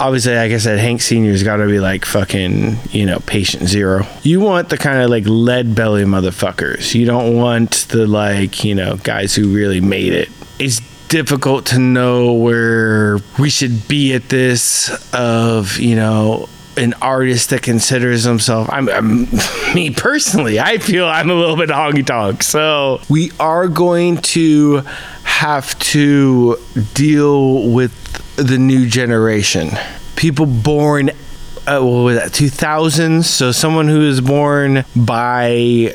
Obviously, 0.00 0.34
like 0.34 0.52
I 0.52 0.58
said, 0.58 0.78
Hank 0.78 1.02
Senior's 1.02 1.42
got 1.42 1.56
to 1.56 1.66
be 1.66 1.80
like 1.80 2.04
fucking, 2.04 2.78
you 2.90 3.04
know, 3.04 3.18
patient 3.20 3.64
zero. 3.68 4.06
You 4.22 4.40
want 4.40 4.70
the 4.70 4.78
kind 4.78 5.02
of 5.02 5.10
like 5.10 5.24
Lead 5.26 5.74
Belly 5.74 6.04
motherfuckers. 6.04 6.94
You 6.94 7.04
don't 7.04 7.36
want 7.36 7.86
the 7.90 8.06
like, 8.06 8.64
you 8.64 8.74
know, 8.74 8.96
guys 8.96 9.34
who 9.34 9.54
really 9.54 9.80
made 9.80 10.12
it. 10.12 10.30
It's 10.58 10.80
difficult 11.08 11.66
to 11.66 11.78
know 11.78 12.32
where 12.32 13.18
we 13.38 13.50
should 13.50 13.86
be 13.86 14.14
at 14.14 14.28
this 14.28 14.90
of, 15.14 15.78
you 15.78 15.96
know, 15.96 16.48
an 16.78 16.94
artist 17.00 17.50
that 17.50 17.62
considers 17.62 18.24
himself 18.24 18.68
I'm, 18.70 18.88
I'm 18.90 19.20
me 19.74 19.90
personally 19.90 20.60
i 20.60 20.76
feel 20.76 21.06
i'm 21.06 21.30
a 21.30 21.34
little 21.34 21.56
bit 21.56 21.70
honky 21.70 22.04
tonk 22.04 22.42
so 22.42 23.00
we 23.08 23.32
are 23.40 23.66
going 23.66 24.18
to 24.18 24.82
have 25.24 25.78
to 25.78 26.58
deal 26.92 27.70
with 27.70 27.94
the 28.36 28.58
new 28.58 28.86
generation. 28.88 29.70
People 30.16 30.46
born 30.46 31.10
uh, 31.66 31.80
what 31.80 32.04
was 32.04 32.16
that 32.16 32.30
2000s 32.30 33.24
so 33.24 33.50
someone 33.50 33.88
who 33.88 34.00
was 34.00 34.20
born 34.20 34.84
by 34.94 35.48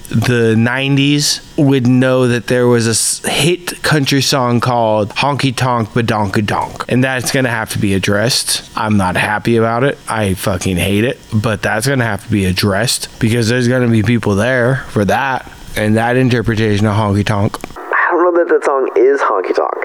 the 0.10 0.54
90s 0.58 1.42
would 1.58 1.88
know 1.88 2.28
that 2.28 2.48
there 2.48 2.68
was 2.68 2.88
a 2.88 3.30
hit 3.30 3.82
country 3.82 4.22
song 4.22 4.60
called 4.60 5.10
honky 5.12 5.56
tonk 5.56 5.90
badonkadonk. 5.90 6.84
And 6.90 7.04
that's 7.04 7.32
gonna 7.32 7.50
have 7.50 7.70
to 7.72 7.80
be 7.80 7.94
addressed. 7.94 8.70
I'm 8.78 8.98
not 8.98 9.16
happy 9.16 9.56
about 9.56 9.84
it. 9.84 9.98
I 10.10 10.34
fucking 10.34 10.78
hate 10.78 11.06
it. 11.06 11.20
But 11.34 11.62
that's 11.62 11.88
gonna 11.88 12.04
have 12.04 12.26
to 12.26 12.32
be 12.32 12.46
addressed 12.46 13.20
because 13.20 13.48
there's 13.48 13.68
gonna 13.68 13.90
be 13.90 14.04
people 14.04 14.36
there 14.36 14.78
for 14.90 15.06
that. 15.06 15.50
And 15.78 15.96
that 15.96 16.18
interpretation 16.18 16.86
of 16.86 16.98
honky 16.98 17.26
tonk. 17.26 17.56
I 17.78 18.08
don't 18.12 18.36
know 18.36 18.44
that 18.44 18.50
that 18.50 18.66
song 18.66 18.92
is 18.98 19.22
honky 19.22 19.56
tonk. 19.56 19.81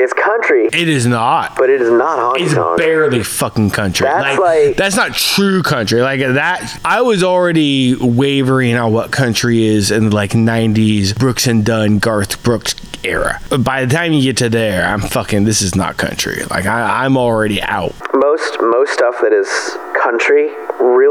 It's 0.00 0.12
country, 0.12 0.66
it 0.66 0.88
is 0.88 1.06
not 1.06 1.56
but 1.56 1.70
it 1.70 1.82
is 1.82 1.90
not 1.90 2.18
honky 2.18 2.44
It's 2.44 2.54
tonk. 2.54 2.78
barely 2.78 3.22
fucking 3.22 3.70
country. 3.70 4.04
That's 4.06 4.38
like- 4.38 4.76
that's 4.76 4.96
not 4.96 5.12
true 5.14 5.62
country. 5.62 6.00
Like 6.02 6.20
that, 6.20 6.80
I 6.84 7.02
was 7.02 7.22
already 7.24 7.96
wavering 7.96 8.76
on 8.76 8.92
what 8.92 9.10
country 9.10 9.66
is 9.66 9.90
in 9.90 10.10
like 10.10 10.30
'90s 10.32 11.18
Brooks 11.18 11.46
and 11.46 11.64
Dunn, 11.64 11.98
Garth 11.98 12.42
Brooks 12.42 12.74
era. 13.04 13.40
But 13.50 13.64
by 13.64 13.84
the 13.84 13.92
time 13.94 14.12
you 14.12 14.22
get 14.22 14.36
to 14.38 14.48
there, 14.48 14.84
I'm 14.86 15.00
fucking. 15.00 15.44
This 15.44 15.62
is 15.62 15.74
not 15.74 15.96
country. 15.96 16.42
Like 16.50 16.66
I, 16.66 17.04
I'm 17.04 17.16
already 17.16 17.60
out. 17.62 17.94
most 18.14 18.58
most 18.60 18.92
stuff 18.92 19.16
that 19.22 19.32
is 19.32 19.48
country 20.00 20.50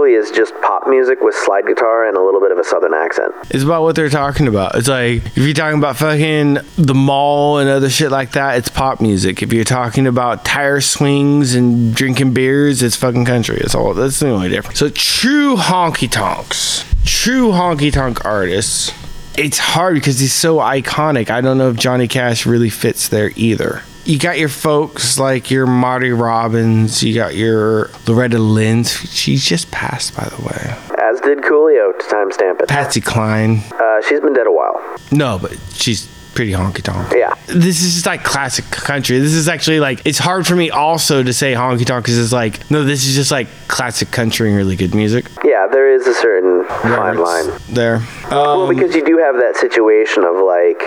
really 0.08 0.18
is 0.18 0.32
just 0.32 0.54
pop 0.62 0.88
music 0.88 1.22
with 1.22 1.36
slide 1.36 1.66
guitar 1.66 2.08
and 2.08 2.18
a 2.18 2.22
little 2.22 2.40
bit 2.40 2.52
of 2.52 2.58
a 2.58 2.64
southern 2.64 2.94
accent. 2.94 3.34
It's 3.50 3.64
about 3.64 3.84
what 3.84 3.96
they're 3.96 4.10
talking 4.10 4.48
about. 4.48 4.76
It's 4.76 4.88
like 4.88 5.26
if 5.26 5.38
you're 5.38 5.54
talking 5.54 5.78
about 5.78 5.98
fucking 5.98 6.60
the 6.78 6.94
mall 6.94 7.60
and 7.60 7.70
other 7.70 7.90
shit 7.90 8.12
like 8.12 8.32
that, 8.32 8.58
it's 8.58 8.70
pop 8.70 9.02
music. 9.02 9.42
If 9.42 9.54
you're 9.54 9.64
talking 9.64 10.08
about 10.08 10.46
tire 10.46 10.82
swings 10.82 11.56
and 11.56 11.94
drinking 11.94 12.34
beers, 12.34 12.82
it's 12.82 12.96
fucking 12.96 13.26
country. 13.26 13.58
It's 13.58 13.76
all 13.76 13.94
that's 13.94 14.20
the 14.20 14.30
only 14.30 14.50
difference. 14.50 14.80
So 14.80 14.90
true 14.90 15.56
honky 15.56 16.10
tonks, 16.10 16.86
true 17.06 17.52
honky 17.52 17.92
tonk 17.92 18.24
artists. 18.26 18.92
It's 19.38 19.60
hard 19.60 19.94
because 19.94 20.20
he's 20.20 20.34
so 20.34 20.58
iconic. 20.58 21.30
I 21.30 21.42
don't 21.42 21.60
know 21.60 21.70
if 21.70 21.76
Johnny 21.76 22.08
Cash 22.08 22.48
really 22.48 22.72
fits 22.72 23.08
there 23.08 23.32
either. 23.36 23.84
You 24.08 24.18
got 24.18 24.40
your 24.40 24.48
folks 24.48 25.20
like 25.20 25.52
your 25.52 25.68
Marty 25.68 26.12
Robbins, 26.12 27.04
you 27.04 27.14
got 27.14 27.36
your 27.36 27.90
Loretta 28.08 28.40
Lynn's. 28.40 28.90
She's 29.14 29.44
just 29.44 29.70
passed, 29.70 30.16
by 30.16 30.24
the 30.30 30.42
way. 30.44 30.78
As 31.04 31.20
did 31.20 31.40
Coolio 31.40 31.92
to 31.92 32.06
timestamp 32.06 32.62
it. 32.62 32.70
Patsy 32.70 33.02
Cline. 33.02 33.64
Uh, 33.78 34.02
she's 34.08 34.22
been 34.22 34.34
dead 34.34 34.48
a 34.48 34.52
while. 34.52 34.82
No, 35.12 35.38
but 35.38 35.58
she's 35.74 36.08
pretty 36.34 36.54
honky 36.54 36.82
tonk. 36.82 37.12
Yeah. 37.14 37.34
This 37.48 37.84
is 37.84 37.96
just 37.96 38.06
like 38.06 38.24
classic 38.24 38.64
country. 38.72 39.20
This 39.20 39.34
is 39.34 39.50
actually 39.50 39.82
like 39.82 40.06
it's 40.06 40.20
hard 40.20 40.48
for 40.48 40.56
me 40.56 40.70
also 40.70 41.22
to 41.22 41.34
say 41.34 41.54
honky 41.54 41.86
tonk 41.86 42.06
because 42.06 42.18
it's 42.18 42.32
like 42.32 42.72
no, 42.72 42.86
this 42.86 43.06
is 43.06 43.14
just 43.14 43.30
like 43.30 43.50
classic 43.68 44.12
country 44.12 44.48
and 44.48 44.56
really 44.56 44.78
good 44.78 44.96
music. 44.96 45.26
Yeah, 45.44 45.68
there 45.70 45.94
is 45.94 46.08
a 46.08 46.14
certain 46.14 46.64
fine 46.66 47.18
line. 47.18 47.60
there. 47.68 48.02
well, 48.32 48.70
because 48.70 48.96
you 48.96 49.04
do 49.04 49.18
have 49.18 49.36
that 49.36 49.58
situation 49.58 50.24
of 50.24 50.38
like 50.38 50.82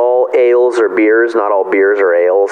all 0.00 0.28
ales 0.34 0.78
are 0.78 0.88
beers, 0.88 1.34
not 1.34 1.52
all 1.52 1.68
beers 1.70 1.98
are 1.98 2.14
ales. 2.14 2.50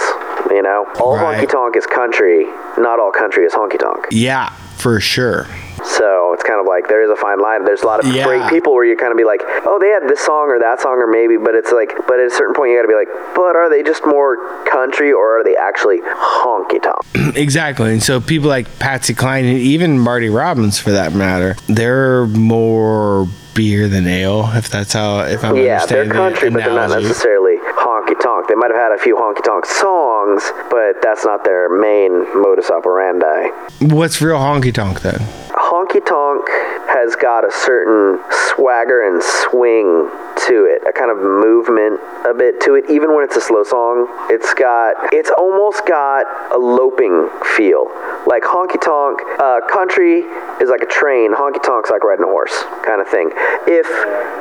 You 0.51 0.63
know, 0.63 0.87
all 1.01 1.15
Right. 1.17 1.39
honky 1.41 1.49
tonk 1.51 1.77
is 1.77 1.87
country, 1.87 2.47
not 2.77 3.01
all 3.01 3.11
country 3.11 3.45
is 3.45 3.53
honky 3.55 3.79
tonk. 3.79 4.07
Yeah, 4.11 4.51
for 4.77 5.01
sure. 5.01 5.47
So 5.85 6.33
it's 6.35 6.43
kind 6.43 6.61
of 6.61 6.67
like 6.67 6.89
there 6.89 7.03
is 7.03 7.11
a 7.11 7.17
fine 7.17 7.41
line. 7.41 7.65
There's 7.65 7.83
a 7.83 7.87
lot 7.87 8.01
of 8.05 8.07
Yeah. 8.13 8.25
great 8.25 8.49
people 8.51 8.75
where 8.75 8.85
you 8.85 8.97
kind 8.97 9.13
of 9.13 9.19
be 9.19 9.25
like, 9.25 9.43
oh, 9.67 9.79
they 9.81 9.89
had 9.89 10.09
this 10.09 10.21
song 10.21 10.49
or 10.51 10.59
that 10.59 10.81
song 10.81 10.99
or 11.01 11.07
maybe, 11.07 11.37
but 11.37 11.55
it's 11.55 11.73
like, 11.73 11.93
but 12.07 12.19
at 12.21 12.27
a 12.27 12.31
certain 12.31 12.55
point 12.55 12.71
you 12.71 12.77
got 12.79 12.83
to 12.83 12.89
be 12.89 12.95
like, 12.95 13.09
but 13.35 13.57
are 13.57 13.69
they 13.71 13.83
just 13.83 14.05
more 14.07 14.37
country 14.65 15.13
or 15.13 15.41
are 15.41 15.45
they 15.45 15.57
actually 15.57 16.01
honky 16.01 16.83
tonk? 16.83 17.37
Exactly. 17.39 17.93
And 17.93 18.03
so 18.03 18.21
people 18.21 18.49
like 18.49 18.79
Patsy 18.79 19.15
Cline 19.15 19.45
and 19.45 19.59
even 19.59 19.99
Marty 19.99 20.29
Robbins 20.29 20.79
for 20.79 20.91
that 20.93 21.13
matter, 21.13 21.57
they're 21.69 22.27
more 22.27 23.27
beer 23.55 23.89
than 23.89 24.07
ale, 24.07 24.51
if 24.55 24.69
that's 24.69 24.93
how 24.93 25.21
if 25.21 25.43
I'm 25.45 25.57
yeah, 25.57 25.85
they're 25.87 26.03
understanding 26.03 26.09
the 26.09 26.15
country, 26.15 26.51
but 26.51 26.59
they're 26.65 26.75
not 26.75 26.91
necessarily 27.03 27.57
honky 27.59 28.19
tonk. 28.21 28.49
They 28.49 28.55
might 28.55 28.71
have 28.71 28.81
had 28.81 28.93
a 28.93 28.99
few 28.99 29.17
honky 29.17 29.43
tonk 29.43 29.67
songs, 29.67 30.51
but 30.71 31.03
that's 31.03 31.25
not 31.25 31.45
their 31.45 31.69
main 31.69 32.25
modus 32.41 32.71
operandi. 32.71 33.49
What's 33.81 34.21
real 34.23 34.39
honky 34.39 34.73
tonk 34.73 35.03
then? 35.03 35.21
Honky 35.59 36.05
tonk 36.05 36.47
has 36.89 37.17
got 37.17 37.47
a 37.47 37.53
certain 37.53 38.19
swagger 38.55 39.07
and 39.07 39.23
swing 39.23 40.09
to 40.47 40.65
it, 40.65 40.83
a 40.89 40.93
kind 40.93 41.11
of 41.11 41.19
movement 41.19 42.01
a 42.25 42.33
bit 42.33 42.61
to 42.63 42.75
it, 42.75 42.89
even 42.89 43.15
when 43.15 43.25
it's 43.25 43.37
a 43.37 43.41
slow 43.41 43.65
song. 43.65 44.07
It's 44.31 44.55
got, 44.55 44.95
it's 45.13 45.31
almost 45.37 45.87
got 45.87 46.25
a 46.55 46.59
loping 46.59 47.29
feel. 47.57 47.87
Like 48.27 48.43
honky 48.45 48.81
tonk, 48.81 49.21
uh, 49.39 49.61
country 49.71 50.21
is 50.61 50.71
like 50.71 50.83
a 50.83 50.87
train, 50.87 51.35
honky 51.35 51.63
tonk's 51.63 51.91
like 51.91 52.05
riding 52.05 52.25
a 52.25 52.29
horse 52.29 52.65
kind 52.85 53.01
of 53.01 53.09
thing. 53.09 53.31
If, 53.67 53.87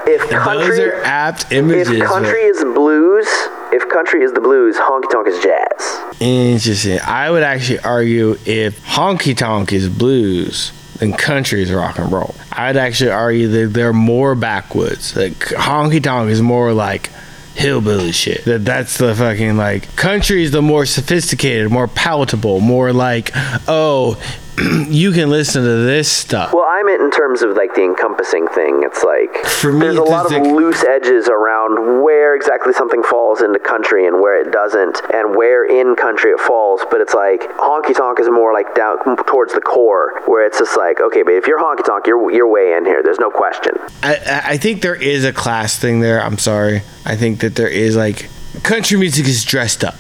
if 0.08 0.30
Those 0.30 0.80
are 0.80 1.02
apt 1.04 1.46
if 1.46 1.52
images. 1.52 2.02
country 2.04 2.42
is 2.42 2.64
blues, 2.64 3.28
if 3.74 3.90
country 3.90 4.22
is 4.24 4.32
the 4.34 4.42
blues, 4.42 4.78
honky 4.78 5.10
tonk 5.10 5.28
is 5.28 5.42
jazz. 5.44 6.16
Interesting. 6.20 7.00
I 7.06 7.30
would 7.30 7.44
actually 7.44 7.80
argue 7.80 8.38
if 8.46 8.80
honky 8.86 9.36
tonk 9.36 9.74
is 9.74 9.90
blues, 9.90 10.72
then 11.00 11.14
country 11.14 11.62
is 11.62 11.72
rock 11.72 12.00
and 12.00 12.12
roll. 12.12 12.36
I'd 12.52 12.78
actually 12.78 13.12
argue 13.12 13.48
that 13.50 13.74
they're 13.74 13.94
more 13.94 14.36
backwoods. 14.36 15.16
Like 15.16 15.38
honky 15.38 16.02
tonk 16.02 16.30
is 16.30 16.42
more 16.42 16.74
like 16.74 17.12
hillbilly 17.56 18.12
shit. 18.12 18.46
That 18.46 18.66
that's 18.66 18.98
the 18.98 19.16
fucking 19.16 19.58
like 19.58 19.96
country 19.96 20.44
is 20.44 20.52
the 20.52 20.62
more 20.62 20.86
sophisticated, 20.86 21.72
more 21.72 21.88
palatable, 21.88 22.60
more 22.60 22.94
like 22.94 23.32
oh, 23.68 24.22
you 24.88 25.12
can 25.12 25.30
listen 25.30 25.64
to 25.64 25.86
this 25.86 26.12
stuff. 26.12 26.52
Well, 26.54 26.66
I 26.68 26.82
meant 26.84 27.02
in 27.02 27.12
terms 27.12 27.42
of 27.44 27.56
like 27.56 27.76
the 27.76 27.84
encompassing 27.84 28.48
thing. 28.48 28.82
It's 28.84 29.04
like 29.04 29.36
For 29.46 29.72
me, 29.72 29.80
there's 29.82 29.98
a 29.98 30.04
lot 30.04 30.26
of 30.34 30.42
loose 30.48 30.84
edges 30.84 31.30
around 31.30 32.02
where 32.02 32.36
exactly 32.36 32.74
something 32.74 33.04
falls 33.04 33.42
into 33.42 33.60
country 33.60 34.08
and 34.08 34.20
where 34.20 34.42
it 34.42 34.52
doesn't, 34.52 35.02
and 35.14 35.36
where 35.36 35.64
in 35.66 35.96
country 35.96 36.32
it 36.32 36.40
falls. 36.40 36.82
But 36.90 37.02
it's 37.02 37.14
like 37.14 37.42
honky 37.58 37.96
tonk 37.96 38.20
is 38.20 38.30
more 38.30 38.52
like 38.54 38.74
down 38.74 38.98
towards 39.28 39.54
the 39.54 39.62
core, 39.62 40.22
where 40.26 40.46
it's 40.46 40.58
just 40.60 40.76
like 40.78 41.00
okay, 41.02 41.22
but 41.24 41.34
if 41.34 41.46
you're 41.48 41.60
honky 41.62 41.86
tonk, 41.86 42.08
you're 42.08 42.32
you're 42.32 42.48
way 42.48 42.74
in 42.74 42.86
here. 42.86 43.02
There's 43.04 43.20
no 43.20 43.30
question. 43.30 43.74
I- 44.04 44.42
I 44.48 44.58
think 44.58 44.82
there 44.82 44.96
is 44.96 45.24
a 45.26 45.34
class 45.34 45.78
thing 45.78 46.00
there. 46.00 46.22
I'm 46.22 46.38
sorry. 46.38 46.82
I 47.06 47.16
think 47.16 47.42
that 47.42 47.56
there 47.56 47.68
is 47.68 47.96
like 47.96 48.30
country 48.64 48.98
music 48.98 49.28
is 49.28 49.44
dressed 49.46 49.84
up. 49.84 49.96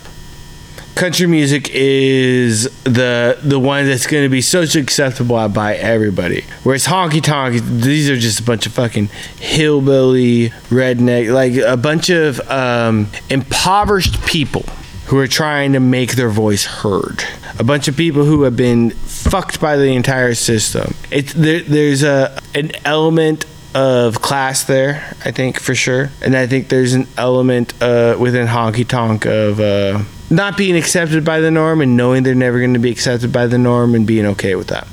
Country 0.98 1.28
music 1.28 1.70
is 1.76 2.64
the 2.84 3.38
the 3.44 3.60
one 3.60 3.86
that's 3.86 4.08
going 4.08 4.24
to 4.24 4.30
be 4.30 4.42
socially 4.42 4.82
acceptable 4.82 5.48
by 5.48 5.76
everybody. 5.76 6.44
Whereas 6.64 6.88
honky 6.88 7.22
tonk, 7.22 7.62
these 7.62 8.10
are 8.10 8.18
just 8.18 8.40
a 8.40 8.44
bunch 8.44 8.66
of 8.66 8.72
fucking 8.72 9.10
hillbilly 9.40 10.50
redneck, 10.72 11.32
like 11.32 11.54
a 11.54 11.78
bunch 11.78 12.10
of 12.10 12.40
um, 12.50 13.10
impoverished 13.30 14.26
people 14.26 14.64
who 15.06 15.20
are 15.20 15.28
trying 15.28 15.74
to 15.74 15.80
make 15.80 16.16
their 16.16 16.30
voice 16.30 16.66
heard. 16.66 17.24
A 17.60 17.64
bunch 17.64 17.88
of 17.88 17.96
people 17.96 18.26
who 18.26 18.42
have 18.42 18.58
been 18.58 18.90
fucked 18.90 19.62
by 19.62 19.78
the 19.78 19.94
entire 19.94 20.34
system. 20.34 20.96
It's 21.12 21.32
there, 21.34 21.62
there's 21.62 22.02
a 22.02 22.40
an 22.56 22.72
element 22.86 23.46
of 23.76 24.24
class 24.24 24.64
there, 24.64 25.16
I 25.24 25.30
think 25.30 25.60
for 25.60 25.76
sure, 25.76 26.10
and 26.24 26.36
I 26.36 26.48
think 26.48 26.70
there's 26.70 26.96
an 26.96 27.08
element 27.20 27.80
uh, 27.84 28.18
within 28.20 28.48
honky 28.48 28.88
tonk 28.88 29.28
of 29.28 29.60
uh, 29.60 30.04
not 30.30 30.58
being 30.58 30.76
accepted 30.76 31.24
by 31.24 31.40
the 31.40 31.52
norm 31.52 31.82
and 31.82 31.96
knowing 31.96 32.24
they're 32.24 32.36
never 32.36 32.60
going 32.60 32.74
to 32.74 32.80
be 32.80 32.92
accepted 32.92 33.32
by 33.32 33.48
the 33.48 33.58
norm 33.58 33.96
and 33.96 34.06
being 34.06 34.26
okay 34.26 34.56
with 34.56 34.68
that. 34.68 34.88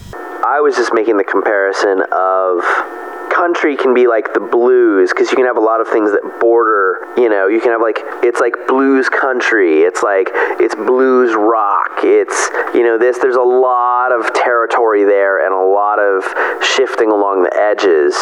I 0.44 0.60
was 0.60 0.76
just 0.76 0.92
making 0.94 1.16
the 1.16 1.24
comparison 1.24 2.02
of 2.12 2.62
country 3.34 3.76
can 3.76 3.92
be 3.92 4.06
like 4.06 4.32
the 4.32 4.40
blues 4.40 5.10
because 5.10 5.30
you 5.30 5.36
can 5.36 5.44
have 5.44 5.56
a 5.56 5.60
lot 5.60 5.80
of 5.80 5.88
things 5.88 6.12
that 6.12 6.22
border 6.40 7.00
you 7.16 7.28
know 7.28 7.48
you 7.48 7.60
can 7.60 7.72
have 7.72 7.80
like 7.80 7.98
it's 8.22 8.38
like 8.38 8.54
blues 8.68 9.08
country 9.08 9.82
it's 9.82 10.04
like 10.04 10.28
it's 10.62 10.74
blues 10.76 11.34
rock 11.34 11.90
it's 12.04 12.48
you 12.72 12.84
know 12.84 12.96
this 12.96 13.18
there's 13.18 13.34
a 13.34 13.42
lot 13.42 14.12
of 14.12 14.32
territory 14.34 15.02
there 15.02 15.44
and 15.44 15.52
a 15.52 15.66
lot 15.66 15.98
of 15.98 16.22
shifting 16.62 17.10
along 17.10 17.42
the 17.42 17.52
edges 17.56 18.14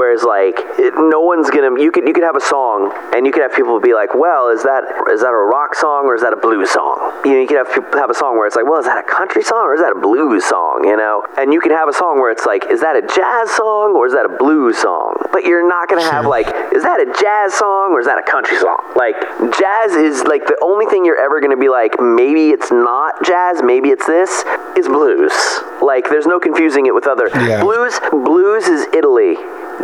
whereas 0.00 0.22
like 0.24 0.56
it, 0.80 0.94
no 0.96 1.20
one's 1.20 1.50
gonna 1.50 1.68
you 1.78 1.92
could 1.92 2.08
you 2.08 2.14
could 2.16 2.24
have 2.24 2.36
a 2.36 2.40
song 2.54 2.88
and 3.14 3.26
you 3.26 3.32
could 3.32 3.42
have 3.42 3.52
people 3.52 3.76
be 3.78 3.92
like 3.92 4.14
well 4.14 4.48
is 4.48 4.62
that 4.62 4.82
is 5.12 5.20
that 5.20 5.28
a 5.40 5.44
rock 5.56 5.74
song 5.74 6.06
or 6.08 6.14
is 6.16 6.22
that 6.22 6.32
a 6.32 6.40
blues 6.46 6.70
song? 6.70 6.96
You 7.28 7.32
know 7.36 7.40
you 7.44 7.48
could 7.50 7.60
have 7.62 7.68
people 7.74 7.98
have 8.00 8.08
a 8.08 8.14
song 8.22 8.38
where 8.38 8.46
it's 8.48 8.56
like 8.56 8.64
well 8.64 8.80
is 8.80 8.86
that 8.86 8.96
a 8.96 9.08
country 9.18 9.42
song 9.42 9.60
or 9.68 9.74
is 9.76 9.82
that 9.84 9.92
a 9.92 10.00
blues 10.00 10.44
song 10.48 10.84
you 10.88 10.96
know? 10.96 11.16
And 11.36 11.52
you 11.52 11.60
could 11.60 11.72
have 11.80 11.88
a 11.88 11.92
song 11.92 12.18
where 12.20 12.32
it's 12.32 12.46
like 12.46 12.64
is 12.72 12.80
that 12.80 12.96
a 12.96 13.02
jazz 13.02 13.50
song 13.60 13.92
or 13.98 14.06
is 14.08 14.14
that 14.16 14.24
a 14.24 14.34
blues 14.42 14.78
song? 14.78 15.20
But 15.34 15.44
you're 15.44 15.66
not 15.76 15.88
gonna 15.90 16.08
have 16.16 16.24
like 16.24 16.48
is 16.72 16.82
that 16.82 16.98
a 17.04 17.08
jazz 17.20 17.52
song 17.52 17.92
or 17.92 18.00
is 18.00 18.06
that 18.06 18.18
a 18.18 18.24
country 18.34 18.56
song? 18.56 18.80
Like 18.96 19.16
jazz 19.60 19.92
is 20.08 20.24
like 20.24 20.46
the 20.46 20.56
only 20.62 20.86
thing 20.86 21.04
you're 21.04 21.20
ever 21.20 21.40
gonna 21.44 21.60
be 21.60 21.68
like 21.68 22.00
maybe 22.00 22.48
it's 22.56 22.70
not 22.72 23.12
jazz 23.22 23.62
maybe 23.62 23.90
it's 23.90 24.06
this 24.06 24.44
is 24.80 24.88
blues. 24.88 25.36
Like 25.82 26.08
there's 26.08 26.26
no 26.26 26.40
confusing 26.40 26.86
it 26.86 26.94
with 26.94 27.06
other 27.06 27.28
Yeah. 27.34 27.60
blues 27.60 28.00
blues 28.10 28.64
is 28.68 28.86
italy 28.94 29.36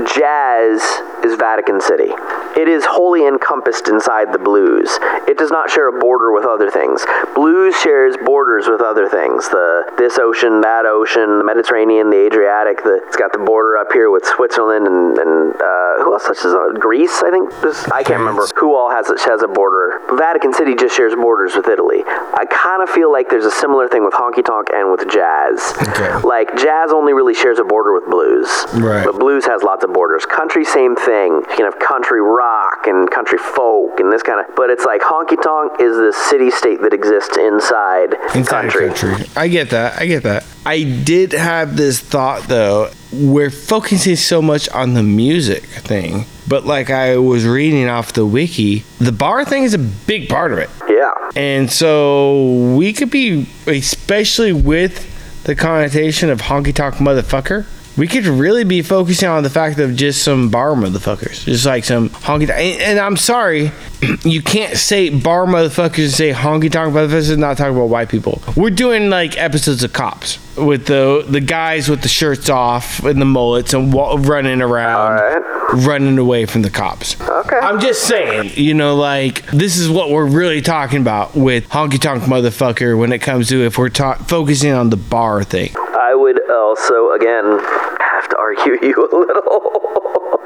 jazz 0.05 1.03
is 1.27 1.35
vatican 1.37 1.81
city. 1.81 2.11
It 2.57 2.69
is 2.69 2.85
wholly 2.87 3.27
encompassed 3.27 3.89
inside 3.89 4.33
the 4.33 4.39
blues. 4.39 4.89
It 5.29 5.37
does 5.37 5.51
not 5.51 5.69
share 5.69 5.89
a 5.89 5.99
border 5.99 6.33
with 6.33 6.47
other 6.47 6.71
things. 6.71 7.05
Blues 7.35 7.77
shares 7.77 8.17
borders 8.25 8.67
with 8.69 8.81
other 8.81 9.09
things. 9.09 9.49
The 9.51 9.85
this 9.99 10.19
ocean 10.19 10.61
that 10.63 10.87
ocean 10.87 11.39
the 11.39 11.45
mediterranean 11.45 12.11
the 12.11 12.27
adriatic 12.27 12.83
the, 12.85 13.01
it's 13.07 13.17
got 13.17 13.33
the 13.33 13.39
border 13.39 13.77
up 13.77 13.93
here 13.93 14.11
with 14.11 14.25
switzerland 14.25 14.87
and, 14.87 15.19
and 15.19 15.55
uh, 15.57 16.05
who 16.05 16.13
else 16.13 16.25
touches 16.27 16.53
on 16.55 16.77
it? 16.77 16.81
greece 16.81 17.23
i 17.23 17.31
think? 17.31 17.51
There's- 17.61 17.89
i 17.91 18.03
can't 18.03 18.21
remember 18.21 18.47
who 18.57 18.75
all 18.77 18.91
has 18.91 19.09
has 19.25 19.43
a 19.43 19.49
border. 19.49 20.01
Vatican 20.17 20.53
city 20.53 20.75
just 20.75 20.95
shares 20.97 21.15
borders 21.15 21.57
with 21.57 21.69
italy. 21.69 22.03
I 22.07 22.45
kind 22.51 22.83
of 22.83 22.89
feel 22.91 23.11
like 23.11 23.29
there's 23.31 23.45
a 23.45 23.51
similar 23.51 23.89
thing 23.89 24.05
with 24.05 24.15
honky 24.15 24.45
tonk 24.45 24.69
and 24.73 24.91
with 24.91 25.09
jazz. 25.11 25.75
Okay. 25.89 26.13
like 26.23 26.57
jazz 26.57 26.93
only 26.93 27.13
really 27.13 27.35
shares 27.35 27.59
a 27.59 27.65
border 27.65 27.93
with 27.95 28.07
blues. 28.07 28.49
Right. 28.75 29.05
but 29.05 29.19
blues 29.19 29.45
has 29.47 29.63
lots 29.63 29.83
of 29.85 29.93
borders. 29.93 30.25
Country 30.27 30.65
same 30.65 30.95
thing 30.97 31.16
you 31.25 31.47
can 31.57 31.65
have 31.65 31.79
country 31.79 32.21
rock 32.21 32.87
and 32.87 33.11
country 33.11 33.39
folk 33.39 33.99
and 34.01 34.13
this 34.13 34.23
kind 34.23 34.41
of 34.41 34.55
but 34.57 34.71
it's 34.71 34.85
like 34.85 35.01
honky 35.01 35.41
tonk 35.43 35.81
is 35.81 35.97
the 35.97 36.13
city 36.29 36.51
state 36.51 36.81
that 36.83 36.93
exists 36.93 37.37
inside, 37.37 38.15
Inside 38.35 38.71
country. 38.71 38.89
country. 38.89 39.27
I 39.37 39.49
get 39.49 39.71
that. 39.71 40.01
I 40.01 40.07
get 40.07 40.23
that. 40.25 40.45
I 40.65 40.83
did 40.83 41.33
have 41.33 41.77
this 41.77 42.01
thought 42.01 42.43
though. 42.49 42.91
We're 43.13 43.51
focusing 43.51 44.17
so 44.17 44.43
much 44.43 44.69
on 44.71 44.95
the 44.95 45.03
music 45.03 45.63
thing, 45.65 46.27
but 46.49 46.65
like 46.67 46.91
I 46.91 47.17
was 47.19 47.47
reading 47.47 47.89
off 47.89 48.13
the 48.13 48.27
wiki, 48.27 48.85
the 48.99 49.13
bar 49.13 49.45
thing 49.45 49.63
is 49.63 49.75
a 49.75 49.79
big 49.79 50.29
part 50.29 50.53
of 50.53 50.59
it. 50.59 50.69
yeah 50.89 51.13
And 51.37 51.71
so 51.71 52.75
we 52.77 52.93
could 52.93 53.11
be, 53.11 53.47
especially 53.67 54.53
with 54.53 55.13
the 55.45 55.55
connotation 55.55 56.29
of 56.31 56.43
honky 56.43 56.75
tonk 56.75 56.97
motherfucker, 56.97 57.65
we 57.97 58.07
could 58.07 58.27
really 58.27 58.65
be 58.65 58.83
focusing 58.83 59.29
on 59.29 59.43
the 59.43 59.51
fact 59.51 59.79
of 59.79 59.97
just 59.97 60.23
some 60.23 60.51
bar 60.51 60.73
motherfuckers, 60.75 61.45
just 61.45 61.65
like 61.65 61.85
some 61.85 62.11
honky. 62.11 62.43
And, 62.51 62.81
and 62.83 62.99
I'm 62.99 63.17
sorry, 63.17 63.73
you 64.23 64.43
can't 64.43 64.77
say 64.77 65.09
bar 65.09 65.47
motherfuckers 65.47 66.05
and 66.05 66.13
say 66.13 66.33
honky 66.33 66.71
tonk 66.71 66.95
motherfuckers 66.95 67.31
and 67.31 67.41
not 67.41 67.57
talk 67.57 67.71
about 67.71 67.89
white 67.89 68.09
people. 68.09 68.43
We're 68.57 68.71
doing 68.71 69.09
like 69.09 69.39
episodes 69.39 69.83
of 69.83 69.93
Cops 69.93 70.39
with 70.57 70.87
the 70.87 71.25
the 71.29 71.41
guys 71.41 71.89
with 71.89 72.01
the 72.03 72.09
shirts 72.09 72.49
off 72.49 73.05
and 73.05 73.21
the 73.21 73.27
mullets 73.27 73.75
and 73.75 73.93
wa- 73.93 74.17
running 74.19 74.63
around 74.63 75.19
Alright. 75.19 75.87
running 75.87 76.17
away 76.19 76.47
from 76.47 76.63
the 76.63 76.71
cops. 76.71 77.21
Okay. 77.21 77.59
I'm 77.59 77.79
just 77.79 78.05
saying, 78.05 78.53
you 78.55 78.73
know, 78.73 78.97
like 78.97 79.45
this 79.49 79.77
is 79.77 79.89
what 79.89 80.11
we're 80.11 80.25
really 80.27 80.63
talking 80.63 81.01
about 81.01 81.35
with 81.37 81.69
honky 81.69 82.01
tonk 82.01 82.23
motherfucker 82.25 82.99
when 82.99 83.13
it 83.13 83.19
comes 83.19 83.49
to 83.51 83.65
if 83.67 83.77
we're 83.79 83.91
ta- 83.91 84.15
focusing 84.15 84.73
on 84.73 84.89
the 84.91 84.97
bar 84.97 85.45
thing. 85.45 85.75
I 86.07 86.15
would 86.15 86.39
also 86.51 87.11
again 87.11 87.59
have 87.99 88.29
to 88.29 88.37
argue 88.39 88.79
you 88.83 88.95
a 88.95 89.11
little 89.17 89.43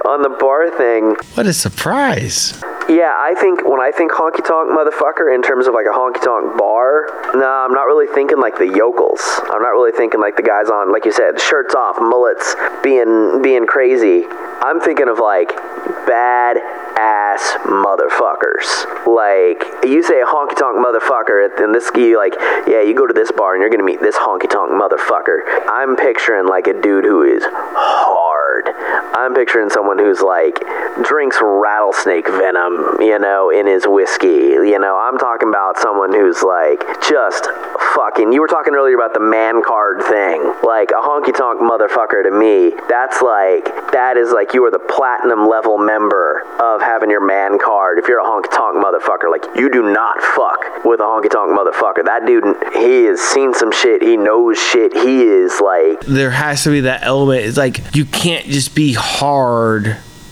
on 0.05 0.23
the 0.23 0.29
bar 0.29 0.71
thing 0.71 1.17
What 1.35 1.47
a 1.47 1.53
surprise! 1.53 2.61
Yeah, 2.89 3.15
I 3.15 3.35
think 3.39 3.69
when 3.69 3.81
I 3.81 3.93
think 3.93 4.11
honky 4.11 4.43
tonk 4.43 4.67
motherfucker 4.75 5.33
in 5.33 5.43
terms 5.43 5.69
of 5.69 5.75
like 5.75 5.87
a 5.87 5.95
honky 5.95 6.21
tonk 6.21 6.59
bar, 6.59 7.07
nah, 7.35 7.65
I'm 7.65 7.73
not 7.73 7.87
really 7.87 8.09
thinking 8.13 8.41
like 8.41 8.59
the 8.59 8.67
yokels. 8.67 9.23
I'm 9.47 9.63
not 9.63 9.71
really 9.79 9.93
thinking 9.93 10.21
like 10.21 10.37
the 10.37 10.43
guys 10.43 10.69
on, 10.71 10.91
like 10.91 11.05
you 11.05 11.13
said, 11.13 11.41
shirts 11.41 11.75
off, 11.75 12.01
mullets, 12.01 12.57
being 12.83 13.43
being 13.43 13.67
crazy. 13.67 14.27
I'm 14.61 14.81
thinking 14.81 15.09
of 15.09 15.21
like 15.21 15.55
bad 16.07 16.59
ass 16.99 17.57
motherfuckers. 17.63 19.07
Like 19.07 19.65
you 19.87 20.03
say 20.03 20.21
a 20.21 20.27
honky 20.27 20.59
tonk 20.59 20.77
motherfucker, 20.83 21.47
and 21.63 21.75
this 21.75 21.91
you 21.95 22.19
like, 22.19 22.35
yeah, 22.67 22.83
you 22.83 22.95
go 22.95 23.07
to 23.07 23.15
this 23.15 23.31
bar 23.31 23.55
and 23.55 23.61
you're 23.61 23.71
gonna 23.71 23.85
meet 23.85 24.01
this 24.01 24.17
honky 24.17 24.51
tonk 24.51 24.73
motherfucker. 24.73 25.47
I'm 25.69 25.95
picturing 25.95 26.49
like 26.49 26.67
a 26.67 26.75
dude 26.75 27.05
who 27.05 27.23
is 27.23 27.45
hard. 27.47 28.69
I'm 29.15 29.35
picturing 29.35 29.71
someone 29.71 29.90
who's 29.99 30.21
like 30.21 30.61
drinks 31.03 31.39
rattlesnake 31.43 32.29
venom, 32.29 33.01
you 33.01 33.19
know, 33.19 33.51
in 33.51 33.67
his 33.67 33.85
whiskey. 33.87 34.59
You 34.69 34.79
know, 34.79 34.99
I'm 34.99 35.19
talking 35.19 35.49
about 35.49 35.79
someone 35.79 36.13
who's 36.13 36.43
like 36.43 36.81
just 37.09 37.47
fucking. 37.95 38.33
You 38.33 38.41
were 38.41 38.49
talking 38.49 38.75
earlier 38.75 38.95
about 38.95 39.15
the 39.15 39.21
man 39.21 39.63
card 39.63 40.03
thing. 40.03 40.43
Like 40.63 40.91
a 40.91 41.01
honky 41.01 41.35
tonk 41.37 41.61
motherfucker 41.61 42.23
to 42.25 42.31
me, 42.31 42.73
that's 42.89 43.23
like 43.23 43.65
that 43.93 44.17
is 44.17 44.33
like 44.33 44.55
you 44.55 44.65
are 44.65 44.71
the 44.71 44.79
platinum 44.79 45.49
level 45.49 45.79
member 45.79 46.43
of 46.61 46.81
having 46.81 47.11
your 47.11 47.25
man 47.25 47.59
card. 47.59 47.99
If 47.99 48.09
you're 48.09 48.21
a 48.21 48.25
honky 48.25 48.51
tonk 48.51 48.83
motherfucker, 48.83 49.31
like 49.31 49.45
you 49.57 49.71
do 49.71 49.83
not 49.83 50.21
fuck 50.21 50.85
with 50.85 51.01
a 51.01 51.05
honky 51.05 51.31
tonk 51.31 51.57
motherfucker. 51.57 52.05
That 52.05 52.27
dude, 52.27 52.45
he 52.75 53.05
has 53.05 53.21
seen 53.21 53.55
some 53.55 53.73
shit. 53.73 54.03
He 54.03 54.17
knows 54.17 54.59
shit. 54.59 54.93
He 54.93 55.23
is 55.23 55.61
like 55.61 56.01
There 56.01 56.31
has 56.31 56.65
to 56.65 56.71
be 56.71 56.81
that 56.81 57.03
element. 57.03 57.45
It's 57.45 57.57
like 57.57 57.95
you 57.95 58.05
can't 58.05 58.47
just 58.47 58.75
be 58.75 58.93
hard. 58.93 59.80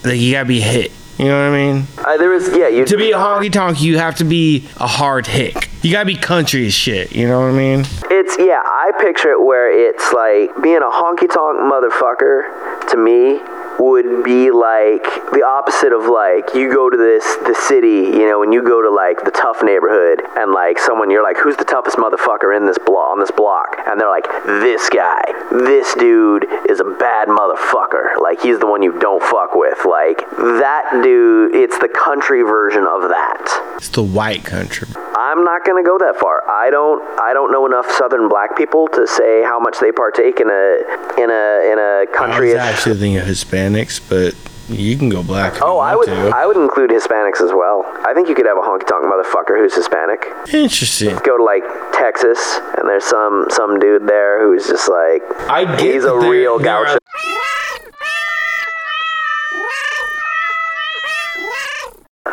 Like 0.04 0.18
you 0.18 0.32
gotta 0.32 0.46
be 0.46 0.60
hit. 0.60 0.92
You 1.18 1.24
know 1.24 1.50
what 1.50 1.58
I 1.58 1.72
mean? 1.72 1.86
uh, 1.98 2.16
there 2.16 2.32
is 2.32 2.48
yeah. 2.56 2.68
You 2.68 2.84
To 2.86 2.96
be 2.96 3.10
a 3.10 3.16
honky 3.16 3.50
tonk, 3.50 3.82
you 3.82 3.98
have 3.98 4.14
to 4.16 4.24
be 4.24 4.68
a 4.76 4.86
hard 4.86 5.26
hick. 5.26 5.68
You 5.82 5.90
gotta 5.90 6.06
be 6.06 6.14
country 6.14 6.66
as 6.66 6.74
shit. 6.74 7.12
You 7.12 7.26
know 7.26 7.40
what 7.40 7.48
I 7.48 7.52
mean? 7.52 7.80
It's 8.10 8.36
yeah, 8.38 8.62
I 8.64 8.92
picture 9.00 9.32
it 9.32 9.44
where 9.44 9.66
it's 9.68 10.12
like 10.12 10.50
being 10.62 10.78
a 10.78 10.90
honky 10.90 11.26
tonk 11.26 11.58
motherfucker 11.58 12.88
to 12.90 12.96
me 12.96 13.40
would 13.80 14.22
be 14.24 14.50
like 14.50 15.04
the 15.32 15.42
opposite 15.46 15.92
of 15.92 16.06
like 16.06 16.54
you 16.54 16.72
go 16.72 16.88
to 16.88 16.96
this 16.96 17.24
the 17.46 17.54
city, 17.68 18.08
you 18.16 18.26
know, 18.26 18.40
when 18.40 18.50
you 18.52 18.62
go 18.62 18.82
to 18.82 18.90
like 18.90 19.22
the 19.24 19.30
tough 19.30 19.62
neighborhood 19.62 20.22
and 20.36 20.52
like 20.52 20.78
someone 20.78 21.10
you're 21.10 21.22
like, 21.22 21.36
who's 21.36 21.56
the 21.56 21.64
toughest 21.64 21.96
motherfucker 21.96 22.56
in 22.56 22.66
this 22.66 22.78
block 22.78 23.10
on 23.10 23.20
this 23.20 23.30
block? 23.30 23.76
And 23.86 24.00
they're 24.00 24.10
like, 24.10 24.26
this 24.44 24.88
guy, 24.88 25.22
this 25.52 25.94
dude 25.94 26.46
is 26.68 26.80
a 26.80 26.88
bad 26.98 27.28
motherfucker. 27.28 28.18
Like 28.20 28.40
he's 28.40 28.58
the 28.58 28.66
one 28.66 28.82
you 28.82 28.98
don't 28.98 29.22
fuck 29.22 29.54
with. 29.54 29.84
Like 29.84 30.24
that 30.38 31.00
dude, 31.02 31.54
it's 31.54 31.78
the 31.78 31.88
country 31.88 32.42
version 32.42 32.86
of 32.88 33.02
that. 33.08 33.76
It's 33.76 33.90
the 33.90 34.02
white 34.02 34.44
country. 34.44 34.88
I'm 35.14 35.44
not 35.44 35.64
going 35.64 35.82
to 35.82 35.86
go 35.86 35.98
that 35.98 36.16
far. 36.16 36.48
I 36.48 36.70
don't. 36.70 37.02
I 37.20 37.32
don't 37.32 37.52
know 37.52 37.66
enough 37.66 37.90
Southern 37.90 38.28
black 38.28 38.56
people 38.56 38.88
to 38.88 39.06
say 39.06 39.42
how 39.42 39.58
much 39.58 39.78
they 39.80 39.92
partake 39.92 40.40
in 40.40 40.48
a 40.48 41.20
in 41.20 41.30
a 41.30 41.72
in 41.72 41.78
a 41.78 42.06
country. 42.16 42.52
I 42.52 42.54
was 42.54 42.76
actually 42.76 42.96
thinking 42.96 43.18
of 43.18 43.26
Hispanics, 43.26 44.00
but 44.08 44.34
you 44.68 44.96
can 44.96 45.08
go 45.08 45.22
black. 45.22 45.60
oh, 45.62 45.78
I 45.78 45.96
would. 45.96 46.06
to. 46.06 46.28
I 46.34 46.46
would 46.46 46.56
include 46.56 46.90
Hispanics 46.90 47.40
as 47.40 47.52
well. 47.52 47.84
I 48.06 48.12
think 48.14 48.28
you 48.28 48.34
could 48.34 48.46
have 48.46 48.58
a 48.58 48.60
honky 48.60 48.86
tonk 48.86 49.04
motherfucker 49.04 49.58
who's 49.58 49.74
Hispanic. 49.74 50.26
Interesting. 50.52 51.16
Go 51.24 51.36
to 51.38 51.44
like 51.44 51.62
Texas, 51.92 52.60
and 52.76 52.88
there's 52.88 53.04
some 53.04 53.46
some 53.50 53.78
dude 53.78 54.06
there 54.06 54.42
who's 54.46 54.66
just 54.66 54.88
like 54.88 55.22
I 55.50 55.64
get 55.76 55.94
he's 55.94 56.04
a 56.04 56.08
there- 56.08 56.30
real 56.30 56.54
are- 56.54 56.60
gaucho. 56.62 56.98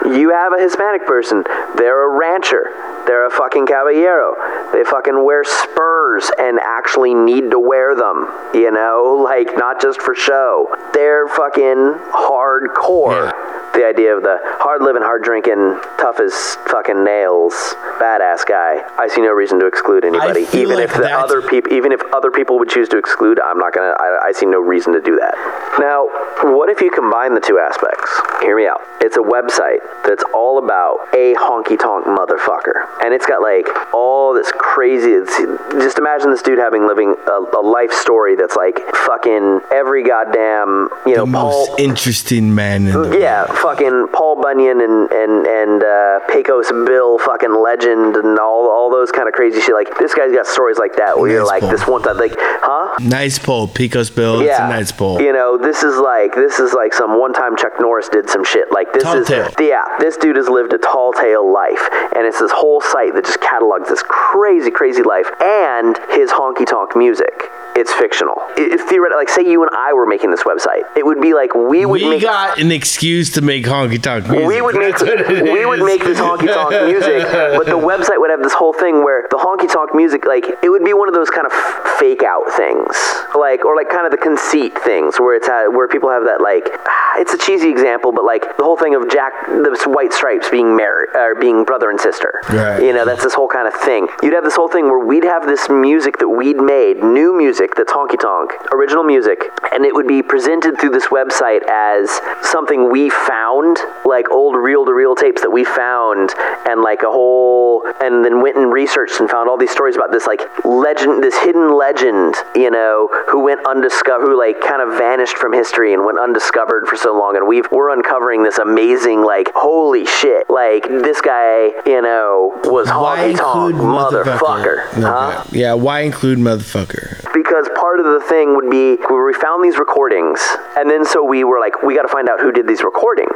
You 0.05 0.31
have 0.31 0.53
a 0.53 0.61
Hispanic 0.61 1.05
person. 1.07 1.43
They're 1.77 2.03
a 2.13 2.17
rancher. 2.19 2.69
They're 3.06 3.26
a 3.26 3.32
fucking 3.32 3.68
caballero. 3.68 4.36
They 4.74 4.84
fucking 4.84 5.24
wear 5.24 5.43
spurs 5.43 6.32
and 6.38 6.60
actually 6.60 7.14
need 7.14 7.51
to 7.51 7.60
wear 7.60 7.95
them. 7.95 8.28
You 8.53 8.72
know, 8.72 9.22
like 9.24 9.56
not 9.58 9.82
just 9.82 10.01
for 10.01 10.16
show. 10.16 10.68
They're 10.93 11.28
fucking 11.28 11.99
hardcore. 12.14 13.34
The 13.74 13.86
idea 13.86 14.16
of 14.16 14.24
the 14.24 14.39
hard 14.64 14.82
living, 14.82 15.01
hard 15.01 15.22
drinking, 15.24 15.78
tough 15.99 16.22
as 16.22 16.34
fucking 16.72 17.03
nails, 17.03 17.53
badass 17.99 18.47
guy. 18.47 18.80
I 18.97 19.10
see 19.10 19.22
no 19.22 19.34
reason 19.34 19.60
to 19.60 19.68
exclude 19.68 20.06
anybody. 20.06 20.47
Even 20.53 20.78
like 20.78 20.86
if 20.86 20.93
the 20.93 21.12
other 21.12 21.41
people, 21.41 21.74
even 21.74 21.91
if 21.91 21.99
other 22.14 22.32
people 22.32 22.58
would 22.60 22.70
choose 22.70 22.88
to 22.89 22.97
exclude, 22.97 23.38
I'm 23.41 23.58
not 23.58 23.74
gonna. 23.74 23.93
I, 23.99 24.28
I 24.28 24.32
see 24.32 24.45
no 24.45 24.62
reason 24.62 24.93
to 24.93 25.01
do 25.01 25.20
that. 25.20 25.36
Now, 25.78 26.08
what 26.56 26.70
if 26.70 26.80
you 26.80 26.89
combine 26.89 27.34
the 27.34 27.41
two 27.41 27.60
aspects? 27.60 28.10
Hear 28.41 28.56
me 28.56 28.66
out. 28.66 28.80
It's 29.01 29.18
a 29.18 29.26
website 29.26 29.84
that's 30.08 30.24
all 30.34 30.58
about 30.58 30.99
a 31.14 31.36
honky 31.36 31.78
tonk 31.78 32.06
motherfucker, 32.06 32.88
and 33.03 33.13
it's 33.13 33.25
got 33.25 33.41
like 33.41 33.67
all 33.93 34.33
this 34.33 34.51
crazy. 34.57 35.11
It's, 35.11 35.35
just 35.73 35.97
imagine 35.97 36.31
this 36.31 36.41
dude 36.41 36.59
having 36.59 36.87
living 36.87 37.15
a, 37.27 37.57
a 37.57 37.61
life 37.61 37.91
story 37.91 38.35
that's 38.35 38.55
like 38.55 38.79
fucking 39.05 39.61
every 39.71 40.03
goddamn 40.03 40.89
you 41.05 41.15
know 41.15 41.25
the 41.25 41.31
Paul. 41.31 41.67
most 41.67 41.79
interesting 41.79 42.53
man 42.53 42.87
in 42.87 42.95
world. 42.95 43.13
Yeah, 43.13 43.45
fucking 43.45 44.07
Paul 44.13 44.41
Bunyan 44.41 44.81
and 44.81 45.11
and 45.11 45.47
and 45.47 45.83
uh, 45.83 46.19
Pecos 46.29 46.71
Bill, 46.71 47.17
fucking 47.19 47.61
legend, 47.61 48.15
and 48.15 48.39
all 48.39 48.69
all 48.69 48.89
those 48.89 49.11
kind 49.11 49.27
of 49.27 49.33
crazy 49.33 49.59
shit. 49.61 49.75
Like 49.75 49.97
this 49.97 50.13
guy's 50.13 50.31
got 50.31 50.47
stories 50.47 50.77
like 50.77 50.95
that 50.97 51.17
where 51.17 51.29
you're 51.29 51.45
like, 51.45 51.61
Paul. 51.61 51.71
this 51.71 51.87
one 51.87 52.01
time, 52.01 52.17
like, 52.17 52.33
huh? 52.37 52.95
Nice 53.01 53.39
poll, 53.39 53.67
Pecos 53.67 54.09
Bill. 54.09 54.41
It's 54.41 54.59
a 54.59 54.67
nice 54.67 54.91
poll. 54.91 55.21
You 55.21 55.33
know, 55.33 55.57
this 55.57 55.83
is 55.83 55.97
like 55.97 56.33
this 56.35 56.59
is 56.59 56.73
like 56.73 56.93
some 56.93 57.19
one 57.19 57.33
time 57.33 57.55
Chuck 57.57 57.73
Norris 57.79 58.09
did 58.09 58.29
some 58.29 58.43
shit. 58.43 58.71
Like 58.71 58.93
this 58.93 59.03
Tall 59.03 59.17
is 59.17 59.27
tale. 59.27 59.49
yeah, 59.59 59.83
this 59.99 60.17
dude 60.17 60.37
has 60.37 60.49
lived 60.49 60.73
a 60.73 60.77
tall 60.77 61.13
tale 61.13 61.51
life, 61.51 61.89
and 62.15 62.25
it's 62.25 62.39
this 62.39 62.51
whole 62.51 62.81
site 62.91 63.13
that 63.15 63.25
just 63.25 63.41
catalogs 63.41 63.89
this 63.89 64.03
crazy, 64.03 64.71
crazy 64.71 65.03
life 65.03 65.29
and 65.41 65.97
his 66.11 66.31
honky 66.31 66.65
tonk 66.65 66.95
music. 66.95 67.49
It's 67.76 67.91
fictional. 67.93 68.36
It, 68.57 68.80
theoretically, 68.89 69.19
like 69.19 69.30
say 69.30 69.43
you 69.43 69.61
and 69.61 69.69
I 69.76 69.93
were 69.93 70.05
making 70.05 70.32
this 70.32 70.43
website, 70.43 70.84
it 70.95 71.05
would 71.05 71.19
be 71.21 71.34
like 71.34 71.53
we 71.53 71.86
would 71.86 72.01
we 72.01 72.09
make 72.09 72.21
got 72.21 72.57
an 72.59 72.71
excuse 72.71 73.32
to 73.34 73.41
make 73.41 73.65
honky 73.65 74.01
tonk 74.01 74.28
music. 74.30 74.47
we 74.47 74.61
would 74.61 74.76
make 74.76 74.97
That's 74.97 75.03
what 75.03 75.19
it 75.19 75.43
we 75.51 75.65
would 75.65 75.84
make 75.84 76.03
this 76.03 76.19
honky 76.19 76.47
tonk 76.47 76.71
music, 76.88 77.23
but 77.57 77.65
the 77.65 77.78
website 77.78 78.19
would 78.19 78.30
have 78.30 78.41
this 78.41 78.53
whole 78.53 78.73
thing 78.73 79.03
where 79.03 79.28
the 79.30 79.38
honky 79.38 79.71
tonk 79.71 79.93
music, 79.93 80.26
like 80.26 80.45
it 80.63 80.69
would 80.69 80.86
be 80.86 80.93
one 80.93 81.07
of 81.07 81.13
those 81.13 81.30
kind 81.30 81.45
of 81.45 81.51
f- 81.51 81.97
fake 81.99 82.23
out 82.23 82.43
things, 82.55 82.95
like 83.36 83.65
or 83.65 83.76
like 83.76 83.89
kind 83.89 84.05
of 84.05 84.11
the 84.11 84.17
conceit 84.17 84.78
things 84.80 85.19
where 85.19 85.36
it's 85.36 85.49
uh, 85.49 85.65
where 85.69 85.88
people 85.88 86.09
have 86.09 86.23
that 86.23 86.39
like 86.41 86.65
it's 87.17 87.34
a 87.34 87.38
cheesy 87.38 87.69
example, 87.69 88.11
but 88.11 88.23
like 88.23 88.57
the 88.57 88.63
whole 88.63 88.78
thing 88.78 88.95
of 88.95 89.09
Jack 89.09 89.34
the 89.47 89.76
White 89.88 90.13
Stripes 90.13 90.49
being 90.49 90.76
married 90.76 91.09
or 91.15 91.36
being 91.36 91.63
brother 91.65 91.89
and 91.89 91.99
sister. 91.99 92.39
Right. 92.49 92.82
You 92.82 92.93
know, 92.93 93.05
that's 93.05 93.23
this 93.23 93.34
whole 93.34 93.47
kind 93.47 93.67
of 93.67 93.73
thing. 93.73 94.07
You'd 94.23 94.34
have 94.34 94.43
this 94.43 94.55
whole 94.55 94.67
thing 94.67 94.86
where 94.86 94.99
we'd 95.05 95.23
have 95.23 95.45
this 95.45 95.69
music 95.69 96.17
that 96.19 96.30
we'd 96.30 96.57
made, 96.57 97.03
new 97.03 97.36
music 97.36 97.64
that's 97.76 97.91
honky 97.91 98.20
tonk, 98.20 98.51
original 98.72 99.03
music, 99.03 99.39
and 99.72 99.86
it 99.86 99.93
would 99.95 100.07
be 100.07 100.22
presented 100.22 100.78
through 100.80 100.91
this 100.91 101.07
website 101.07 101.61
as 101.70 102.09
something 102.43 102.91
we 102.91 103.09
found, 103.09 103.78
like 104.05 104.30
old 104.30 104.55
reel 104.55 104.86
to 104.86 104.93
reel 104.93 105.16
tapes 105.16 105.41
that 105.41 105.49
we 105.51 105.63
found, 105.63 106.32
and 106.68 106.82
like 106.82 107.01
a 107.03 107.09
whole, 107.11 107.84
and 108.01 108.24
then 108.26 108.41
went 108.41 108.57
and 108.57 108.72
researched 108.72 109.20
and 109.20 109.30
found 109.30 109.49
all 109.49 109.57
these 109.57 109.72
stories 109.72 109.95
about 109.95 110.11
this 110.11 110.28
like 110.28 110.41
legend, 110.66 111.24
this 111.24 111.38
hidden 111.39 111.74
legend, 111.76 112.36
you 112.55 112.70
know, 112.70 113.09
who 113.30 113.39
went 113.43 113.66
undiscovered, 113.66 114.28
who 114.28 114.38
like 114.38 114.59
kind 114.61 114.82
of 114.82 114.97
vanished 114.97 115.38
from 115.38 115.53
history 115.53 115.93
and 115.93 116.05
went 116.05 116.20
undiscovered 116.20 116.88
for 116.88 116.95
so 116.97 117.18
long, 117.18 117.36
and 117.38 117.47
we've 117.47 117.66
we're 117.72 117.89
uncovering 117.91 118.43
this 118.43 118.57
amazing 118.57 119.24
like 119.24 119.49
holy 119.55 120.05
shit, 120.05 120.49
like 120.49 120.84
this 120.88 121.22
guy, 121.22 121.72
you 121.86 122.01
know, 122.01 122.51
was 122.66 122.88
honky 122.88 123.36
tonk 123.38 123.76
motherfucker, 123.76 124.88
Okay. 124.89 125.01
huh? 125.01 125.43
Yeah, 125.51 125.74
why 125.74 126.01
include 126.01 126.39
motherfucker? 126.39 127.22
because 127.34 127.55
part 127.76 127.99
of 127.99 128.06
the 128.06 128.20
thing 128.20 128.56
would 128.56 128.70
be 128.70 128.97
we 129.10 129.34
found 129.34 129.64
these 129.64 129.78
recordings 129.78 130.39
and 130.78 130.89
then 130.89 131.06
so 131.06 131.24
we 131.24 131.43
were 131.43 131.60
like 131.60 131.82
we 131.84 131.95
got 131.95 132.03
to 132.03 132.08
find 132.08 132.30
out 132.30 132.39
who 132.39 132.51
did 132.51 132.68
these 132.68 132.84
recordings. 132.84 133.32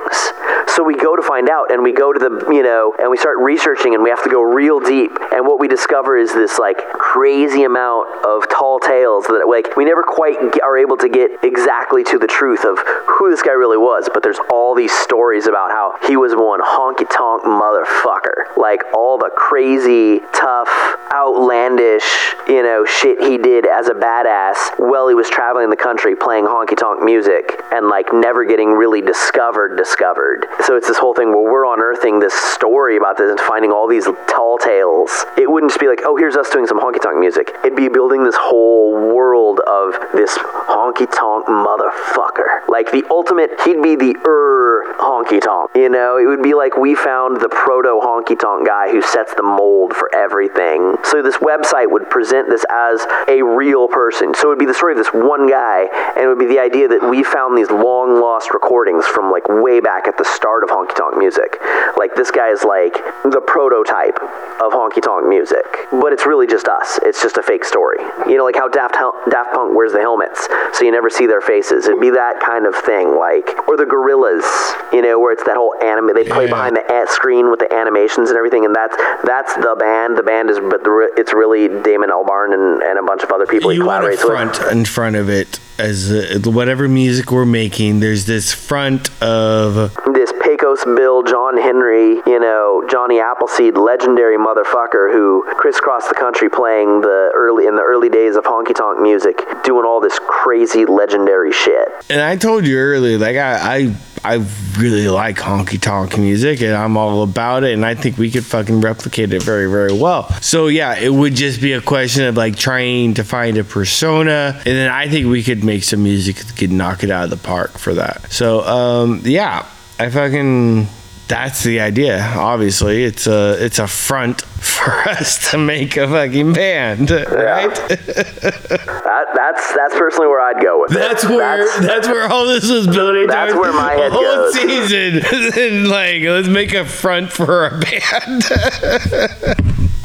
So 0.75 0.83
we 0.83 0.95
go 0.95 1.15
to 1.15 1.21
find 1.21 1.49
out 1.49 1.71
and 1.71 1.83
we 1.83 1.91
go 1.91 2.13
to 2.13 2.19
the 2.19 2.29
you 2.51 2.63
know 2.63 2.93
and 2.99 3.09
we 3.09 3.17
start 3.17 3.37
researching 3.39 3.93
and 3.93 4.03
we 4.03 4.09
have 4.09 4.23
to 4.23 4.29
go 4.29 4.41
real 4.41 4.79
deep. 4.79 5.11
And 5.31 5.45
what 5.45 5.59
we 5.59 5.67
discover 5.67 6.17
is 6.17 6.33
this 6.33 6.59
like 6.59 6.77
crazy 6.93 7.63
amount 7.63 8.25
of 8.25 8.47
tall 8.49 8.79
tales 8.79 9.25
that 9.27 9.45
like 9.47 9.75
we 9.75 9.85
never 9.85 10.03
quite 10.03 10.37
are 10.61 10.77
able 10.77 10.97
to 10.97 11.09
get 11.09 11.31
exactly 11.43 12.03
to 12.05 12.19
the 12.19 12.27
truth 12.27 12.65
of 12.65 12.77
who 13.07 13.29
this 13.29 13.41
guy 13.41 13.51
really 13.51 13.77
was 13.77 14.09
but 14.13 14.23
there's 14.23 14.39
all 14.51 14.75
these 14.75 14.91
stories 14.91 15.47
about 15.47 15.71
how 15.71 15.95
he 16.07 16.17
was 16.17 16.33
one 16.33 16.61
honky 16.61 17.07
tonk 17.09 17.43
motherfucker. 17.43 18.55
Like 18.57 18.83
all 18.93 19.17
the 19.17 19.31
crazy 19.35 20.19
tough 20.33 20.69
outlandish 21.11 22.35
you 22.47 22.61
know 22.63 22.85
shit 22.85 23.21
he 23.21 23.37
did 23.37 23.65
as 23.65 23.87
a 23.87 23.93
badass 24.09 24.57
while 24.79 25.07
he 25.07 25.13
was 25.13 25.29
traveling 25.29 25.69
the 25.69 25.75
country 25.75 26.15
playing 26.15 26.45
honky 26.45 26.75
tonk 26.75 27.03
music 27.03 27.61
and 27.71 27.87
like 27.87 28.07
never 28.11 28.43
getting 28.43 28.71
really 28.71 29.01
discovered 29.01 29.77
discovered. 29.77 30.47
So 30.65 30.75
it's 30.75 30.87
this 30.87 30.97
whole 30.97 31.13
thing 31.13 31.29
where 31.29 31.43
we're 31.43 31.71
unearthing 31.71 32.19
this 32.19 32.33
story 32.33 32.97
about 32.97 33.17
this 33.17 33.29
and 33.29 33.39
finding 33.39 33.71
all 33.71 33.87
these 33.87 34.07
tall 34.27 34.57
tales. 34.57 35.25
It 35.37 35.49
wouldn't 35.49 35.71
just 35.71 35.79
be 35.79 35.87
like 35.87 36.01
oh 36.05 36.15
here's 36.15 36.35
us 36.35 36.49
doing 36.49 36.65
some 36.65 36.79
honky 36.79 37.01
tonk 37.01 37.19
music. 37.19 37.53
It'd 37.63 37.75
be 37.75 37.89
building 37.89 38.23
this 38.23 38.35
whole 38.37 38.93
world 38.93 39.59
of 39.67 39.93
this 40.13 40.35
honky 40.37 41.05
tonk 41.13 41.45
motherfucker. 41.45 42.67
Like 42.67 42.91
the 42.91 43.05
ultimate 43.11 43.51
he'd 43.61 43.81
be 43.81 43.95
the 43.95 44.15
er 44.25 44.95
honky 44.97 45.41
tonk 45.41 45.71
you 45.75 45.89
know? 45.89 46.17
It 46.17 46.25
would 46.25 46.41
be 46.41 46.55
like 46.55 46.77
we 46.77 46.95
found 46.95 47.41
the 47.41 47.49
proto 47.49 47.99
honky 48.01 48.39
tonk 48.39 48.65
guy 48.65 48.89
who 48.89 49.01
sets 49.01 49.35
the 49.35 49.43
mold 49.43 49.93
for 49.93 50.09
everything. 50.15 50.95
So 51.03 51.21
this 51.21 51.37
website 51.37 51.91
would 51.91 52.09
present 52.09 52.49
this 52.49 52.65
as 52.69 53.05
a 53.27 53.43
real 53.43 53.87
person. 53.89 54.33
So 54.33 54.47
it 54.47 54.49
would 54.49 54.59
be 54.59 54.65
the 54.65 54.73
story 54.73 54.93
of 54.93 54.97
this 54.97 55.11
one 55.13 55.47
guy 55.49 55.87
and 56.15 56.23
it 56.23 56.27
would 56.27 56.39
be 56.39 56.45
the 56.47 56.59
idea 56.59 56.87
that 56.87 57.01
we 57.09 57.23
found 57.23 57.57
these 57.57 57.69
long 57.69 58.19
lost 58.21 58.53
recordings 58.53 59.05
from 59.05 59.31
like 59.31 59.47
way 59.49 59.79
back 59.79 60.07
at 60.07 60.17
the 60.17 60.25
start 60.25 60.63
of 60.63 60.69
honky 60.69 60.95
tonk 60.95 61.17
music. 61.17 61.57
Like 61.97 62.15
this 62.15 62.31
guy 62.31 62.49
is 62.49 62.63
like 62.63 62.93
the 63.23 63.41
prototype 63.45 64.17
of 64.61 64.71
honky 64.73 65.01
tonk 65.01 65.27
music. 65.27 65.65
But 65.91 66.13
it's 66.13 66.25
really 66.25 66.47
just 66.47 66.67
us. 66.67 66.99
It's 67.03 67.21
just 67.21 67.37
a 67.37 67.43
fake 67.43 67.65
story. 67.65 67.97
You 68.27 68.37
know 68.37 68.45
like 68.45 68.55
how 68.55 68.67
daft, 68.67 68.95
Hel- 68.95 69.17
daft 69.29 69.53
punk 69.53 69.75
wears 69.75 69.91
the 69.93 69.99
helmets 69.99 70.47
so 70.73 70.85
you 70.85 70.91
never 70.91 71.09
see 71.09 71.25
their 71.27 71.41
faces. 71.41 71.87
It'd 71.87 71.99
be 71.99 72.11
that 72.11 72.39
kind 72.39 72.65
of 72.65 72.75
thing 72.75 73.17
like 73.17 73.67
or 73.67 73.75
the 73.77 73.85
Gorillaz 73.85 74.45
you 74.93 75.01
know 75.01 75.19
where 75.19 75.33
it's 75.33 75.43
that 75.45 75.57
whole 75.57 75.73
anime 75.83 76.13
they 76.13 76.23
play 76.23 76.45
Yeah. 76.45 76.51
behind 76.51 76.75
the 76.77 76.83
screen 77.09 77.49
with 77.49 77.59
the 77.59 77.71
animations 77.73 78.29
and 78.29 78.37
everything 78.37 78.65
and 78.65 78.75
that's 78.75 78.95
that's 79.23 79.53
the 79.55 79.75
band. 79.79 80.17
The 80.17 80.23
band 80.23 80.49
is 80.49 80.59
but 80.59 80.83
the, 80.83 81.11
it's 81.17 81.33
really 81.33 81.67
damon 81.67 82.09
albarn 82.09 82.53
and, 82.53 82.81
and 82.83 82.99
a 82.99 83.03
bunch 83.03 83.23
of 83.23 83.31
other 83.31 83.45
people. 83.45 83.69
he 83.69 83.78
you 83.79 83.85
want 83.85 84.05
a 84.05 84.17
front 84.17 84.59
in 84.71 84.85
front 84.85 85.15
of 85.15 85.29
it 85.29 85.59
as 85.77 86.11
uh, 86.11 86.39
whatever 86.45 86.87
music 86.87 87.31
we're 87.31 87.45
making. 87.45 88.01
There's 88.01 88.25
this 88.25 88.53
front 88.53 89.09
of 89.21 89.95
this 90.13 90.33
Pecos 90.43 90.83
Bill, 90.83 91.23
John 91.23 91.57
Henry, 91.57 92.15
you 92.27 92.39
know, 92.39 92.83
Johnny 92.89 93.19
Appleseed, 93.19 93.77
legendary 93.77 94.37
motherfucker 94.37 95.11
who 95.11 95.45
crisscrossed 95.57 96.09
the 96.09 96.15
country 96.15 96.49
playing 96.49 97.01
the 97.01 97.31
early 97.33 97.65
in 97.65 97.75
the 97.75 97.81
early 97.81 98.09
days 98.09 98.35
of 98.35 98.43
honky 98.43 98.75
tonk 98.75 98.99
music, 98.99 99.41
doing 99.63 99.85
all 99.85 100.01
this 100.01 100.19
crazy 100.19 100.85
legendary 100.85 101.51
shit. 101.51 101.87
And 102.09 102.21
I 102.21 102.35
told 102.35 102.67
you 102.67 102.77
earlier, 102.77 103.17
like 103.17 103.37
I, 103.37 103.75
I, 103.75 103.95
I 104.23 104.45
really 104.77 105.07
like 105.07 105.37
honky 105.37 105.79
tonk 105.79 106.17
music 106.17 106.61
and 106.61 106.73
I'm 106.73 106.97
all 106.97 107.23
about 107.23 107.63
it 107.63 107.73
and 107.73 107.85
I 107.85 107.95
think 107.95 108.17
we 108.17 108.29
could 108.31 108.45
fucking 108.45 108.81
replicate 108.81 109.33
it 109.33 109.43
very 109.43 109.69
very 109.69 109.93
well. 109.93 110.29
So 110.41 110.67
yeah, 110.67 110.95
it 110.97 111.09
would 111.09 111.35
just 111.35 111.61
be 111.61 111.73
a 111.73 111.81
question 111.81 112.25
of 112.25 112.37
like 112.37 112.55
trying 112.55 113.15
to 113.15 113.23
find 113.23 113.57
a 113.57 113.63
persona 113.63 114.53
and 114.57 114.65
then 114.65 114.91
I 114.91 115.07
think 115.07 115.27
we 115.27 115.43
could 115.43 115.63
make 115.63 115.83
some 115.83 116.03
music 116.03 116.37
that 116.37 116.55
could 116.55 116.71
knock 116.71 117.03
it 117.03 117.11
out 117.11 117.25
of 117.25 117.29
the 117.29 117.37
park 117.37 117.77
for 117.77 117.93
that. 117.93 118.31
So 118.31 118.61
um 118.61 119.21
yeah, 119.23 119.65
I 119.99 120.09
fucking 120.09 120.87
that's 121.29 121.63
the 121.63 121.79
idea. 121.79 122.19
Obviously, 122.35 123.03
it's 123.03 123.27
a 123.27 123.63
it's 123.63 123.79
a 123.79 123.87
front 123.87 124.41
for 124.59 124.91
us 125.07 125.51
to 125.51 125.57
make 125.57 125.95
a 125.95 126.07
fucking 126.07 126.53
band, 126.53 127.11
right? 127.11 127.79
That, 129.09 129.25
that's 129.35 129.73
that's 129.73 129.95
personally 129.95 130.27
where 130.27 130.39
I'd 130.39 130.61
go 130.63 130.81
with 130.81 130.91
it. 130.91 130.95
That's 130.95 131.25
where 131.25 131.81
that's, 131.81 132.07
where 132.07 132.31
all 132.31 132.45
this 132.45 132.69
was 132.69 132.87
building. 132.87 133.27
That's 133.27 133.53
where 133.53 133.73
my 133.73 133.93
head 133.93 134.11
whole 134.11 134.21
goes. 134.21 134.53
season. 134.53 135.21
and 135.59 135.87
like, 135.87 136.21
let's 136.21 136.47
make 136.47 136.73
a 136.73 136.85
front 136.85 137.31
for 137.31 137.67
a 137.67 137.79
band. 137.79 138.43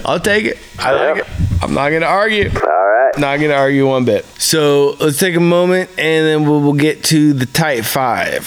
I'll 0.05 0.21
take 0.21 0.47
it. 0.47 0.59
I 0.79 0.93
like 0.93 1.19
it. 1.19 1.27
I'm 1.63 1.75
not 1.75 1.91
gonna 1.91 2.07
argue. 2.07 2.51
All 2.51 2.87
right. 2.87 3.13
Not 3.19 3.41
gonna 3.41 3.55
argue 3.55 3.87
one 3.87 4.05
bit. 4.05 4.25
So 4.39 4.97
let's 5.01 5.19
take 5.19 5.37
a 5.37 5.41
moment, 5.41 5.91
and 5.91 6.27
then 6.27 6.49
we'll, 6.49 6.61
we'll 6.61 6.73
get 6.73 7.05
to 7.05 7.33
the 7.33 7.47
tight 7.47 7.85
five. 7.85 8.45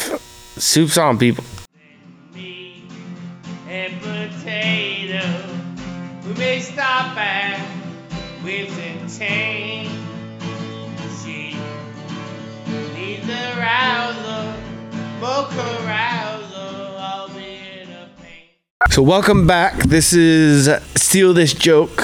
Soup's 0.57 0.97
on, 0.97 1.17
people. 1.17 1.43
So 18.89 19.03
welcome 19.03 19.45
back. 19.45 19.75
This 19.83 20.11
is 20.11 20.67
Steal 20.95 21.31
This 21.31 21.53
Joke, 21.53 22.01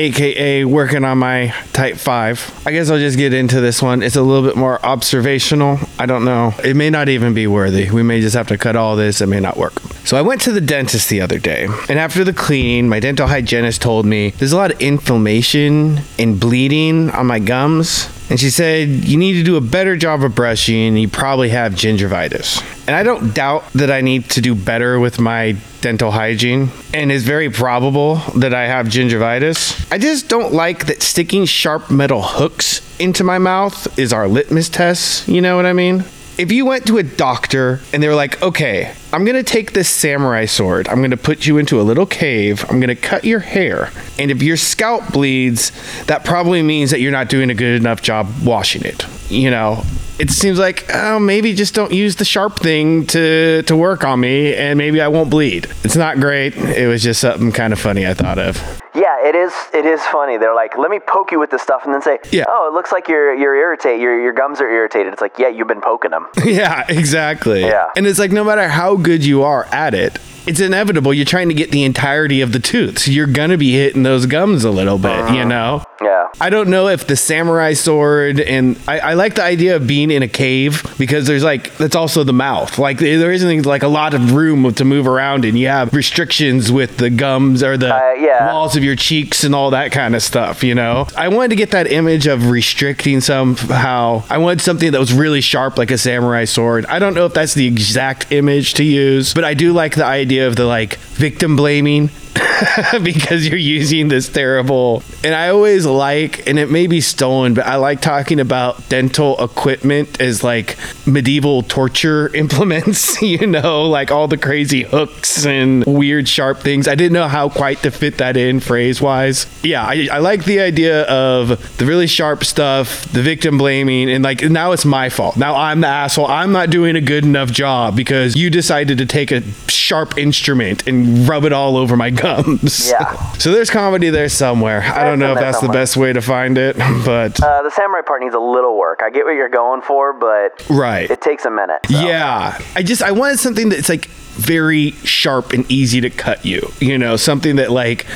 aka 0.00 0.64
working 0.64 1.04
on 1.04 1.18
my 1.18 1.54
tight 1.72 1.98
five. 2.00 2.58
I 2.66 2.72
guess 2.72 2.90
I'll 2.90 2.98
just 2.98 3.18
get 3.18 3.32
into 3.34 3.60
this 3.60 3.82
one. 3.82 4.02
It's 4.02 4.16
a 4.16 4.22
little 4.22 4.46
bit 4.46 4.56
more 4.56 4.84
observational. 4.84 5.78
I 5.98 6.06
don't 6.06 6.24
know. 6.24 6.54
It 6.64 6.74
may 6.74 6.90
not 6.90 7.08
even 7.08 7.34
be 7.34 7.46
worthy. 7.46 7.90
We 7.90 8.02
may 8.02 8.20
just 8.20 8.34
have 8.34 8.48
to 8.48 8.58
cut 8.58 8.76
all 8.76 8.96
this. 8.96 9.20
It 9.20 9.26
may 9.26 9.40
not 9.40 9.56
work. 9.56 9.78
So 10.04 10.16
I 10.16 10.22
went 10.22 10.40
to 10.42 10.52
the 10.52 10.60
dentist 10.60 11.08
the 11.08 11.20
other 11.20 11.38
day, 11.38 11.68
and 11.88 11.98
after 11.98 12.24
the 12.24 12.32
cleaning, 12.32 12.88
my 12.88 13.00
dental 13.00 13.26
hygienist 13.26 13.82
told 13.82 14.06
me 14.06 14.30
there's 14.30 14.52
a 14.52 14.56
lot 14.56 14.72
of 14.72 14.80
inflammation 14.80 16.00
and 16.18 16.40
bleeding 16.40 17.10
on 17.10 17.26
my 17.26 17.38
gums. 17.38 18.08
And 18.30 18.38
she 18.38 18.48
said, 18.48 18.88
You 18.88 19.16
need 19.16 19.34
to 19.34 19.42
do 19.42 19.56
a 19.56 19.60
better 19.60 19.96
job 19.96 20.22
of 20.22 20.34
brushing. 20.34 20.96
You 20.96 21.08
probably 21.08 21.48
have 21.50 21.72
gingivitis. 21.72 22.62
And 22.86 22.96
I 22.96 23.02
don't 23.02 23.34
doubt 23.34 23.64
that 23.74 23.90
I 23.90 24.00
need 24.00 24.30
to 24.30 24.40
do 24.40 24.54
better 24.54 24.98
with 25.00 25.18
my 25.18 25.56
dental 25.80 26.10
hygiene. 26.10 26.70
And 26.94 27.10
it's 27.10 27.24
very 27.24 27.50
probable 27.50 28.16
that 28.36 28.54
I 28.54 28.66
have 28.66 28.86
gingivitis. 28.86 29.89
I 29.92 29.98
just 29.98 30.28
don't 30.28 30.52
like 30.52 30.86
that 30.86 31.02
sticking 31.02 31.46
sharp 31.46 31.90
metal 31.90 32.22
hooks 32.22 32.80
into 33.00 33.24
my 33.24 33.38
mouth 33.38 33.98
is 33.98 34.12
our 34.12 34.28
litmus 34.28 34.68
test. 34.68 35.26
You 35.26 35.40
know 35.40 35.56
what 35.56 35.66
I 35.66 35.72
mean? 35.72 36.04
If 36.38 36.52
you 36.52 36.64
went 36.64 36.86
to 36.86 36.98
a 36.98 37.02
doctor 37.02 37.80
and 37.92 38.00
they 38.00 38.06
were 38.06 38.14
like, 38.14 38.40
okay, 38.40 38.94
I'm 39.12 39.24
gonna 39.24 39.42
take 39.42 39.72
this 39.72 39.88
samurai 39.88 40.44
sword, 40.44 40.88
I'm 40.88 41.02
gonna 41.02 41.16
put 41.16 41.44
you 41.46 41.58
into 41.58 41.80
a 41.80 41.82
little 41.82 42.06
cave, 42.06 42.64
I'm 42.68 42.78
gonna 42.78 42.94
cut 42.94 43.24
your 43.24 43.40
hair, 43.40 43.90
and 44.18 44.30
if 44.30 44.40
your 44.40 44.56
scalp 44.56 45.12
bleeds, 45.12 45.72
that 46.04 46.24
probably 46.24 46.62
means 46.62 46.92
that 46.92 47.00
you're 47.00 47.10
not 47.10 47.28
doing 47.28 47.50
a 47.50 47.54
good 47.54 47.80
enough 47.80 48.02
job 48.02 48.28
washing 48.44 48.82
it. 48.84 49.04
You 49.28 49.50
know, 49.50 49.82
it 50.20 50.30
seems 50.30 50.58
like 50.60 50.88
oh, 50.94 51.18
maybe 51.18 51.54
just 51.54 51.74
don't 51.74 51.92
use 51.92 52.16
the 52.16 52.24
sharp 52.24 52.60
thing 52.60 53.06
to 53.08 53.62
to 53.62 53.76
work 53.76 54.04
on 54.04 54.20
me, 54.20 54.54
and 54.54 54.78
maybe 54.78 55.00
I 55.00 55.08
won't 55.08 55.30
bleed. 55.30 55.66
It's 55.82 55.96
not 55.96 56.20
great. 56.20 56.56
It 56.56 56.86
was 56.86 57.02
just 57.02 57.20
something 57.20 57.50
kind 57.50 57.72
of 57.72 57.80
funny 57.80 58.06
I 58.06 58.14
thought 58.14 58.38
of. 58.38 58.56
Yeah, 58.92 59.24
it 59.24 59.36
is. 59.36 59.52
It 59.72 59.86
is 59.86 60.02
funny. 60.06 60.36
They're 60.36 60.54
like, 60.54 60.76
let 60.76 60.90
me 60.90 60.98
poke 60.98 61.30
you 61.30 61.38
with 61.38 61.50
this 61.50 61.62
stuff, 61.62 61.84
and 61.84 61.94
then 61.94 62.02
say, 62.02 62.18
Yeah. 62.32 62.44
oh, 62.48 62.68
it 62.68 62.74
looks 62.74 62.90
like 62.90 63.06
you're 63.06 63.32
you're 63.34 63.54
irritated. 63.54 64.00
Your 64.00 64.20
your 64.20 64.32
gums 64.32 64.60
are 64.60 64.68
irritated. 64.68 65.12
It's 65.12 65.22
like, 65.22 65.38
yeah, 65.38 65.46
you've 65.48 65.68
been 65.68 65.80
poking 65.80 66.10
them. 66.10 66.26
Yeah, 66.44 66.84
exactly. 66.88 67.60
Yeah. 67.60 67.90
And 67.96 68.06
it's 68.08 68.18
like 68.18 68.32
no 68.32 68.42
matter 68.42 68.68
how 68.68 68.96
good 69.02 69.24
you 69.24 69.42
are 69.42 69.64
at 69.66 69.94
it, 69.94 70.18
it's 70.46 70.60
inevitable. 70.60 71.12
You're 71.14 71.24
trying 71.24 71.48
to 71.48 71.54
get 71.54 71.70
the 71.70 71.84
entirety 71.84 72.40
of 72.40 72.52
the 72.52 72.58
tooth. 72.60 72.98
So 73.00 73.10
you're 73.10 73.26
gonna 73.26 73.58
be 73.58 73.72
hitting 73.72 74.02
those 74.02 74.26
gums 74.26 74.64
a 74.64 74.70
little 74.70 74.98
bit, 74.98 75.32
you 75.34 75.44
know? 75.44 75.84
Yeah. 76.02 76.28
I 76.40 76.48
don't 76.48 76.68
know 76.70 76.88
if 76.88 77.06
the 77.06 77.16
samurai 77.16 77.74
sword 77.74 78.40
and 78.40 78.78
I, 78.88 78.98
I 79.00 79.14
like 79.14 79.34
the 79.34 79.42
idea 79.42 79.76
of 79.76 79.86
being 79.86 80.10
in 80.10 80.22
a 80.22 80.28
cave 80.28 80.82
because 80.98 81.26
there's 81.26 81.44
like 81.44 81.76
that's 81.76 81.94
also 81.94 82.24
the 82.24 82.32
mouth. 82.32 82.78
Like 82.78 82.98
there 82.98 83.32
isn't 83.32 83.66
like 83.66 83.82
a 83.82 83.88
lot 83.88 84.14
of 84.14 84.32
room 84.34 84.72
to 84.74 84.84
move 84.84 85.06
around 85.06 85.44
and 85.44 85.58
you 85.58 85.66
have 85.68 85.92
restrictions 85.92 86.72
with 86.72 86.96
the 86.96 87.10
gums 87.10 87.62
or 87.62 87.76
the 87.76 87.94
Uh, 87.94 88.12
yeah. 88.18 88.46
walls 88.52 88.76
of 88.76 88.84
your 88.84 88.96
cheeks 88.96 89.44
and 89.44 89.54
all 89.54 89.70
that 89.70 89.92
kind 89.92 90.14
of 90.16 90.22
stuff, 90.22 90.64
you 90.64 90.74
know? 90.74 91.06
I 91.16 91.28
wanted 91.28 91.50
to 91.50 91.56
get 91.56 91.72
that 91.72 91.90
image 91.92 92.26
of 92.26 92.48
restricting 92.48 93.20
somehow. 93.20 94.22
I 94.30 94.38
wanted 94.38 94.62
something 94.62 94.92
that 94.92 94.98
was 95.00 95.12
really 95.12 95.40
sharp 95.42 95.76
like 95.76 95.90
a 95.90 95.98
samurai 95.98 96.44
sword. 96.46 96.86
I 96.86 96.98
don't 96.98 97.14
know 97.14 97.26
if 97.26 97.34
that's 97.34 97.54
the 97.54 97.66
exact 97.66 98.32
image 98.32 98.74
to 98.74 98.84
use, 98.84 99.34
but 99.34 99.44
I 99.44 99.52
do 99.54 99.72
like 99.72 99.96
the 99.96 100.04
idea 100.06 100.29
of 100.38 100.56
the 100.56 100.64
like 100.64 100.96
victim 100.96 101.56
blaming 101.56 102.08
because 103.02 103.46
you're 103.46 103.58
using 103.58 104.08
this 104.08 104.28
terrible 104.28 105.02
and 105.24 105.34
i 105.34 105.48
always 105.48 105.86
like 105.86 106.46
and 106.46 106.58
it 106.58 106.70
may 106.70 106.86
be 106.86 107.00
stolen 107.00 107.54
but 107.54 107.66
i 107.66 107.76
like 107.76 108.00
talking 108.00 108.38
about 108.40 108.88
dental 108.88 109.42
equipment 109.42 110.20
as 110.20 110.44
like 110.44 110.76
medieval 111.06 111.62
torture 111.62 112.34
implements 112.34 113.20
you 113.22 113.46
know 113.46 113.88
like 113.88 114.10
all 114.10 114.28
the 114.28 114.36
crazy 114.36 114.82
hooks 114.82 115.44
and 115.46 115.84
weird 115.86 116.28
sharp 116.28 116.58
things. 116.58 116.88
I 116.88 116.94
didn't 116.94 117.12
know 117.12 117.28
how 117.28 117.48
quite 117.48 117.78
to 117.82 117.90
fit 117.90 118.18
that 118.18 118.36
in 118.36 118.60
phrase 118.60 119.00
wise 119.00 119.46
yeah 119.62 119.84
I, 119.84 120.08
I 120.12 120.18
like 120.18 120.44
the 120.44 120.60
idea 120.60 121.02
of 121.04 121.76
the 121.78 121.86
really 121.86 122.06
sharp 122.06 122.44
stuff 122.44 123.04
the 123.12 123.22
victim 123.22 123.58
blaming 123.58 124.10
and 124.10 124.22
like 124.24 124.42
now 124.42 124.72
it's 124.72 124.84
my 124.84 125.08
fault. 125.08 125.36
Now 125.36 125.56
i'm 125.56 125.80
the 125.80 125.88
asshole. 125.88 126.26
I'm 126.26 126.52
not 126.52 126.70
doing 126.70 126.96
a 126.96 127.00
good 127.00 127.24
enough 127.24 127.50
job 127.50 127.96
because 127.96 128.36
you 128.36 128.50
decided 128.50 128.98
to 128.98 129.06
take 129.06 129.30
a 129.30 129.42
sharp 129.68 130.18
instrument 130.18 130.86
and 130.86 131.28
rub 131.28 131.44
it 131.44 131.52
all 131.52 131.76
over 131.76 131.96
my 131.96 132.10
gums 132.20 132.90
Yeah. 132.90 133.32
so 133.38 133.52
there's 133.52 133.70
comedy 133.70 134.10
there 134.10 134.28
somewhere 134.28 134.82
i 134.82 135.04
don't 135.04 135.18
know 135.18 135.32
if 135.32 135.38
that's 135.38 135.60
the 135.60 135.68
best 135.68 135.96
way 135.96 136.12
to 136.12 136.20
find 136.20 136.58
it 136.58 136.76
but 137.04 137.42
Uh, 137.42 137.62
the 137.62 137.70
samurai 137.70 138.02
part 138.02 138.20
needs 138.22 138.34
a 138.34 138.38
little 138.38 138.76
work. 138.78 139.00
I 139.02 139.10
get 139.10 139.24
what 139.24 139.32
you're 139.34 139.48
going 139.48 139.82
for, 139.82 140.12
but 140.12 140.64
right 140.68 141.10
it 141.10 141.20
takes 141.20 141.44
a 141.44 141.50
minute. 141.50 141.80
so. 141.86 142.00
Yeah. 142.00 142.58
I 142.76 142.82
just 142.82 143.02
I 143.02 143.12
wanted 143.12 143.38
something 143.38 143.68
that's 143.68 143.88
like 143.88 144.08
very 144.40 144.92
sharp 145.04 145.52
and 145.52 145.70
easy 145.70 146.00
to 146.00 146.10
cut 146.10 146.44
you. 146.44 146.72
You 146.80 146.98
know, 146.98 147.16
something 147.16 147.56
that 147.56 147.70
like 147.70 148.06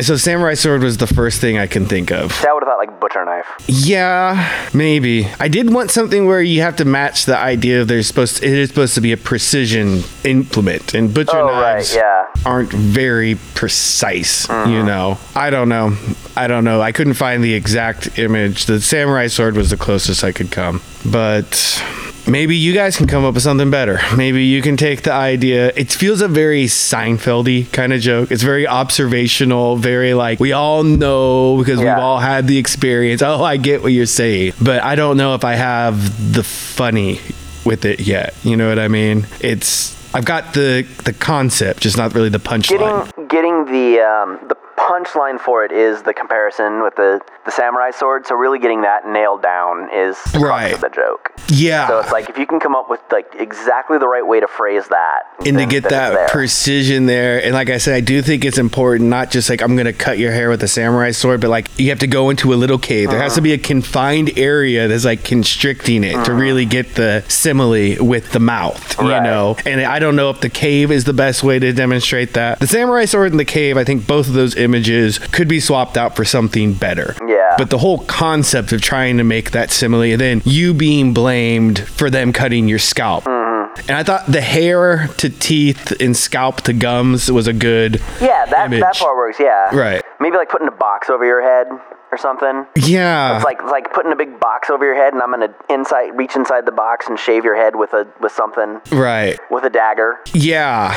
so 0.00 0.16
samurai 0.16 0.54
sword 0.54 0.82
was 0.82 0.96
the 0.96 1.06
first 1.06 1.40
thing 1.40 1.58
I 1.58 1.66
can 1.66 1.84
think 1.86 2.10
of. 2.10 2.30
That 2.42 2.54
would 2.54 2.62
have 2.62 2.68
thought 2.68 2.78
like 2.78 2.98
butcher 2.98 3.24
knife. 3.24 3.46
Yeah, 3.66 4.68
maybe. 4.72 5.28
I 5.38 5.48
did 5.48 5.72
want 5.72 5.90
something 5.90 6.26
where 6.26 6.40
you 6.40 6.62
have 6.62 6.76
to 6.76 6.84
match 6.84 7.26
the 7.26 7.36
idea 7.36 7.82
of 7.82 7.88
there's 7.88 8.06
supposed 8.06 8.38
to, 8.38 8.46
it 8.46 8.52
is 8.52 8.70
supposed 8.70 8.94
to 8.94 9.02
be 9.02 9.12
a 9.12 9.16
precision 9.16 10.02
implement 10.24 10.94
and 10.94 11.12
butcher 11.12 11.36
Oh, 11.36 11.46
right, 11.46 11.74
knives 11.74 11.94
yeah. 11.94 12.26
aren't 12.46 12.72
very 12.72 13.34
precise, 13.54 14.46
mm-hmm. 14.46 14.70
you 14.70 14.82
know. 14.82 15.18
I 15.34 15.50
don't 15.50 15.68
know. 15.68 15.96
I 16.36 16.46
don't 16.46 16.64
know. 16.64 16.80
I 16.80 16.92
couldn't 16.92 17.14
find 17.14 17.44
the 17.44 17.52
exact 17.52 18.18
image. 18.18 18.64
The 18.64 18.80
samurai 18.80 19.26
sword 19.26 19.56
was 19.56 19.70
the 19.70 19.76
closest 19.76 20.24
I 20.24 20.32
could 20.32 20.50
come. 20.50 20.80
But 21.04 21.82
maybe 22.26 22.56
you 22.56 22.72
guys 22.72 22.96
can 22.96 23.06
come 23.06 23.24
up 23.24 23.34
with 23.34 23.42
something 23.42 23.70
better. 23.70 24.00
Maybe 24.16 24.44
you 24.44 24.62
can 24.62 24.76
take 24.76 25.02
the 25.02 25.12
idea. 25.12 25.72
It 25.76 25.92
feels 25.92 26.20
a 26.20 26.28
very 26.28 26.64
Seinfeldy 26.64 27.70
kind 27.72 27.92
of 27.92 28.00
joke. 28.00 28.30
It's 28.30 28.42
very 28.42 28.66
observational, 28.66 29.76
very 29.76 30.14
like 30.14 30.40
we 30.40 30.52
all 30.52 30.84
know 30.84 31.56
because 31.58 31.78
we've 31.78 31.88
all 31.88 32.18
had 32.18 32.46
the 32.46 32.58
experience. 32.58 33.22
Oh, 33.22 33.42
I 33.42 33.56
get 33.56 33.82
what 33.82 33.92
you're 33.92 34.06
saying, 34.06 34.54
but 34.60 34.82
I 34.82 34.94
don't 34.94 35.16
know 35.16 35.34
if 35.34 35.44
I 35.44 35.54
have 35.54 36.34
the 36.34 36.42
funny 36.44 37.20
with 37.64 37.84
it 37.84 38.00
yet. 38.00 38.34
You 38.42 38.56
know 38.56 38.68
what 38.68 38.78
I 38.78 38.88
mean? 38.88 39.26
It's 39.40 39.96
I've 40.14 40.24
got 40.24 40.54
the 40.54 40.86
the 41.04 41.12
concept, 41.12 41.80
just 41.80 41.96
not 41.96 42.14
really 42.14 42.28
the 42.28 42.40
punchline. 42.40 43.06
Getting 43.06 43.28
getting 43.28 43.64
the 43.66 44.00
um, 44.00 44.48
the 44.48 44.56
punchline 44.82 45.38
for 45.40 45.64
it 45.64 45.72
is 45.72 46.02
the 46.02 46.12
comparison 46.12 46.82
with 46.82 46.96
the 46.96 47.20
the 47.44 47.50
samurai 47.50 47.90
sword. 47.90 48.26
So 48.26 48.34
really 48.34 48.58
getting 48.58 48.82
that 48.82 49.06
nailed 49.06 49.42
down 49.42 49.88
is 49.92 50.16
the 50.32 50.38
crux 50.38 50.42
Right. 50.42 50.74
of 50.74 50.80
the 50.80 50.90
joke. 50.90 51.32
Yeah. 51.48 51.88
So 51.88 52.00
it's 52.00 52.12
like 52.12 52.28
if 52.28 52.38
you 52.38 52.46
can 52.46 52.60
come 52.60 52.74
up 52.74 52.90
with 52.90 53.00
like 53.10 53.34
exactly 53.38 53.98
the 53.98 54.08
right 54.08 54.26
way 54.26 54.40
to 54.40 54.48
phrase 54.48 54.88
that, 54.88 55.22
and 55.46 55.58
to 55.58 55.66
get 55.66 55.84
that 55.90 56.30
precision 56.30 57.06
there 57.06 57.42
and 57.42 57.54
like 57.54 57.70
i 57.70 57.78
said 57.78 57.94
i 57.94 58.00
do 58.00 58.22
think 58.22 58.44
it's 58.44 58.58
important 58.58 59.08
not 59.08 59.30
just 59.30 59.50
like 59.50 59.60
i'm 59.60 59.76
gonna 59.76 59.92
cut 59.92 60.18
your 60.18 60.32
hair 60.32 60.48
with 60.48 60.62
a 60.62 60.68
samurai 60.68 61.10
sword 61.10 61.40
but 61.40 61.50
like 61.50 61.68
you 61.78 61.88
have 61.90 61.98
to 61.98 62.06
go 62.06 62.30
into 62.30 62.52
a 62.52 62.56
little 62.56 62.78
cave 62.78 63.10
there 63.10 63.20
has 63.20 63.34
to 63.34 63.40
mm. 63.40 63.44
be 63.44 63.52
a 63.52 63.58
confined 63.58 64.38
area 64.38 64.88
that's 64.88 65.04
like 65.04 65.24
constricting 65.24 66.04
it 66.04 66.12
to 66.24 66.30
mm. 66.30 66.38
really 66.38 66.64
get 66.64 66.94
the 66.94 67.24
simile 67.28 67.96
with 68.04 68.30
the 68.32 68.40
mouth 68.40 69.00
you 69.00 69.08
know 69.08 69.56
and 69.66 69.80
i 69.80 69.98
don't 69.98 70.16
know 70.16 70.30
if 70.30 70.40
the 70.40 70.50
cave 70.50 70.90
is 70.90 71.04
the 71.04 71.12
best 71.12 71.42
way 71.42 71.58
to 71.58 71.72
demonstrate 71.72 72.34
that 72.34 72.58
the 72.60 72.66
samurai 72.66 73.04
sword 73.04 73.30
and 73.30 73.40
the 73.40 73.44
cave 73.44 73.76
i 73.76 73.84
think 73.84 74.06
both 74.06 74.28
of 74.28 74.34
those 74.34 74.56
images 74.72 75.18
could 75.18 75.48
be 75.48 75.60
swapped 75.60 75.96
out 75.96 76.16
for 76.16 76.24
something 76.24 76.72
better 76.72 77.14
Yeah. 77.26 77.54
but 77.58 77.70
the 77.70 77.78
whole 77.78 77.98
concept 78.06 78.72
of 78.72 78.80
trying 78.80 79.18
to 79.18 79.24
make 79.24 79.50
that 79.50 79.70
simile 79.70 80.02
and 80.12 80.20
then 80.20 80.42
you 80.44 80.72
being 80.72 81.12
blamed 81.12 81.80
for 81.80 82.08
them 82.08 82.32
cutting 82.32 82.68
your 82.68 82.78
scalp 82.78 83.24
mm-hmm. 83.24 83.52
And 83.88 83.92
I 83.92 84.02
thought 84.02 84.26
the 84.26 84.42
hair 84.42 85.08
to 85.16 85.30
teeth 85.30 85.98
and 85.98 86.14
scalp 86.14 86.60
to 86.62 86.74
gums 86.74 87.32
was 87.32 87.46
a 87.46 87.54
good. 87.54 88.02
Yeah, 88.20 88.44
that 88.44 88.66
image. 88.66 88.80
that 88.80 88.96
part 88.96 89.16
works. 89.16 89.40
Yeah. 89.40 89.74
Right. 89.74 90.04
Maybe 90.20 90.36
like 90.36 90.50
putting 90.50 90.68
a 90.68 90.72
box 90.72 91.08
over 91.08 91.24
your 91.24 91.40
head 91.42 91.68
or 92.12 92.18
something. 92.18 92.66
Yeah. 92.76 93.36
It's 93.36 93.44
like 93.44 93.58
it's 93.60 93.70
like 93.70 93.92
putting 93.92 94.12
a 94.12 94.16
big 94.16 94.38
box 94.38 94.70
over 94.70 94.84
your 94.84 94.94
head, 94.94 95.14
and 95.14 95.22
I'm 95.22 95.30
gonna 95.30 95.54
inside 95.68 96.10
reach 96.10 96.36
inside 96.36 96.66
the 96.66 96.72
box 96.72 97.08
and 97.08 97.18
shave 97.18 97.44
your 97.44 97.56
head 97.56 97.74
with 97.76 97.92
a 97.94 98.06
with 98.20 98.32
something 98.32 98.80
right. 98.92 99.40
with 99.50 99.64
a 99.64 99.70
dagger. 99.70 100.20
Yeah. 100.34 100.92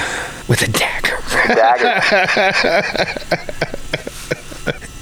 With 0.47 0.61
a 0.61 0.71
dagger. 0.71 1.17
Dagger. 1.47 2.01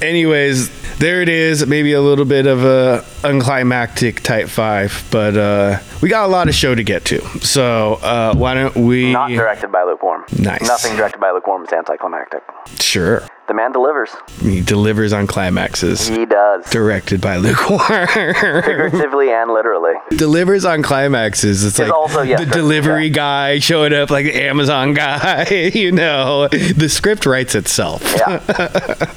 Anyways, 0.02 0.70
there 0.98 1.22
it 1.22 1.28
is. 1.28 1.66
Maybe 1.66 1.92
a 1.94 2.00
little 2.00 2.24
bit 2.24 2.46
of 2.46 2.64
a 2.64 3.04
unclimactic 3.24 4.20
tight 4.22 4.48
five, 4.48 5.06
but 5.10 5.36
uh, 5.36 5.78
we 6.02 6.08
got 6.08 6.26
a 6.26 6.28
lot 6.28 6.48
of 6.48 6.54
show 6.54 6.74
to 6.74 6.84
get 6.84 7.04
to. 7.06 7.20
So 7.40 7.94
uh, 8.02 8.34
why 8.34 8.54
don't 8.54 8.76
we? 8.76 9.12
Not 9.12 9.30
directed 9.30 9.72
by 9.72 9.82
Lukewarm. 9.84 10.24
Nice. 10.38 10.62
Nothing 10.62 10.96
directed 10.96 11.20
by 11.20 11.30
Lukewarm 11.30 11.64
is 11.64 11.72
anticlimactic. 11.72 12.42
Sure. 12.78 13.26
The 13.46 13.52
man 13.54 13.72
delivers. 13.72 14.10
He 14.40 14.62
delivers 14.62 15.12
on 15.12 15.26
climaxes. 15.26 16.08
He 16.08 16.24
does. 16.24 16.64
Directed 16.70 17.20
by 17.20 17.36
Luke 17.36 17.58
Lukewarm. 17.70 18.06
Figuratively 18.08 19.30
and 19.30 19.52
literally. 19.52 19.92
delivers 20.16 20.64
on 20.64 20.82
climaxes. 20.82 21.62
It's 21.62 21.74
Is 21.74 21.78
like 21.80 21.92
also, 21.92 22.22
yes, 22.22 22.40
the 22.40 22.46
delivery 22.46 23.10
guy 23.10 23.58
showing 23.58 23.92
up 23.92 24.08
like 24.10 24.24
the 24.24 24.42
Amazon 24.44 24.94
guy. 24.94 25.44
you 25.74 25.92
know, 25.92 26.48
the 26.48 26.88
script 26.88 27.26
writes 27.26 27.54
itself. 27.54 28.02
Yeah. 28.16 28.38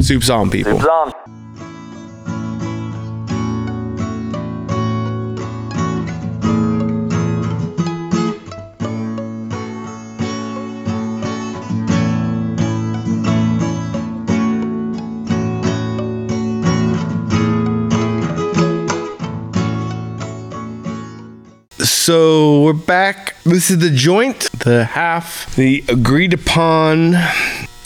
Soup's 0.00 0.30
on 0.30 0.48
people. 0.50 0.72
Soup's 0.80 0.86
on. 0.86 1.12
So 22.08 22.62
we're 22.62 22.72
back. 22.72 23.36
This 23.44 23.70
is 23.70 23.80
the 23.80 23.90
joint, 23.90 24.50
the 24.60 24.86
half, 24.86 25.54
the 25.56 25.84
agreed 25.88 26.32
upon. 26.32 27.12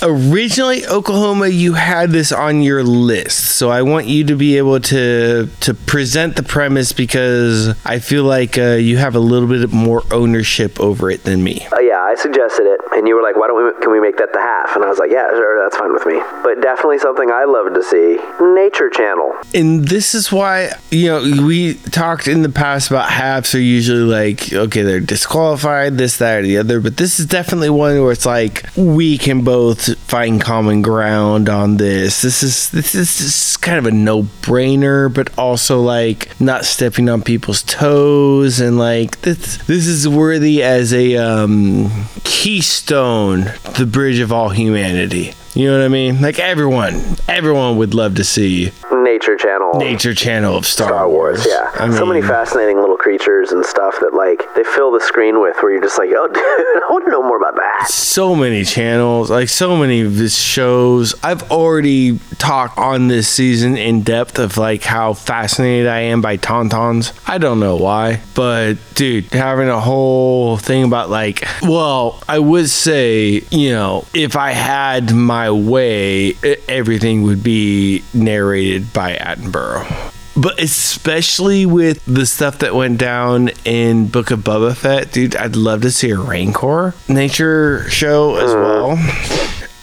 Originally, 0.02 0.84
Oklahoma, 0.86 1.46
you 1.46 1.74
had 1.74 2.10
this 2.10 2.32
on 2.32 2.60
your 2.60 2.82
list, 2.82 3.56
so 3.56 3.70
I 3.70 3.82
want 3.82 4.06
you 4.06 4.24
to 4.24 4.34
be 4.34 4.58
able 4.58 4.80
to 4.80 5.48
to 5.60 5.74
present 5.74 6.34
the 6.34 6.42
premise 6.42 6.92
because 6.92 7.68
I 7.86 8.00
feel 8.00 8.24
like 8.24 8.58
uh, 8.58 8.72
you 8.72 8.96
have 8.96 9.14
a 9.14 9.20
little 9.20 9.48
bit 9.48 9.70
more 9.72 10.02
ownership 10.10 10.80
over 10.80 11.08
it 11.08 11.22
than 11.22 11.44
me. 11.44 11.68
Uh, 11.72 11.78
yeah, 11.78 12.00
I 12.02 12.16
suggested 12.16 12.64
it, 12.66 12.80
and 12.92 13.06
you 13.06 13.14
were 13.14 13.22
like, 13.22 13.36
"Why 13.36 13.46
don't 13.46 13.64
we? 13.64 13.80
Can 13.80 13.92
we 13.92 14.00
make 14.00 14.16
that 14.16 14.32
the 14.32 14.40
half?" 14.40 14.74
And 14.74 14.84
I 14.84 14.88
was 14.88 14.98
like, 14.98 15.10
"Yeah, 15.10 15.30
sure, 15.30 15.62
that's 15.62 15.76
fine 15.76 15.92
with 15.92 16.04
me." 16.04 16.20
But 16.42 16.60
definitely 16.60 16.98
something 16.98 17.30
I 17.30 17.44
love 17.44 17.72
to 17.72 17.82
see: 17.82 18.18
Nature 18.40 18.90
Channel. 18.90 19.32
And 19.54 19.86
this 19.86 20.14
is 20.14 20.32
why, 20.32 20.72
you 20.90 21.06
know, 21.08 21.46
we 21.46 21.74
talked 21.74 22.26
in 22.26 22.42
the 22.42 22.48
past 22.48 22.90
about 22.90 23.10
halves 23.10 23.54
are 23.54 23.60
usually 23.60 24.00
like, 24.00 24.52
okay, 24.52 24.82
they're 24.82 25.00
disqualified, 25.00 25.98
this, 25.98 26.16
that, 26.18 26.40
or 26.40 26.42
the 26.42 26.58
other. 26.58 26.80
But 26.80 26.96
this 26.96 27.20
is 27.20 27.26
definitely 27.26 27.70
one 27.70 28.00
where 28.02 28.12
it's 28.12 28.26
like, 28.26 28.64
we 28.76 29.18
can 29.18 29.44
both 29.44 29.91
find 29.94 30.40
common 30.40 30.82
ground 30.82 31.48
on 31.48 31.76
this. 31.76 32.22
This 32.22 32.42
is, 32.42 32.70
this 32.70 32.94
is 32.94 33.18
just 33.18 33.62
kind 33.62 33.78
of 33.78 33.86
a 33.86 33.90
no 33.90 34.24
brainer, 34.42 35.12
but 35.12 35.36
also 35.38 35.80
like 35.80 36.38
not 36.40 36.64
stepping 36.64 37.08
on 37.08 37.22
people's 37.22 37.62
toes. 37.62 38.60
And 38.60 38.78
like, 38.78 39.20
this, 39.22 39.58
this 39.66 39.86
is 39.86 40.08
worthy 40.08 40.62
as 40.62 40.92
a 40.92 41.16
um, 41.16 41.90
keystone, 42.24 43.52
the 43.76 43.88
bridge 43.90 44.18
of 44.18 44.32
all 44.32 44.50
humanity. 44.50 45.34
You 45.54 45.70
know 45.70 45.78
what 45.78 45.84
I 45.84 45.88
mean? 45.88 46.22
Like 46.22 46.38
everyone, 46.38 47.02
everyone 47.28 47.76
would 47.76 47.92
love 47.94 48.14
to 48.14 48.24
see 48.24 48.72
Nature 48.90 49.36
Channel. 49.36 49.78
Nature 49.78 50.14
Channel 50.14 50.56
of 50.56 50.66
Star, 50.66 50.88
Star 50.88 51.08
Wars, 51.08 51.46
yeah. 51.46 51.70
I 51.74 51.90
so 51.90 52.06
many 52.06 52.22
fascinating 52.22 52.80
little 52.80 52.96
creatures 52.96 53.52
and 53.52 53.64
stuff 53.64 53.98
that 54.00 54.14
like 54.14 54.42
they 54.54 54.64
fill 54.64 54.90
the 54.92 55.00
screen 55.00 55.40
with, 55.40 55.56
where 55.62 55.72
you're 55.72 55.82
just 55.82 55.98
like, 55.98 56.10
oh, 56.16 56.26
dude, 56.26 56.36
I 56.38 56.86
want 56.88 57.04
to 57.04 57.10
know 57.10 57.22
more 57.22 57.36
about 57.36 57.56
that. 57.56 57.88
so 57.88 58.34
many 58.34 58.64
channels, 58.64 59.30
like 59.30 59.48
so 59.50 59.76
many 59.76 60.00
of 60.00 60.30
shows. 60.30 61.14
I've 61.22 61.50
already 61.50 62.18
talked 62.38 62.78
on 62.78 63.08
this 63.08 63.28
season 63.28 63.76
in 63.76 64.02
depth 64.02 64.38
of 64.38 64.56
like 64.56 64.82
how 64.82 65.12
fascinated 65.12 65.88
I 65.88 66.00
am 66.00 66.22
by 66.22 66.36
tauntauns. 66.38 67.12
I 67.28 67.38
don't 67.38 67.60
know 67.60 67.76
why, 67.76 68.22
but 68.34 68.74
dude, 68.94 69.26
having 69.32 69.68
a 69.68 69.80
whole 69.80 70.56
thing 70.56 70.84
about 70.84 71.10
like, 71.10 71.44
well, 71.62 72.22
I 72.28 72.38
would 72.38 72.70
say, 72.70 73.42
you 73.50 73.70
know, 73.70 74.06
if 74.14 74.36
I 74.36 74.52
had 74.52 75.14
my 75.14 75.41
way, 75.50 76.36
e- 76.44 76.56
everything 76.68 77.22
would 77.22 77.42
be 77.42 78.02
narrated 78.14 78.92
by 78.92 79.16
Attenborough. 79.16 80.12
But 80.34 80.60
especially 80.60 81.66
with 81.66 82.02
the 82.06 82.24
stuff 82.24 82.58
that 82.60 82.74
went 82.74 82.98
down 82.98 83.50
in 83.64 84.08
Book 84.08 84.30
of 84.30 84.40
Boba 84.40 84.74
Fett, 84.74 85.12
dude, 85.12 85.36
I'd 85.36 85.56
love 85.56 85.82
to 85.82 85.90
see 85.90 86.10
a 86.10 86.18
Rancor 86.18 86.94
nature 87.06 87.88
show 87.90 88.36
as 88.36 88.54
well. 88.54 88.96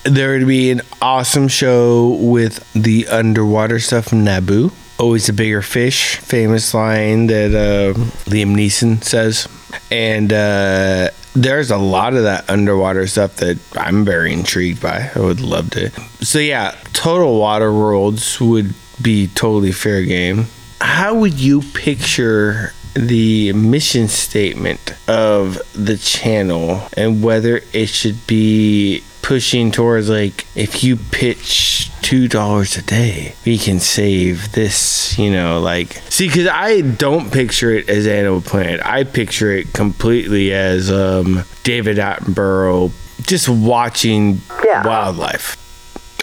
There 0.05 0.38
would 0.38 0.47
be 0.47 0.72
an 0.72 0.82
awesome 1.01 1.49
show 1.49 2.18
with 2.20 2.72
the 2.74 3.07
underwater 3.10 3.80
stuff 3.80 4.05
from 4.07 4.26
Naboo. 4.26 4.72
Always 4.97 5.30
a 5.30 5.34
bigger 5.34 5.62
fish, 5.62 6.16
famous 6.18 6.74
line 6.74 7.28
that 7.28 7.51
uh, 7.53 7.99
Liam 8.30 8.55
Neeson 8.55 9.03
says. 9.03 9.47
And 9.91 10.34
uh, 10.34 11.10
there's 11.34 11.71
a 11.71 11.77
lot 11.77 12.13
of 12.13 12.23
that 12.23 12.49
underwater 12.49 13.07
stuff 13.07 13.38
that 13.38 13.59
I'm 13.75 14.03
very 14.05 14.34
intrigued 14.34 14.82
by. 14.82 15.11
I 15.15 15.19
would 15.19 15.41
love 15.41 15.69
to. 15.71 15.89
So, 16.21 16.39
yeah, 16.39 16.75
Total 16.93 17.39
Water 17.39 17.71
Worlds 17.71 18.39
would 18.39 18.73
be 19.01 19.27
totally 19.27 19.71
fair 19.71 20.03
game. 20.03 20.47
How 20.82 21.13
would 21.15 21.39
you 21.39 21.61
picture 21.73 22.73
the 22.93 23.53
mission 23.53 24.07
statement 24.07 24.95
of 25.07 25.61
the 25.73 25.97
channel 25.97 26.88
and 26.97 27.23
whether 27.23 27.61
it 27.73 27.88
should 27.88 28.25
be 28.27 29.03
pushing 29.30 29.69
towards 29.71 30.09
like 30.09 30.47
if 30.55 30.84
you 30.84 30.95
pitch 30.97 31.91
two 32.01 32.27
dollars 32.27 32.75
a 32.77 32.82
day 32.82 33.36
we 33.45 33.59
can 33.59 33.80
save 33.80 34.51
this 34.53 35.19
you 35.19 35.30
know 35.30 35.59
like 35.59 35.93
see 36.09 36.25
because 36.27 36.47
i 36.47 36.82
don't 36.82 37.32
picture 37.32 37.69
it 37.69 37.88
as 37.88 38.07
animal 38.07 38.41
planet 38.41 38.84
i 38.84 39.03
picture 39.03 39.51
it 39.51 39.71
completely 39.71 40.51
as 40.51 40.89
um 40.89 41.43
david 41.61 41.97
attenborough 41.97 42.91
just 43.21 43.47
watching 43.47 44.41
Yeah. 44.65 44.84
wildlife 44.84 45.57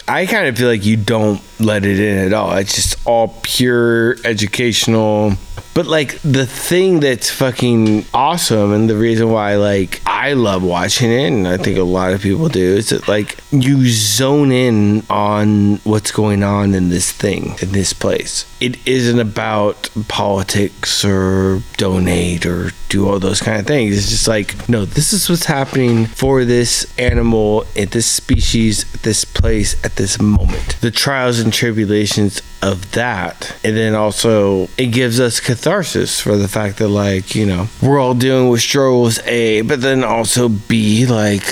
I 0.09 0.25
kind 0.25 0.47
of 0.47 0.57
feel 0.57 0.67
like 0.69 0.85
you 0.85 0.95
don't 0.97 1.41
let 1.59 1.85
it 1.85 1.99
in 1.99 2.17
at 2.17 2.33
all. 2.33 2.55
It's 2.57 2.75
just 2.75 2.95
all 3.05 3.39
pure 3.41 4.17
educational. 4.25 5.33
But 5.73 5.85
like 5.85 6.19
the 6.21 6.45
thing 6.45 6.99
that's 7.01 7.29
fucking 7.29 8.05
awesome 8.13 8.73
and 8.73 8.89
the 8.89 8.95
reason 8.95 9.29
why 9.29 9.55
like 9.55 10.01
I 10.05 10.33
love 10.33 10.63
watching 10.63 11.11
it 11.11 11.27
and 11.27 11.47
I 11.47 11.57
think 11.57 11.77
a 11.77 11.83
lot 11.83 12.13
of 12.13 12.21
people 12.21 12.49
do 12.49 12.77
is 12.77 12.89
that 12.89 13.07
like 13.07 13.37
you 13.51 13.87
zone 13.87 14.51
in 14.51 15.03
on 15.09 15.75
what's 15.83 16.11
going 16.11 16.41
on 16.41 16.73
in 16.73 16.89
this 16.89 17.11
thing 17.11 17.55
in 17.61 17.73
this 17.73 17.93
place. 17.93 18.45
It 18.59 18.85
isn't 18.87 19.19
about 19.19 19.89
politics 20.07 21.05
or 21.05 21.61
donate 21.77 22.47
or 22.47 22.71
do 22.89 23.07
all 23.07 23.19
those 23.19 23.41
kind 23.41 23.59
of 23.59 23.67
things. 23.67 23.97
It's 23.97 24.09
just 24.09 24.27
like, 24.27 24.67
no, 24.69 24.85
this 24.85 25.13
is 25.13 25.29
what's 25.29 25.45
happening 25.45 26.05
for 26.05 26.45
this 26.45 26.91
animal 26.97 27.65
at 27.77 27.91
this 27.91 28.07
species, 28.07 28.91
this 29.01 29.25
place, 29.25 29.83
at 29.85 29.95
this 29.95 30.19
moment. 30.19 30.77
The 30.81 30.91
trials 30.91 31.39
and 31.39 31.46
tribulations 31.51 32.41
of 32.61 32.91
that. 32.91 33.55
And 33.63 33.75
then 33.75 33.95
also 33.95 34.67
it 34.77 34.87
gives 34.87 35.19
us 35.19 35.39
catharsis 35.39 36.19
for 36.19 36.37
the 36.37 36.47
fact 36.47 36.77
that 36.77 36.89
like, 36.89 37.35
you 37.35 37.45
know, 37.45 37.67
we're 37.81 37.99
all 37.99 38.13
dealing 38.13 38.49
with 38.49 38.61
struggles 38.61 39.19
A, 39.25 39.61
but 39.61 39.81
then 39.81 40.03
also 40.03 40.49
B, 40.49 41.05
like 41.05 41.45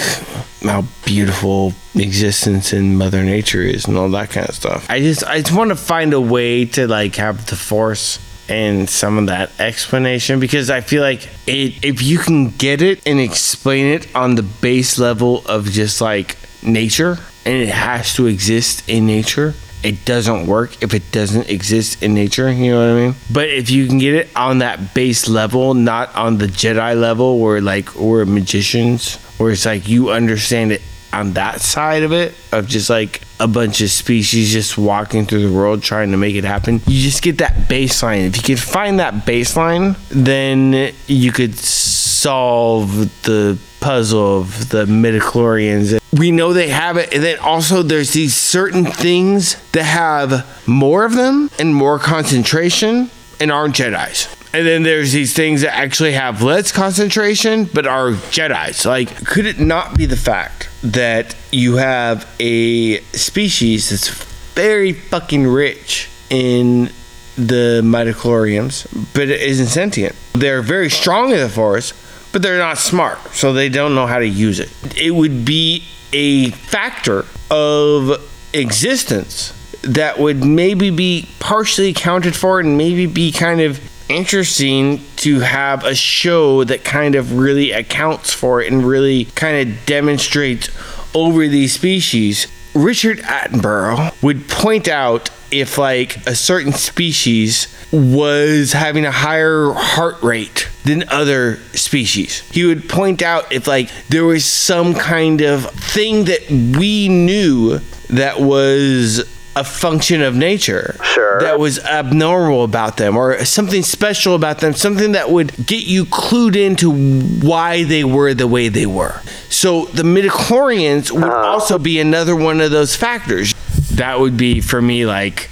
how 0.63 0.83
beautiful 1.05 1.73
existence 1.95 2.73
in 2.73 2.97
mother 2.97 3.23
nature 3.23 3.61
is 3.61 3.85
and 3.85 3.97
all 3.97 4.09
that 4.09 4.31
kind 4.31 4.49
of 4.49 4.55
stuff. 4.55 4.89
I 4.89 4.99
just 4.99 5.23
I 5.23 5.41
just 5.41 5.55
want 5.55 5.69
to 5.69 5.75
find 5.75 6.13
a 6.13 6.21
way 6.21 6.65
to 6.65 6.87
like 6.87 7.15
have 7.15 7.45
the 7.45 7.55
force 7.55 8.19
and 8.47 8.89
some 8.89 9.17
of 9.17 9.27
that 9.27 9.51
explanation 9.59 10.39
because 10.39 10.69
I 10.69 10.81
feel 10.81 11.01
like 11.01 11.27
it 11.47 11.83
if 11.83 12.01
you 12.01 12.19
can 12.19 12.49
get 12.49 12.81
it 12.81 13.01
and 13.05 13.19
explain 13.19 13.87
it 13.87 14.13
on 14.15 14.35
the 14.35 14.43
base 14.43 14.99
level 14.99 15.45
of 15.47 15.65
just 15.65 16.01
like 16.01 16.37
nature 16.61 17.17
and 17.45 17.55
it 17.55 17.69
has 17.69 18.15
to 18.15 18.27
exist 18.27 18.87
in 18.89 19.05
nature 19.05 19.53
it 19.85 20.03
doesn't 20.03 20.47
work 20.47 20.81
if 20.81 20.93
it 20.93 21.11
doesn't 21.11 21.47
exist 21.47 22.01
in 22.01 22.13
nature 22.15 22.51
you 22.51 22.71
know 22.71 22.79
what 22.79 23.01
i 23.01 23.05
mean? 23.05 23.15
But 23.31 23.49
if 23.49 23.69
you 23.69 23.87
can 23.87 23.99
get 23.99 24.15
it 24.15 24.29
on 24.35 24.57
that 24.59 24.95
base 24.95 25.29
level 25.29 25.73
not 25.75 26.13
on 26.15 26.39
the 26.39 26.47
jedi 26.47 26.99
level 26.99 27.39
where 27.39 27.61
like 27.61 27.93
we're 27.95 28.25
magicians 28.25 29.15
where 29.37 29.51
it's 29.51 29.65
like 29.65 29.87
you 29.87 30.09
understand 30.09 30.71
it 30.71 30.81
on 31.13 31.33
that 31.33 31.61
side 31.61 32.03
of 32.03 32.11
it 32.11 32.33
of 32.51 32.67
just 32.67 32.89
like 32.89 33.21
a 33.39 33.47
bunch 33.47 33.79
of 33.81 33.89
species 33.89 34.51
just 34.51 34.77
walking 34.77 35.25
through 35.25 35.47
the 35.47 35.53
world 35.53 35.83
trying 35.83 36.11
to 36.11 36.17
make 36.17 36.35
it 36.35 36.43
happen 36.43 36.81
you 36.87 37.01
just 37.01 37.21
get 37.21 37.37
that 37.37 37.53
baseline. 37.69 38.25
If 38.25 38.37
you 38.37 38.43
could 38.43 38.59
find 38.63 38.99
that 38.99 39.13
baseline 39.25 39.95
then 40.09 40.93
you 41.07 41.31
could 41.31 41.55
solve 41.55 42.97
the 43.21 43.57
puzzle 43.85 44.39
of 44.39 44.69
the 44.69 44.85
midichlorians. 44.85 45.99
We 46.11 46.31
know 46.31 46.53
they 46.53 46.69
have 46.69 46.97
it, 46.97 47.13
and 47.13 47.23
then 47.23 47.37
also 47.37 47.83
there's 47.83 48.13
these 48.13 48.33
certain 48.33 48.83
things 48.83 49.57
that 49.73 49.83
have 49.83 50.67
more 50.67 51.05
of 51.05 51.13
them 51.13 51.51
and 51.59 51.75
more 51.75 51.99
concentration 51.99 53.11
and 53.39 53.51
aren't 53.51 53.75
Jedi's. 53.75 54.27
And 54.55 54.65
then 54.65 54.81
there's 54.81 55.11
these 55.11 55.35
things 55.35 55.61
that 55.61 55.75
actually 55.75 56.13
have 56.13 56.41
less 56.41 56.71
concentration 56.71 57.65
but 57.65 57.85
are 57.85 58.13
Jedi's. 58.31 58.87
Like, 58.87 59.23
could 59.23 59.45
it 59.45 59.59
not 59.59 59.95
be 59.95 60.07
the 60.07 60.17
fact 60.17 60.67
that 60.81 61.35
you 61.51 61.75
have 61.75 62.27
a 62.39 63.01
species 63.11 63.91
that's 63.91 64.09
very 64.55 64.93
fucking 64.93 65.45
rich 65.45 66.09
in 66.31 66.89
the 67.35 67.81
midichlorians, 67.83 68.87
but 69.13 69.29
it 69.29 69.41
isn't 69.41 69.67
sentient? 69.67 70.15
They're 70.33 70.63
very 70.63 70.89
strong 70.89 71.29
in 71.29 71.37
the 71.37 71.49
force, 71.49 71.93
but 72.35 72.41
they're 72.41 72.57
not 72.57 72.77
smart, 72.77 73.17
so 73.33 73.53
they 73.53 73.69
don't 73.69 73.95
know 73.95 74.05
how 74.05 74.19
to 74.19 74.27
use 74.27 74.59
it. 74.59 74.69
It 74.97 75.11
would 75.11 75.45
be 75.45 75.85
a 76.11 76.49
factor 76.49 77.23
of 77.49 78.21
existence 78.53 79.53
that 79.83 80.19
would 80.19 80.43
maybe 80.43 80.89
be 80.89 81.29
partially 81.39 81.91
accounted 81.91 82.35
for 82.35 82.59
and 82.59 82.77
maybe 82.77 83.05
be 83.05 83.31
kind 83.31 83.61
of 83.61 83.79
interesting 84.09 84.99
to 85.15 85.39
have 85.39 85.85
a 85.85 85.95
show 85.95 86.65
that 86.65 86.83
kind 86.83 87.15
of 87.15 87.37
really 87.37 87.71
accounts 87.71 88.33
for 88.33 88.61
it 88.61 88.69
and 88.69 88.85
really 88.85 89.23
kind 89.35 89.69
of 89.69 89.85
demonstrates 89.85 90.69
over 91.15 91.47
these 91.47 91.71
species. 91.71 92.47
Richard 92.73 93.19
Attenborough 93.19 94.21
would 94.21 94.49
point 94.49 94.89
out 94.89 95.29
if 95.51 95.77
like 95.77 96.17
a 96.27 96.35
certain 96.35 96.73
species 96.73 97.67
was 97.91 98.73
having 98.73 99.05
a 99.05 99.11
higher 99.11 99.71
heart 99.73 100.21
rate 100.21 100.69
than 100.83 101.07
other 101.09 101.57
species. 101.73 102.39
He 102.51 102.65
would 102.65 102.89
point 102.89 103.21
out 103.21 103.51
if 103.51 103.67
like 103.67 103.89
there 104.09 104.25
was 104.25 104.45
some 104.45 104.93
kind 104.93 105.41
of 105.41 105.69
thing 105.71 106.25
that 106.25 106.49
we 106.49 107.07
knew 107.09 107.79
that 108.09 108.39
was 108.39 109.23
a 109.55 109.63
function 109.63 110.21
of 110.21 110.35
nature 110.35 110.97
Sure. 111.01 111.39
that 111.39 111.57
was 111.57 111.79
abnormal 111.79 112.65
about 112.65 112.97
them 112.97 113.15
or 113.15 113.43
something 113.45 113.83
special 113.83 114.35
about 114.35 114.59
them 114.59 114.73
something 114.73 115.13
that 115.13 115.31
would 115.31 115.55
get 115.65 115.85
you 115.85 116.03
clued 116.05 116.57
into 116.57 116.91
why 117.39 117.85
they 117.85 118.03
were 118.03 118.33
the 118.33 118.47
way 118.47 118.67
they 118.67 118.85
were 118.85 119.21
so 119.47 119.85
the 119.85 120.03
midichlorians 120.03 121.09
would 121.09 121.23
uh-huh. 121.23 121.47
also 121.47 121.79
be 121.79 122.01
another 122.01 122.35
one 122.35 122.59
of 122.59 122.69
those 122.71 122.97
factors 122.97 123.53
that 123.95 124.19
would 124.19 124.37
be 124.37 124.61
for 124.61 124.81
me 124.81 125.05
like 125.05 125.49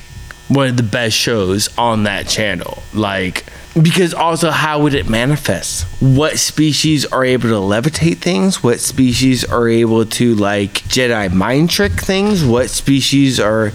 one 0.50 0.68
of 0.68 0.78
the 0.78 0.84
best 0.84 1.16
shows 1.16 1.76
on 1.78 2.04
that 2.04 2.28
channel. 2.28 2.84
Like 2.94 3.46
because 3.82 4.14
also 4.14 4.52
how 4.52 4.82
would 4.84 4.94
it 4.94 5.10
manifest? 5.10 5.86
What 6.02 6.38
species 6.38 7.06
are 7.06 7.26
able 7.26 7.50
to 7.50 7.56
levitate 7.56 8.18
things? 8.18 8.62
What 8.62 8.80
species 8.80 9.44
are 9.44 9.68
able 9.68 10.06
to 10.06 10.36
like 10.36 10.74
jedi 10.84 11.32
mind 11.34 11.70
trick 11.70 11.94
things? 11.94 12.46
What 12.46 12.70
species 12.70 13.39
are 13.39 13.72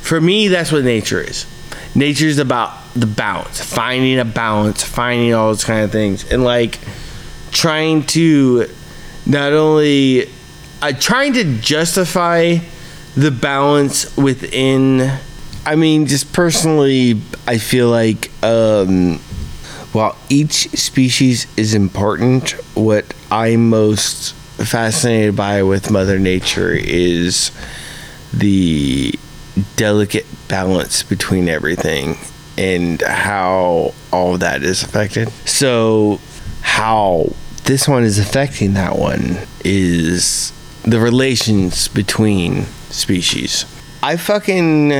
for 0.00 0.20
me 0.20 0.48
that's 0.48 0.72
what 0.72 0.84
nature 0.84 1.20
is. 1.20 1.46
Nature 1.94 2.26
is 2.26 2.38
about 2.38 2.72
the 2.94 3.06
balance 3.06 3.60
finding 3.60 4.18
a 4.18 4.24
balance 4.24 4.82
finding 4.82 5.34
all 5.34 5.48
those 5.48 5.64
kind 5.64 5.84
of 5.84 5.92
things. 5.92 6.30
And 6.30 6.44
like 6.44 6.78
trying 7.50 8.04
to 8.04 8.68
not 9.28 9.52
only 9.52 10.28
uh, 10.82 10.92
trying 10.98 11.32
to 11.34 11.44
justify 11.60 12.56
the 13.14 13.30
balance 13.30 14.16
within 14.16 15.18
i 15.66 15.74
mean 15.76 16.06
just 16.06 16.32
personally 16.32 17.20
i 17.46 17.58
feel 17.58 17.88
like 17.88 18.30
um 18.42 19.18
while 19.92 20.16
each 20.28 20.68
species 20.70 21.46
is 21.56 21.74
important 21.74 22.50
what 22.74 23.14
i'm 23.30 23.68
most 23.70 24.34
fascinated 24.34 25.36
by 25.36 25.62
with 25.62 25.90
mother 25.90 26.18
nature 26.18 26.72
is 26.72 27.50
the 28.32 29.12
delicate 29.76 30.26
balance 30.48 31.02
between 31.02 31.48
everything 31.48 32.16
and 32.56 33.00
how 33.02 33.94
all 34.12 34.36
that 34.38 34.62
is 34.62 34.82
affected. 34.82 35.30
So, 35.46 36.20
how 36.60 37.32
this 37.68 37.86
one 37.86 38.02
is 38.02 38.18
affecting 38.18 38.72
that 38.72 38.98
one 38.98 39.36
is 39.62 40.54
the 40.84 40.98
relations 40.98 41.86
between 41.86 42.64
species. 42.88 43.66
I 44.02 44.16
fucking, 44.16 44.90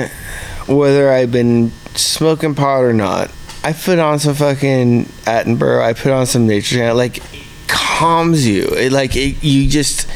whether 0.66 1.10
I've 1.10 1.32
been 1.32 1.70
smoking 1.94 2.54
pot 2.54 2.84
or 2.84 2.92
not, 2.92 3.32
I 3.64 3.72
put 3.72 3.98
on 3.98 4.18
some 4.18 4.34
fucking 4.34 5.06
Attenborough, 5.24 5.82
I 5.82 5.94
put 5.94 6.12
on 6.12 6.26
some 6.26 6.46
Nature 6.46 6.76
Channel, 6.76 6.94
like, 6.94 7.22
calms 7.68 8.46
you. 8.46 8.64
It, 8.64 8.92
like, 8.92 9.16
it, 9.16 9.42
you 9.42 9.66
just 9.70 10.06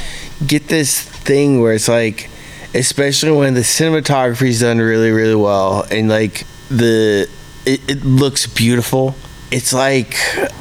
get 0.46 0.68
this 0.68 1.00
thing 1.00 1.62
where 1.62 1.72
it's 1.72 1.88
like, 1.88 2.28
especially 2.74 3.32
when 3.32 3.54
the 3.54 3.60
cinematography 3.60 4.48
is 4.48 4.60
done 4.60 4.78
really 4.78 5.10
really 5.10 5.34
well 5.34 5.86
and 5.90 6.08
like 6.08 6.46
the 6.68 7.28
it, 7.66 7.80
it 7.86 8.02
looks 8.02 8.46
beautiful 8.46 9.14
it's 9.52 9.72
like 9.74 10.14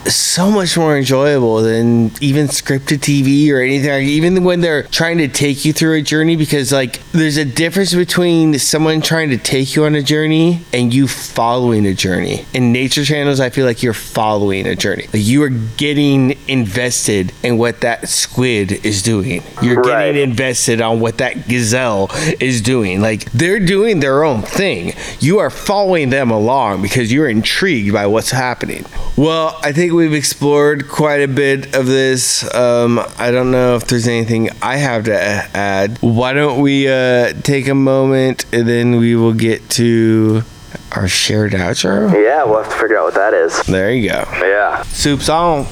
so 0.06 0.52
much 0.52 0.78
more 0.78 0.98
enjoyable 0.98 1.62
than 1.62 2.12
even 2.20 2.48
scripted 2.48 2.98
TV 3.00 3.50
or 3.52 3.62
anything. 3.62 3.90
Like, 3.90 4.04
even 4.04 4.44
when 4.44 4.60
they're 4.60 4.84
trying 4.84 5.18
to 5.20 5.30
take 5.30 5.64
you 5.64 5.72
through 5.72 5.94
a 5.94 6.02
journey, 6.02 6.36
because 6.36 6.72
like 6.74 7.02
there's 7.14 7.38
a 7.38 7.46
difference 7.46 7.94
between 7.94 8.60
someone 8.60 9.00
trying 9.02 9.30
to 9.30 9.38
take 9.38 9.76
you 9.76 9.86
on 9.86 9.96
a 9.96 10.02
journey 10.02 10.62
and 10.74 10.94
you 10.94 11.08
following 11.08 11.86
a 11.86 11.94
journey. 11.94 12.46
In 12.54 12.74
nature 12.74 13.06
channels, 13.06 13.40
I 13.40 13.50
feel 13.50 13.66
like 13.66 13.82
you're 13.82 13.94
following 13.94 14.68
a 14.68 14.76
journey. 14.76 15.04
Like 15.14 15.24
you 15.24 15.42
are 15.44 15.50
getting 15.50 16.38
invested 16.50 17.32
in 17.44 17.58
what 17.58 17.82
that 17.82 18.10
squid 18.10 18.86
is 18.86 19.02
doing. 19.02 19.42
You're 19.62 19.82
Right. 19.82 20.08
getting 20.14 20.30
invested 20.32 20.82
on 20.82 21.00
what 21.00 21.18
that 21.20 21.48
gazelle 21.48 22.12
is 22.42 22.62
doing. 22.62 23.02
Like 23.02 23.32
they're 23.32 23.60
doing 23.60 24.02
their 24.02 24.24
own 24.26 24.42
thing. 24.42 24.94
You 25.22 25.40
are 25.40 25.50
following 25.50 26.10
them 26.10 26.30
along 26.30 26.82
because 26.82 27.12
you're 27.14 27.30
intrigued 27.30 27.94
by 27.94 28.06
what's 28.08 28.32
happening. 28.32 28.81
Well, 29.18 29.60
I 29.62 29.72
think 29.72 29.94
we've 29.94 30.14
explored 30.14 30.88
quite 30.88 31.22
a 31.22 31.28
bit 31.28 31.76
of 31.76 31.86
this. 31.86 32.44
Um, 32.56 33.00
I 33.18 33.32
don't 33.32 33.52
know 33.52 33.76
if 33.76 33.86
there's 33.88 34.08
anything 34.08 34.50
I 34.62 34.78
have 34.78 35.06
to 35.06 35.16
add. 35.16 35.98
Why 36.02 36.34
don't 36.34 36.62
we 36.62 36.88
uh, 36.88 37.34
take 37.44 37.68
a 37.68 37.76
moment 37.76 38.46
and 38.54 38.68
then 38.68 38.98
we 38.98 39.16
will 39.16 39.34
get 39.34 39.70
to 39.72 40.44
our 40.94 41.08
shared 41.08 41.52
outro? 41.54 42.12
Yeah, 42.14 42.44
we'll 42.46 42.64
have 42.64 42.72
to 42.72 42.80
figure 42.80 42.98
out 42.98 43.06
what 43.06 43.16
that 43.16 43.34
is. 43.34 43.62
There 43.64 43.92
you 43.92 44.10
go. 44.10 44.26
Yeah. 44.42 44.82
Soup's 44.84 45.30
on. 45.30 45.68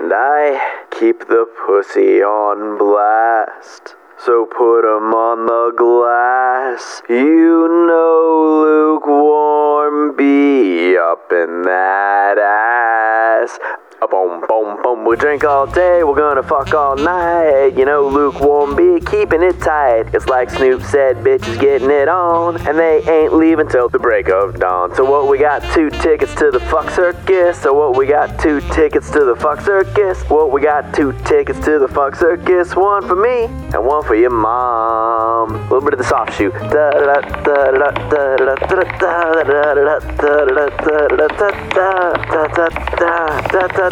And 0.00 0.12
I 0.12 0.86
keep 0.98 1.20
the 1.28 1.46
pussy 1.66 2.22
on 2.22 2.78
blast. 2.78 3.94
So 4.24 4.46
put 4.46 4.84
'em 4.84 5.12
on 5.12 5.46
the 5.46 5.72
glass. 5.76 7.02
You 7.08 7.66
know, 7.88 8.62
lukewarm, 8.62 10.14
be 10.14 10.96
up 10.96 11.32
in 11.32 11.62
that 11.62 12.38
ass. 12.38 13.58
A 14.02 14.08
boom, 14.08 14.42
boom, 14.48 14.82
boom. 14.82 15.04
We 15.06 15.14
drink 15.14 15.44
all 15.44 15.64
day, 15.64 16.02
we're 16.02 16.16
gonna 16.16 16.42
fuck 16.42 16.74
all 16.74 16.96
night. 16.96 17.78
You 17.78 17.84
know, 17.84 18.08
lukewarm, 18.08 18.74
be 18.74 18.98
keeping 19.06 19.42
it 19.42 19.60
tight. 19.60 20.12
It's 20.12 20.26
like 20.26 20.50
Snoop 20.50 20.82
said, 20.82 21.18
bitches 21.18 21.60
getting 21.60 21.88
it 21.88 22.08
on, 22.08 22.56
and 22.66 22.76
they 22.76 23.00
ain't 23.08 23.32
leaving 23.32 23.68
till 23.68 23.88
the 23.88 24.00
break 24.00 24.28
of 24.28 24.58
dawn. 24.58 24.92
So 24.96 25.08
what 25.08 25.28
we 25.28 25.38
got? 25.38 25.62
Two 25.72 25.88
tickets 25.88 26.34
to 26.34 26.50
the 26.50 26.58
fuck 26.58 26.90
circus. 26.90 27.62
So 27.62 27.72
what 27.74 27.96
we 27.96 28.08
got? 28.08 28.40
Two 28.40 28.60
tickets 28.72 29.08
to 29.12 29.24
the 29.24 29.36
fuck 29.36 29.60
circus. 29.60 30.20
What 30.28 30.50
we 30.50 30.62
got? 30.62 30.92
Two 30.92 31.12
tickets 31.24 31.60
to 31.60 31.78
the 31.78 31.86
fuck 31.86 32.16
circus. 32.16 32.74
One 32.74 33.06
for 33.06 33.14
me 33.14 33.44
and 33.44 33.86
one 33.86 34.02
for 34.02 34.16
your 34.16 34.30
mom. 34.30 35.54
A 35.54 35.62
little 35.62 35.80
bit 35.80 35.92
of 35.92 35.98
the 35.98 36.04
soft 36.04 36.36
shoe. 36.36 36.50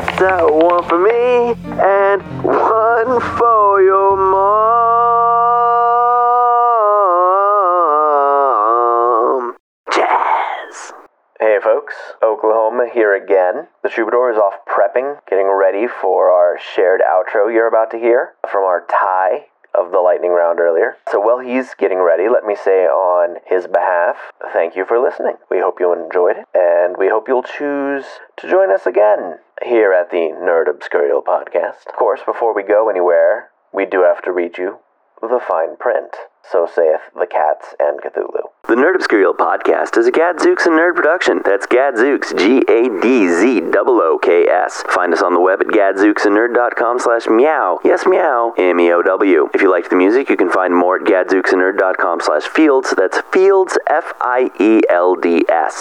One 0.01 0.85
for 0.89 0.99
me 0.99 1.55
and 1.79 2.23
one 2.43 3.21
for 3.37 3.83
your 3.83 4.17
mom. 4.17 4.57
Jazz. 9.93 10.93
Hey 11.39 11.59
folks, 11.63 11.95
Oklahoma 12.23 12.89
here 12.93 13.15
again. 13.15 13.69
The 13.83 13.91
troubadour 13.91 14.33
is 14.33 14.39
off 14.39 14.55
prepping, 14.67 15.19
getting 15.29 15.49
ready 15.49 15.87
for 15.87 16.31
our 16.31 16.59
shared 16.59 17.03
outro 17.03 17.53
you're 17.53 17.69
about 17.69 17.91
to 17.91 17.99
hear 17.99 18.33
from 18.51 18.65
our 18.65 18.87
tie 18.91 19.50
of 19.75 19.93
the 19.93 20.01
lightning 20.01 20.31
round 20.31 20.61
earlier. 20.61 20.97
So 21.11 21.21
while 21.21 21.39
he's 21.39 21.75
getting 21.75 21.99
ready, 21.99 22.29
let 22.29 22.45
me 22.45 22.57
say 22.57 22.87
on 22.87 23.37
his 23.47 23.67
behalf, 23.67 24.17
thank 24.53 24.77
you 24.77 24.85
for 24.85 24.99
listening. 24.99 25.37
We 25.51 25.61
hope 25.61 25.81
you 25.81 25.93
enjoyed 25.93 26.37
it, 26.39 26.47
and 26.55 26.97
we 26.97 27.09
hope 27.09 27.29
you'll 27.29 27.43
choose 27.43 28.05
to 28.39 28.49
join 28.49 28.73
us 28.73 28.87
again 28.87 29.39
here 29.63 29.93
at 29.93 30.11
the 30.11 30.35
Nerd 30.35 30.69
Obscurial 30.69 31.23
Podcast. 31.23 31.87
Of 31.89 31.97
course, 31.97 32.21
before 32.25 32.55
we 32.55 32.63
go 32.63 32.89
anywhere, 32.89 33.51
we 33.73 33.87
do 33.87 34.03
have 34.03 34.23
to 34.23 34.33
read 34.33 34.59
you 34.59 34.79
the 35.23 35.41
fine 35.41 35.77
print. 35.77 36.17
So 36.51 36.67
saith 36.67 37.01
the 37.15 37.27
cats 37.27 37.75
and 37.79 38.01
Cthulhu. 38.01 38.51
The 38.69 38.77
Nerd 38.77 38.95
Obscurial 38.95 39.35
podcast 39.35 39.97
is 39.99 40.07
a 40.07 40.13
Gadzooks 40.13 40.67
and 40.67 40.77
Nerd 40.79 40.95
production. 40.95 41.41
That's 41.45 41.67
Gadzooks, 41.67 42.33
G-A-D-Z-O-O-K-S. 42.35 43.65
Find 44.91 45.13
us 45.13 45.23
on 45.23 45.35
the 45.35 45.41
web 45.41 45.61
at 45.61 45.67
gadzooksanerd.com 45.69 46.99
slash 47.01 47.27
meow. 47.27 47.81
Yes, 47.85 48.07
meow. 48.07 48.53
M-E-O-W. 48.57 49.49
If 49.55 49.63
you 49.63 49.71
liked 49.71 49.91
the 49.91 49.97
music, 49.97 50.31
you 50.31 50.37
can 50.37 50.51
find 50.51 50.75
more 50.75 50.97
at 50.97 51.03
gadzooksanerd.com 51.03 52.21
slash 52.21 52.45
fields. 52.45 52.95
That's 52.97 53.21
fields, 53.33 53.77
F-I-E-L-D-S. 53.89 54.61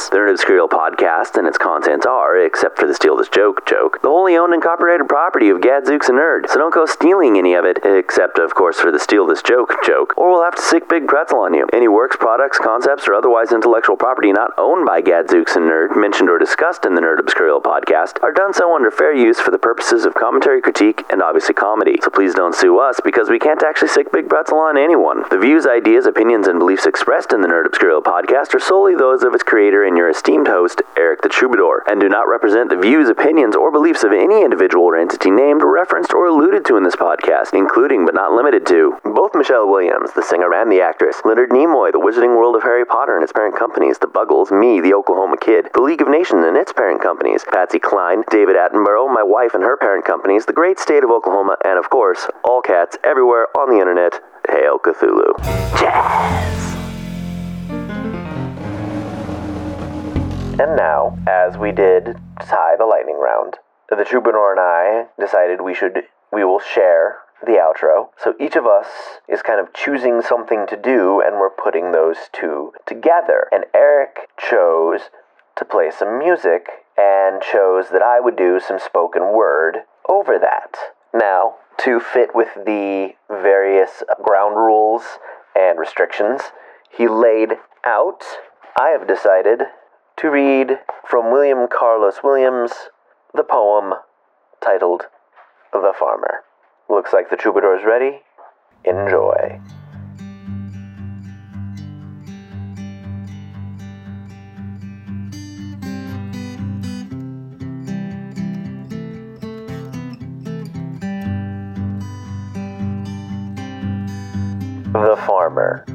The 0.10 0.18
Nerd 0.18 0.32
Obscurial 0.34 0.68
podcast 0.70 1.38
and 1.38 1.47
its 1.47 1.60
contents 1.60 2.07
are, 2.07 2.38
except 2.43 2.80
for 2.80 2.88
the 2.88 2.95
Steal 2.95 3.18
This 3.18 3.30
Joke 3.30 3.68
joke, 3.68 4.01
the 4.01 4.10
wholly 4.10 4.36
owned 4.36 4.53
and 4.53 4.64
copyrighted 4.64 5.07
property 5.07 5.49
of 5.49 5.62
Gadzooks 5.62 6.10
and 6.10 6.18
Nerd. 6.18 6.47
So 6.49 6.57
don't 6.57 6.74
go 6.74 6.86
stealing 6.88 7.38
any 7.38 7.53
of 7.53 7.66
it, 7.66 7.80
except, 7.84 8.39
of 8.39 8.55
course, 8.55 8.80
for 8.80 8.91
the 8.91 8.99
Steal 8.99 9.28
This 9.28 9.43
Joke 9.43 9.76
joke, 9.86 10.14
or 10.18 10.32
we'll 10.32 10.43
have 10.43 10.49
to 10.56 10.62
sic 10.62 10.88
big 10.88 11.08
pretzel 11.08 11.39
on 11.39 11.54
you. 11.54 11.68
Any 11.74 11.88
works, 11.88 12.16
products, 12.16 12.58
concepts, 12.58 13.08
or 13.08 13.14
otherwise 13.14 13.52
intellectual 13.52 13.97
property 13.97 14.32
not 14.32 14.52
owned 14.58 14.86
by 14.86 15.02
Gadzooks 15.02 15.56
and 15.56 15.70
Nerd, 15.70 15.95
mentioned 15.95 16.30
or 16.30 16.39
discussed 16.39 16.86
in 16.86 16.95
the 16.95 17.02
Nerd 17.02 17.20
Obscurial 17.20 17.62
podcast, 17.62 18.22
are 18.24 18.32
done 18.32 18.54
so 18.54 18.76
under 18.76 18.89
fair 18.91 19.14
use 19.14 19.39
for 19.39 19.52
the 19.52 19.58
purposes 19.58 20.06
of 20.06 20.14
commentary, 20.14 20.62
critique, 20.62 21.04
and 21.10 21.22
obviously 21.22 21.54
comedy. 21.54 21.97
So 22.02 22.10
please 22.10 22.34
don't 22.34 22.56
sue 22.56 22.80
us 22.80 23.00
because 23.04 23.30
we 23.30 23.39
can't 23.39 23.64
actually 23.64 23.89
sic 23.89 24.12
big 24.12 24.30
pretzel 24.30 24.60
on 24.60 24.78
anyone. 24.78 25.24
The 25.30 25.38
views, 25.39 25.68
ideas, 25.68 26.06
opinions, 26.06 26.47
and 26.47 26.60
beliefs 26.60 26.86
expressed 26.86 27.34
in 27.34 27.41
the 27.41 27.47
Nerd 27.47 27.66
Obscurial 27.66 28.02
podcast 28.02 28.54
are 28.54 28.60
solely 28.60 28.95
those 28.95 29.24
of 29.24 29.34
its 29.34 29.43
creator 29.43 29.84
and 29.84 29.97
your 29.97 30.10
esteemed 30.10 30.47
host, 30.47 30.82
Erik 30.95 31.22
the 31.22 31.30
Troubadour, 31.30 31.84
and 31.88 32.00
do 32.00 32.08
not 32.08 32.28
represent 32.30 32.70
the 32.70 32.78
views, 32.78 33.10
opinions, 33.10 33.56
or 33.56 33.72
beliefs 33.72 34.04
of 34.04 34.14
any 34.14 34.43
individual 34.43 34.86
or 34.86 34.95
entity 34.95 35.32
named, 35.32 35.64
referenced, 35.64 36.14
or 36.14 36.28
alluded 36.28 36.64
to 36.66 36.78
in 36.78 36.84
this 36.84 36.95
podcast, 36.95 37.54
including 37.54 38.06
but 38.06 38.16
not 38.16 38.32
limited 38.32 38.66
to 38.68 38.97
both 39.04 39.36
Michelle 39.36 39.68
Williams, 39.68 40.12
the 40.14 40.24
singer 40.24 40.39
and 40.48 40.72
the 40.72 40.82
actress, 40.82 41.22
Leonard 41.26 41.50
Nimoy, 41.50 41.92
the 41.92 42.00
Wizarding 42.00 42.38
World 42.38 42.56
of 42.56 42.64
Harry 42.64 42.86
Potter 42.86 43.16
and 43.16 43.24
its 43.24 43.34
parent 43.34 43.58
companies, 43.58 43.98
The 44.00 44.08
Buggles, 44.08 44.52
me, 44.52 44.80
the 44.80 44.94
Oklahoma 44.94 45.36
Kid, 45.38 45.68
the 45.74 45.82
League 45.82 46.02
of 46.02 46.08
Nations 46.08 46.46
and 46.46 46.56
its 46.56 46.72
parent 46.72 47.02
companies, 47.02 47.44
Patsy 47.52 47.80
Cline, 47.80 48.24
David 48.32 48.56
Attenborough, 48.56 49.14
my 49.14 49.24
wife 49.24 49.54
and 49.54 49.64
her 49.64 49.76
parent 49.76 50.06
companies, 50.06 50.46
the 50.46 50.54
great 50.54 50.80
state 50.80 51.04
of 51.04 51.12
Oklahoma, 51.12 51.58
and 51.66 51.78
of 51.78 51.90
course, 51.90 52.28
all 52.44 52.62
cats 52.62 52.98
everywhere 53.04 53.48
on 53.58 53.70
the 53.70 53.80
internet. 53.80 54.22
Hail 54.50 54.80
Cthulhu. 54.80 55.38
Jazz! 55.78 56.76
And 60.60 60.76
now, 60.76 61.18
as 61.28 61.58
we 61.58 61.72
did 61.72 62.18
tie 62.42 62.76
the 62.78 62.86
lightning 62.86 63.20
round, 63.20 63.58
the 63.90 64.04
troubadour 64.04 64.52
and 64.52 64.60
I 64.60 65.08
decided 65.20 65.62
we 65.62 65.74
should 65.74 66.04
we 66.32 66.44
will 66.44 66.60
share 66.60 67.18
the 67.46 67.54
outro. 67.54 68.10
So 68.18 68.34
each 68.40 68.56
of 68.56 68.66
us 68.66 68.88
is 69.28 69.42
kind 69.42 69.60
of 69.60 69.74
choosing 69.74 70.22
something 70.22 70.66
to 70.68 70.78
do 70.78 71.22
and 71.22 71.40
we're 71.40 71.50
putting 71.50 71.92
those 71.92 72.18
two 72.34 72.74
together. 72.86 73.48
And 73.52 73.66
Erik 73.74 74.30
chose 74.38 75.10
to 75.58 75.66
play 75.66 75.92
some 75.92 76.20
music 76.20 76.68
and 76.98 77.42
chose 77.42 77.90
that 77.92 78.02
I 78.02 78.20
would 78.20 78.36
do 78.36 78.60
some 78.60 78.80
spoken 78.80 79.34
word 79.34 79.80
over 80.08 80.38
that. 80.40 80.76
Now, 81.14 81.56
to 81.80 82.00
fit 82.00 82.36
with 82.36 82.50
the 82.56 83.14
various 83.30 84.04
ground 84.22 84.56
rules 84.58 85.04
and 85.56 85.80
restrictions 85.80 86.42
he 86.92 87.08
laid 87.08 87.54
out, 87.86 88.24
I 88.80 88.90
have 88.90 89.08
decided 89.08 89.64
to 90.18 90.30
read 90.30 90.80
from 91.08 91.32
William 91.32 91.68
Carlos 91.72 92.20
Williams 92.24 92.72
the 93.34 93.44
poem 93.44 93.94
titled 94.62 95.04
The 95.72 95.94
Farmer. 95.98 96.44
Looks 96.92 97.14
like 97.14 97.30
the 97.30 97.36
troubadour's 97.36 97.86
ready. 97.86 98.20
Enjoy. 98.84 99.62
The 114.92 115.16
Farmer 115.28 115.86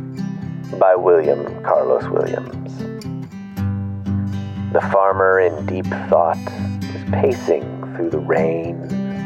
by 0.79 0.95
William 0.95 1.61
Carlos 1.65 2.05
Williams. 2.05 2.79
The 4.73 4.81
farmer 4.93 5.41
in 5.41 5.67
deep 5.67 5.87
thought 6.09 6.39
is 6.83 7.11
pacing 7.11 7.95
through 7.97 8.11
the 8.11 8.19
rain 8.19 8.81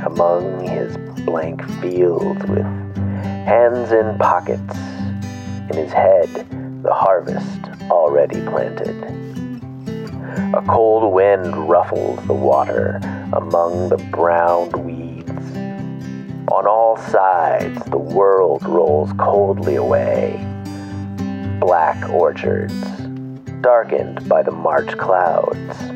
among 0.07 0.67
his 0.67 0.97
blank 1.29 1.63
fields 1.83 2.43
with 2.47 2.65
hands 3.45 3.93
in 3.93 4.17
pockets. 4.17 4.75
In 5.69 5.77
his 5.77 5.93
head, 5.93 6.27
the 6.83 6.95
harvest 6.95 7.67
already 7.91 8.41
planted. 8.47 8.97
A 10.55 10.63
cold 10.67 11.13
wind 11.13 11.55
ruffles 11.69 12.25
the 12.27 12.33
water 12.33 12.99
among 13.35 13.91
the 13.91 13.99
browned 14.11 14.75
weeds. 14.77 15.29
On 16.51 16.67
all 16.67 16.97
sides, 16.97 17.79
the 17.91 17.99
world 17.99 18.63
rolls 18.63 19.13
coldly 19.19 19.77
away. 19.77 20.43
Black 21.61 22.09
orchards, 22.09 22.73
darkened 23.61 24.27
by 24.31 24.43
the 24.43 24.51
March 24.51 24.97
clouds, 24.97 25.93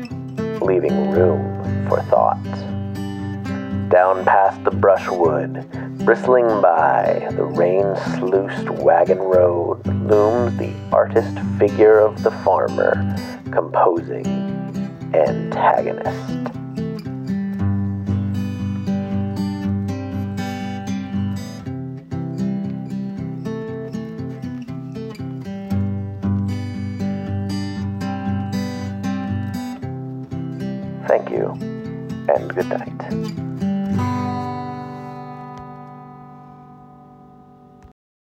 leaving 0.61 1.09
room 1.09 1.89
for 1.89 2.03
thought. 2.03 2.72
Down 3.93 4.25
past 4.25 4.63
the 4.63 4.71
brushwood, 4.71 5.69
bristling 6.03 6.47
by 6.61 7.27
the 7.35 7.43
rain 7.43 7.95
sluiced 8.15 8.67
wagon 8.71 9.19
road, 9.19 9.85
looms 9.85 10.57
the 10.57 10.73
artist 10.91 11.37
figure 11.59 11.99
of 11.99 12.23
the 12.23 12.31
farmer, 12.31 13.15
composing 13.51 14.25
antagonist. 15.13 16.09
Thank 31.07 31.29
you, 31.29 31.51
and 32.27 32.55
good 32.55 32.69
night. 32.69 33.52